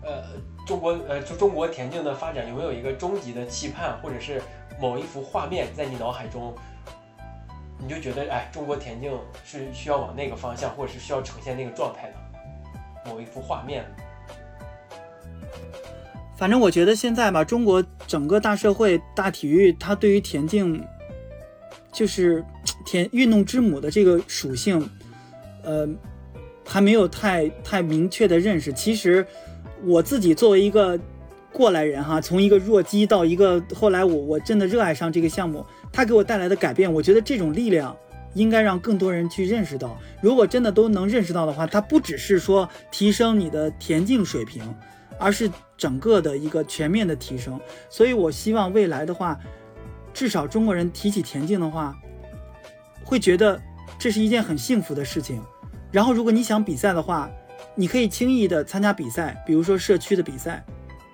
[0.03, 0.23] 呃
[0.67, 4.41] 中国呃就中国田径的发展有没有一个终极的期盼，或者是
[4.81, 6.55] 某一幅画面在你脑海中，
[7.79, 9.13] 你就觉得哎，中国田径
[9.45, 13.85] 是需要往那个方向，或者是需要呈现那个状态的某一幅画面？
[16.41, 20.83] 反正我觉得现在吧，中国整个大社会、大体育，它对于田径，
[21.93, 22.43] 就是
[22.87, 24.89] 田 运动之母的这个属性，
[25.63, 25.87] 呃，
[26.67, 28.73] 还没有太太明确的认识。
[28.73, 29.27] 其实
[29.85, 30.99] 我自己作为一个
[31.53, 35.63] 过来人哈，从一个弱鸡到一个后来我我真的热爱上这个项目，
[35.93, 37.95] 它给我带来的改变，我觉得这种力量
[38.33, 39.95] 应该让更多人去认识到。
[40.23, 44.63] 如果真的都能认识到的话，它不只是说提升你的田径水平，
[45.19, 45.51] 而是
[45.81, 47.59] 整个的一个全面的提升。
[47.89, 49.41] 所以我希望未来的话，
[50.13, 51.97] 至少中国人提起田径的话，
[53.03, 53.59] 会觉得
[53.99, 55.43] 这是一件很幸福的事情。
[55.91, 57.31] 然后，如果你想比赛的话，
[57.75, 60.63] 你可以轻易的参加比赛，比如说社区的比赛，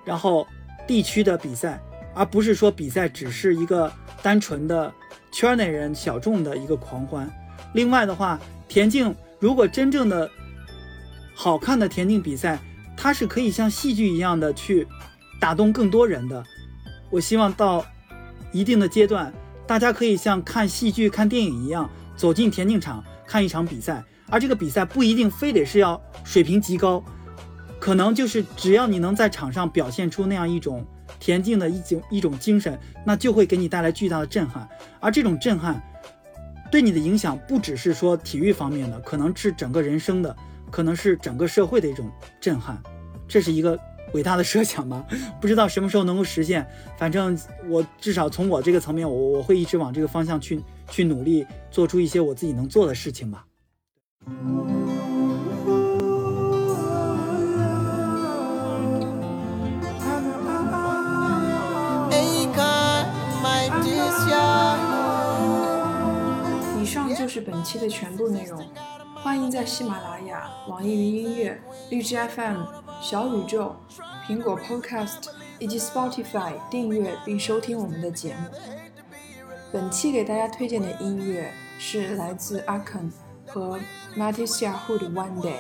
[0.05, 0.45] 然后
[0.85, 1.81] 地区的比赛，
[2.13, 3.91] 而不是说比赛只是一个
[4.21, 4.93] 单纯的
[5.33, 7.31] 圈内人小众的一个狂欢。
[7.73, 10.29] 另外的话，田径如果真正的
[11.35, 12.59] 好看的田径比赛，
[12.97, 14.87] 它是可以像戏剧一样的去
[15.41, 16.43] 打动更多人的。
[17.11, 17.85] 我希望到
[18.53, 19.33] 一定的阶段，
[19.67, 24.03] 大家可以像看戏剧、看电影一样，走进田径场看一场比赛。
[24.29, 27.05] 而这个比赛不一定非得是要水平极高，
[27.79, 30.85] 可能就是只要你能在场上表现出那样一种
[31.21, 34.69] 田径的一种一种精神，那就会给你带来巨大的震撼。
[34.99, 35.81] 而这种震撼
[36.73, 40.37] 对你的影响不只是说体育方面的，可能是整个人生的，
[40.71, 42.11] 可能是整个社会的一种
[42.41, 42.83] 震撼。
[43.29, 43.79] 这是一个
[44.13, 45.05] 伟大的设想吧，
[45.41, 46.67] 不知道什么时候能够实现。
[46.97, 47.39] 反正
[47.69, 53.45] 我至少从我这个层面，我我会一直往这个方向去去努力，做出一些我自己能做的事情吧。
[66.81, 68.65] 以上就是本期的全部内容，
[69.27, 72.63] 欢迎在喜马拉雅、网易云音乐、荔枝 FM、
[73.03, 73.75] 小宇宙、
[74.25, 78.49] 苹果 Podcast 以及 Spotify 订阅并收听我们的节目。
[79.73, 83.13] 本期给大家推荐的音乐是来自阿肯
[83.49, 83.81] 和
[84.17, 85.57] mattisiahood One Day，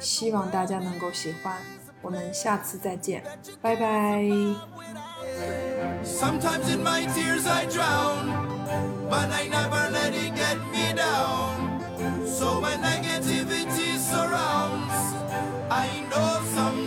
[0.00, 1.58] 希望大家能够喜欢。
[2.00, 3.22] 我们下次再见，
[3.60, 4.22] 拜拜。
[6.02, 8.32] Sometimes in my tears I drown,
[9.10, 9.74] but I never
[12.26, 14.92] So when negativity surrounds,
[15.70, 16.83] I know some.